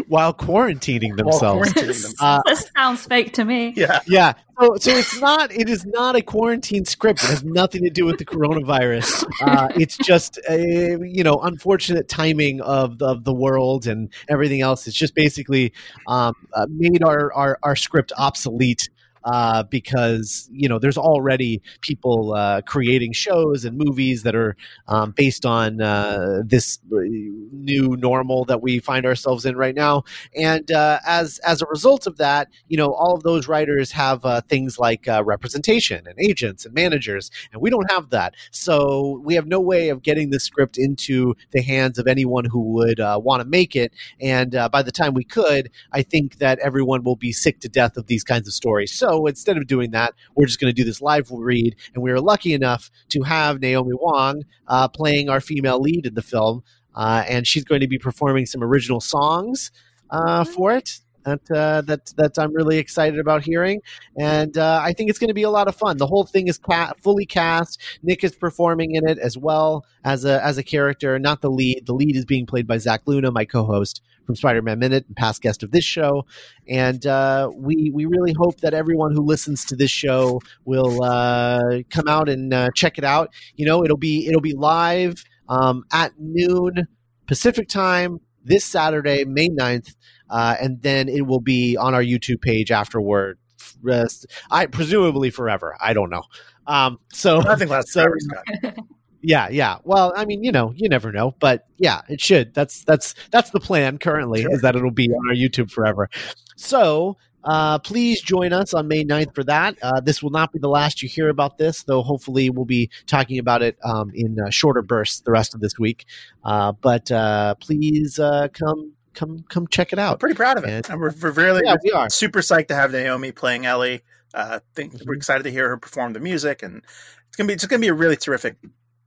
While 0.06 0.34
quarantining 0.34 1.16
While 1.16 1.38
themselves. 1.40 1.72
quarantining 1.72 2.02
them. 2.02 2.12
Uh, 2.20 2.42
this 2.44 2.70
sounds 2.76 3.06
fake 3.06 3.32
to 3.34 3.44
me. 3.44 3.72
Yeah, 3.74 4.00
yeah. 4.06 4.34
So, 4.60 4.76
so 4.78 4.90
it's 4.90 5.18
not. 5.18 5.50
It 5.50 5.70
is 5.70 5.86
not 5.86 6.14
a 6.14 6.20
quarantine 6.20 6.84
script. 6.84 7.22
It 7.24 7.30
has 7.30 7.42
nothing 7.42 7.84
to 7.84 7.90
do 7.90 8.04
with 8.04 8.18
the 8.18 8.26
coronavirus. 8.26 9.24
Uh, 9.40 9.68
it's 9.76 9.96
just 9.96 10.38
a 10.48 10.98
you 11.02 11.24
know 11.24 11.38
unfortunate 11.42 12.06
timing 12.06 12.60
of 12.60 12.98
the, 12.98 13.06
of 13.06 13.24
the 13.24 13.32
world 13.32 13.86
and 13.86 14.12
everything 14.28 14.60
else. 14.60 14.86
It's 14.86 14.96
just 14.96 15.14
basically 15.14 15.72
um, 16.06 16.34
uh, 16.52 16.66
made 16.68 17.02
our, 17.02 17.32
our 17.32 17.58
our 17.62 17.74
script 17.76 18.12
obsolete 18.18 18.90
uh, 19.24 19.62
because 19.64 20.48
you 20.52 20.68
know 20.68 20.78
there's 20.78 20.98
already 20.98 21.62
people 21.80 22.34
uh, 22.34 22.62
creating 22.62 23.12
shows 23.12 23.64
and 23.64 23.76
movies 23.76 24.22
that 24.22 24.34
are 24.34 24.56
um, 24.86 25.12
based 25.12 25.44
on 25.44 25.80
uh, 25.80 26.42
this 26.44 26.78
new 26.90 27.96
normal 27.96 28.44
that 28.44 28.62
we 28.62 28.78
find 28.78 29.06
ourselves 29.06 29.44
in 29.44 29.56
right 29.56 29.74
now. 29.74 30.04
And 30.36 30.70
uh, 30.70 31.00
as 31.06 31.38
as 31.40 31.62
a 31.62 31.66
result 31.66 32.06
of 32.06 32.16
that, 32.18 32.48
you 32.68 32.76
know, 32.76 32.92
all 32.92 33.14
of 33.14 33.22
those 33.22 33.48
writers 33.48 33.92
have 33.92 34.24
uh, 34.24 34.40
things 34.42 34.78
like 34.78 35.08
uh, 35.08 35.22
representation 35.24 36.06
and 36.06 36.18
agents 36.18 36.64
and 36.64 36.74
managers, 36.74 37.30
and 37.52 37.60
we 37.60 37.70
don't 37.70 37.90
have 37.90 38.10
that. 38.10 38.34
So 38.50 39.20
we 39.24 39.34
have 39.34 39.46
no 39.46 39.60
way 39.60 39.88
of 39.88 40.02
getting 40.02 40.30
the 40.30 40.40
script 40.40 40.78
into 40.78 41.34
the 41.50 41.62
hands 41.62 41.98
of 41.98 42.06
anyone 42.06 42.44
who 42.44 42.60
would 42.72 42.98
want 42.98 43.42
to 43.42 43.48
make 43.48 43.76
it. 43.76 43.92
And 44.20 44.52
by 44.72 44.82
the 44.82 44.92
time 44.92 45.14
we 45.14 45.24
could, 45.24 45.70
I 45.92 46.02
think 46.02 46.38
that 46.38 46.58
everyone 46.60 47.04
will 47.04 47.16
be 47.16 47.32
sick 47.32 47.60
to 47.60 47.68
death 47.68 47.96
of 47.96 48.06
these 48.06 48.24
kinds 48.24 48.48
of 48.48 48.54
stories. 48.54 48.92
So 48.92 49.17
instead 49.26 49.56
of 49.56 49.66
doing 49.66 49.90
that, 49.92 50.14
we're 50.34 50.46
just 50.46 50.60
going 50.60 50.72
to 50.72 50.76
do 50.76 50.84
this 50.84 51.00
live 51.00 51.30
read, 51.30 51.76
and 51.94 52.02
we 52.02 52.10
were 52.12 52.20
lucky 52.20 52.52
enough 52.52 52.90
to 53.10 53.22
have 53.22 53.60
Naomi 53.60 53.94
Wong 53.94 54.44
uh, 54.66 54.88
playing 54.88 55.28
our 55.28 55.40
female 55.40 55.80
lead 55.80 56.06
in 56.06 56.14
the 56.14 56.22
film, 56.22 56.62
uh, 56.94 57.24
and 57.28 57.46
she's 57.46 57.64
going 57.64 57.80
to 57.80 57.88
be 57.88 57.98
performing 57.98 58.46
some 58.46 58.62
original 58.62 59.00
songs 59.00 59.70
uh, 60.10 60.44
for 60.44 60.72
it. 60.72 61.00
That, 61.28 61.56
uh, 61.56 61.80
that 61.82 62.12
that 62.16 62.38
I'm 62.38 62.54
really 62.54 62.78
excited 62.78 63.18
about 63.18 63.42
hearing, 63.42 63.80
and 64.18 64.56
uh, 64.56 64.80
I 64.82 64.92
think 64.92 65.10
it's 65.10 65.18
going 65.18 65.28
to 65.28 65.34
be 65.34 65.42
a 65.42 65.50
lot 65.50 65.68
of 65.68 65.76
fun. 65.76 65.96
The 65.98 66.06
whole 66.06 66.24
thing 66.24 66.48
is 66.48 66.58
ca- 66.58 66.94
fully 67.02 67.26
cast. 67.26 67.80
Nick 68.02 68.24
is 68.24 68.34
performing 68.34 68.94
in 68.94 69.08
it 69.08 69.18
as 69.18 69.36
well 69.36 69.84
as 70.04 70.24
a 70.24 70.42
as 70.44 70.58
a 70.58 70.62
character, 70.62 71.18
not 71.18 71.40
the 71.40 71.50
lead. 71.50 71.84
The 71.86 71.92
lead 71.92 72.16
is 72.16 72.24
being 72.24 72.46
played 72.46 72.66
by 72.66 72.78
Zach 72.78 73.02
Luna, 73.06 73.30
my 73.30 73.44
co-host 73.44 74.00
from 74.26 74.36
Spider-Man 74.36 74.78
Minute 74.78 75.04
and 75.06 75.16
past 75.16 75.40
guest 75.42 75.62
of 75.62 75.70
this 75.70 75.84
show. 75.84 76.24
And 76.68 77.04
uh, 77.06 77.50
we 77.54 77.90
we 77.94 78.04
really 78.04 78.32
hope 78.32 78.60
that 78.60 78.74
everyone 78.74 79.12
who 79.12 79.22
listens 79.22 79.64
to 79.66 79.76
this 79.76 79.90
show 79.90 80.40
will 80.64 81.02
uh, 81.02 81.80
come 81.90 82.08
out 82.08 82.28
and 82.28 82.52
uh, 82.52 82.68
check 82.74 82.98
it 82.98 83.04
out. 83.04 83.30
You 83.56 83.66
know, 83.66 83.84
it'll 83.84 83.96
be 83.96 84.26
it'll 84.26 84.40
be 84.40 84.54
live 84.54 85.24
um, 85.48 85.84
at 85.92 86.12
noon 86.18 86.86
Pacific 87.26 87.68
time 87.68 88.20
this 88.48 88.64
Saturday, 88.64 89.24
May 89.24 89.48
9th. 89.48 89.94
Uh, 90.30 90.56
and 90.60 90.82
then 90.82 91.08
it 91.08 91.26
will 91.26 91.40
be 91.40 91.76
on 91.76 91.94
our 91.94 92.02
YouTube 92.02 92.40
page 92.42 92.70
afterward. 92.70 93.38
Rest, 93.82 94.26
I 94.50 94.66
presumably 94.66 95.30
forever. 95.30 95.76
I 95.80 95.92
don't 95.92 96.10
know. 96.10 96.22
Um, 96.66 96.98
so 97.12 97.40
Nothing 97.40 97.68
lasts 97.68 97.92
so- 97.92 98.02
forever, 98.02 98.16
Scott. 98.18 98.74
yeah, 99.22 99.48
yeah. 99.48 99.78
Well, 99.84 100.12
I 100.16 100.24
mean, 100.24 100.42
you 100.44 100.52
know, 100.52 100.72
you 100.76 100.88
never 100.88 101.12
know, 101.12 101.34
but 101.40 101.66
yeah, 101.78 102.02
it 102.08 102.20
should. 102.20 102.52
That's 102.54 102.84
that's 102.84 103.14
that's 103.30 103.50
the 103.50 103.60
plan 103.60 103.98
currently 103.98 104.42
Sure. 104.42 104.52
is 104.52 104.60
that 104.62 104.76
it'll 104.76 104.90
be 104.90 105.08
on 105.08 105.28
our 105.30 105.34
YouTube 105.34 105.70
forever. 105.70 106.10
So, 106.56 107.16
uh, 107.44 107.78
please 107.78 108.20
join 108.20 108.52
us 108.52 108.74
on 108.74 108.88
May 108.88 109.04
9th 109.04 109.34
for 109.34 109.44
that. 109.44 109.76
Uh, 109.82 110.00
this 110.00 110.22
will 110.22 110.30
not 110.30 110.52
be 110.52 110.58
the 110.58 110.68
last 110.68 111.02
you 111.02 111.08
hear 111.08 111.28
about 111.28 111.56
this, 111.58 111.82
though. 111.84 112.02
Hopefully, 112.02 112.50
we'll 112.50 112.64
be 112.64 112.90
talking 113.06 113.38
about 113.38 113.62
it 113.62 113.78
um, 113.84 114.10
in 114.14 114.38
uh, 114.40 114.50
shorter 114.50 114.82
bursts 114.82 115.20
the 115.20 115.30
rest 115.30 115.54
of 115.54 115.60
this 115.60 115.78
week. 115.78 116.04
Uh, 116.44 116.72
but 116.72 117.10
uh, 117.10 117.54
please 117.60 118.18
uh, 118.18 118.48
come 118.52 118.92
come 119.14 119.44
come 119.48 119.66
check 119.68 119.92
it 119.92 119.98
out. 119.98 120.20
pretty 120.20 120.34
proud 120.34 120.58
of 120.58 120.64
it. 120.64 120.70
And- 120.70 120.90
And 120.90 121.00
we're, 121.00 121.12
we're 121.22 121.30
really 121.32 121.62
Yeah, 121.64 121.76
we 121.82 121.90
are. 121.92 122.08
super 122.10 122.40
psyched 122.40 122.68
to 122.68 122.74
have 122.74 122.92
Naomi 122.92 123.32
playing 123.32 123.66
Ellie. 123.66 124.02
Uh, 124.34 124.60
think 124.74 124.92
we're 125.06 125.14
Mhm. 125.14 125.16
excited 125.16 125.42
to 125.44 125.50
hear 125.50 125.68
her 125.70 125.76
perform 125.78 126.12
the 126.12 126.20
music, 126.20 126.62
and 126.62 126.82
it's 127.28 127.36
gonna 127.36 127.48
be 127.48 127.54
it's 127.54 127.66
gonna 127.66 127.80
be 127.80 127.88
a 127.88 127.94
really 127.94 128.16
terrific 128.16 128.56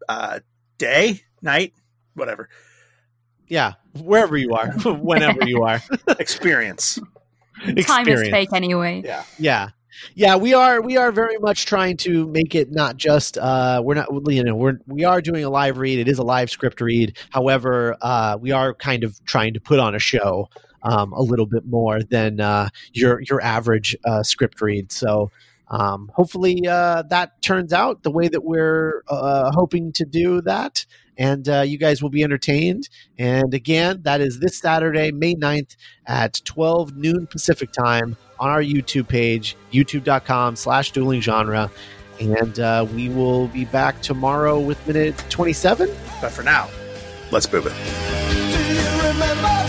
uh, 0.09 0.39
day, 0.79 1.21
night, 1.43 1.73
whatever 2.15 2.49
Yeah, 3.47 3.73
wherever 4.01 4.35
you 4.35 4.53
are, 4.53 4.71
whenever 4.85 5.45
you 5.47 5.63
are. 5.63 5.79
experience. 6.19 6.97
Time 7.85 8.07
is 8.07 8.29
fake 8.29 8.53
anyway. 8.53 9.01
Yeah, 9.05 9.23
yeah. 9.37 9.69
Yeah 10.15 10.35
we 10.35 10.53
are 10.53 10.81
we 10.81 10.97
are 10.97 11.11
very 11.11 11.37
much 11.37 11.65
trying 11.65 11.97
to 11.97 12.27
make 12.27 12.55
it 12.55 12.71
not 12.71 12.97
just 12.97 13.37
uh 13.37 13.81
we're 13.83 13.95
not 13.95 14.07
you 14.27 14.43
know 14.43 14.55
we're 14.55 14.79
we 14.87 15.03
are 15.03 15.21
doing 15.21 15.43
a 15.43 15.49
live 15.49 15.77
read. 15.77 15.99
It 15.99 16.07
is 16.07 16.17
a 16.17 16.23
live 16.23 16.49
script 16.49 16.81
read. 16.81 17.17
However 17.29 17.95
uh 18.01 18.37
we 18.39 18.51
are 18.51 18.73
kind 18.73 19.03
of 19.03 19.23
trying 19.25 19.53
to 19.53 19.59
put 19.59 19.79
on 19.79 19.93
a 19.93 19.99
show 19.99 20.49
um 20.83 21.13
a 21.13 21.21
little 21.21 21.45
bit 21.45 21.65
more 21.65 22.01
than 22.01 22.39
uh 22.39 22.69
your 22.93 23.21
your 23.21 23.41
average 23.41 23.95
uh 24.05 24.23
script 24.23 24.61
read. 24.61 24.91
So 24.91 25.29
um 25.71 26.11
hopefully 26.13 26.67
uh 26.69 27.01
that 27.09 27.41
turns 27.41 27.73
out 27.73 28.03
the 28.03 28.11
way 28.11 28.27
that 28.27 28.43
we're 28.43 29.01
uh 29.07 29.51
hoping 29.51 29.91
to 29.91 30.05
do 30.05 30.41
that 30.41 30.85
and 31.21 31.47
uh, 31.47 31.61
you 31.61 31.77
guys 31.77 32.01
will 32.01 32.09
be 32.09 32.23
entertained. 32.23 32.89
And 33.19 33.53
again, 33.53 34.01
that 34.03 34.21
is 34.21 34.39
this 34.39 34.57
Saturday, 34.57 35.11
May 35.11 35.35
9th 35.35 35.75
at 36.07 36.41
12 36.45 36.97
noon 36.97 37.27
Pacific 37.27 37.71
time 37.71 38.17
on 38.39 38.49
our 38.49 38.63
YouTube 38.63 39.07
page, 39.07 39.55
youtube.com 39.71 40.55
slash 40.55 40.91
dueling 40.91 41.21
genre. 41.21 41.69
And 42.19 42.59
uh, 42.59 42.87
we 42.95 43.09
will 43.09 43.47
be 43.49 43.65
back 43.65 44.01
tomorrow 44.01 44.59
with 44.59 44.85
minute 44.87 45.23
27. 45.29 45.89
but 46.21 46.31
for 46.31 46.41
now, 46.41 46.69
let's 47.31 47.51
move 47.51 47.67
it. 47.67 47.73
Do 47.73 48.73
you 48.73 49.09
remember 49.09 49.60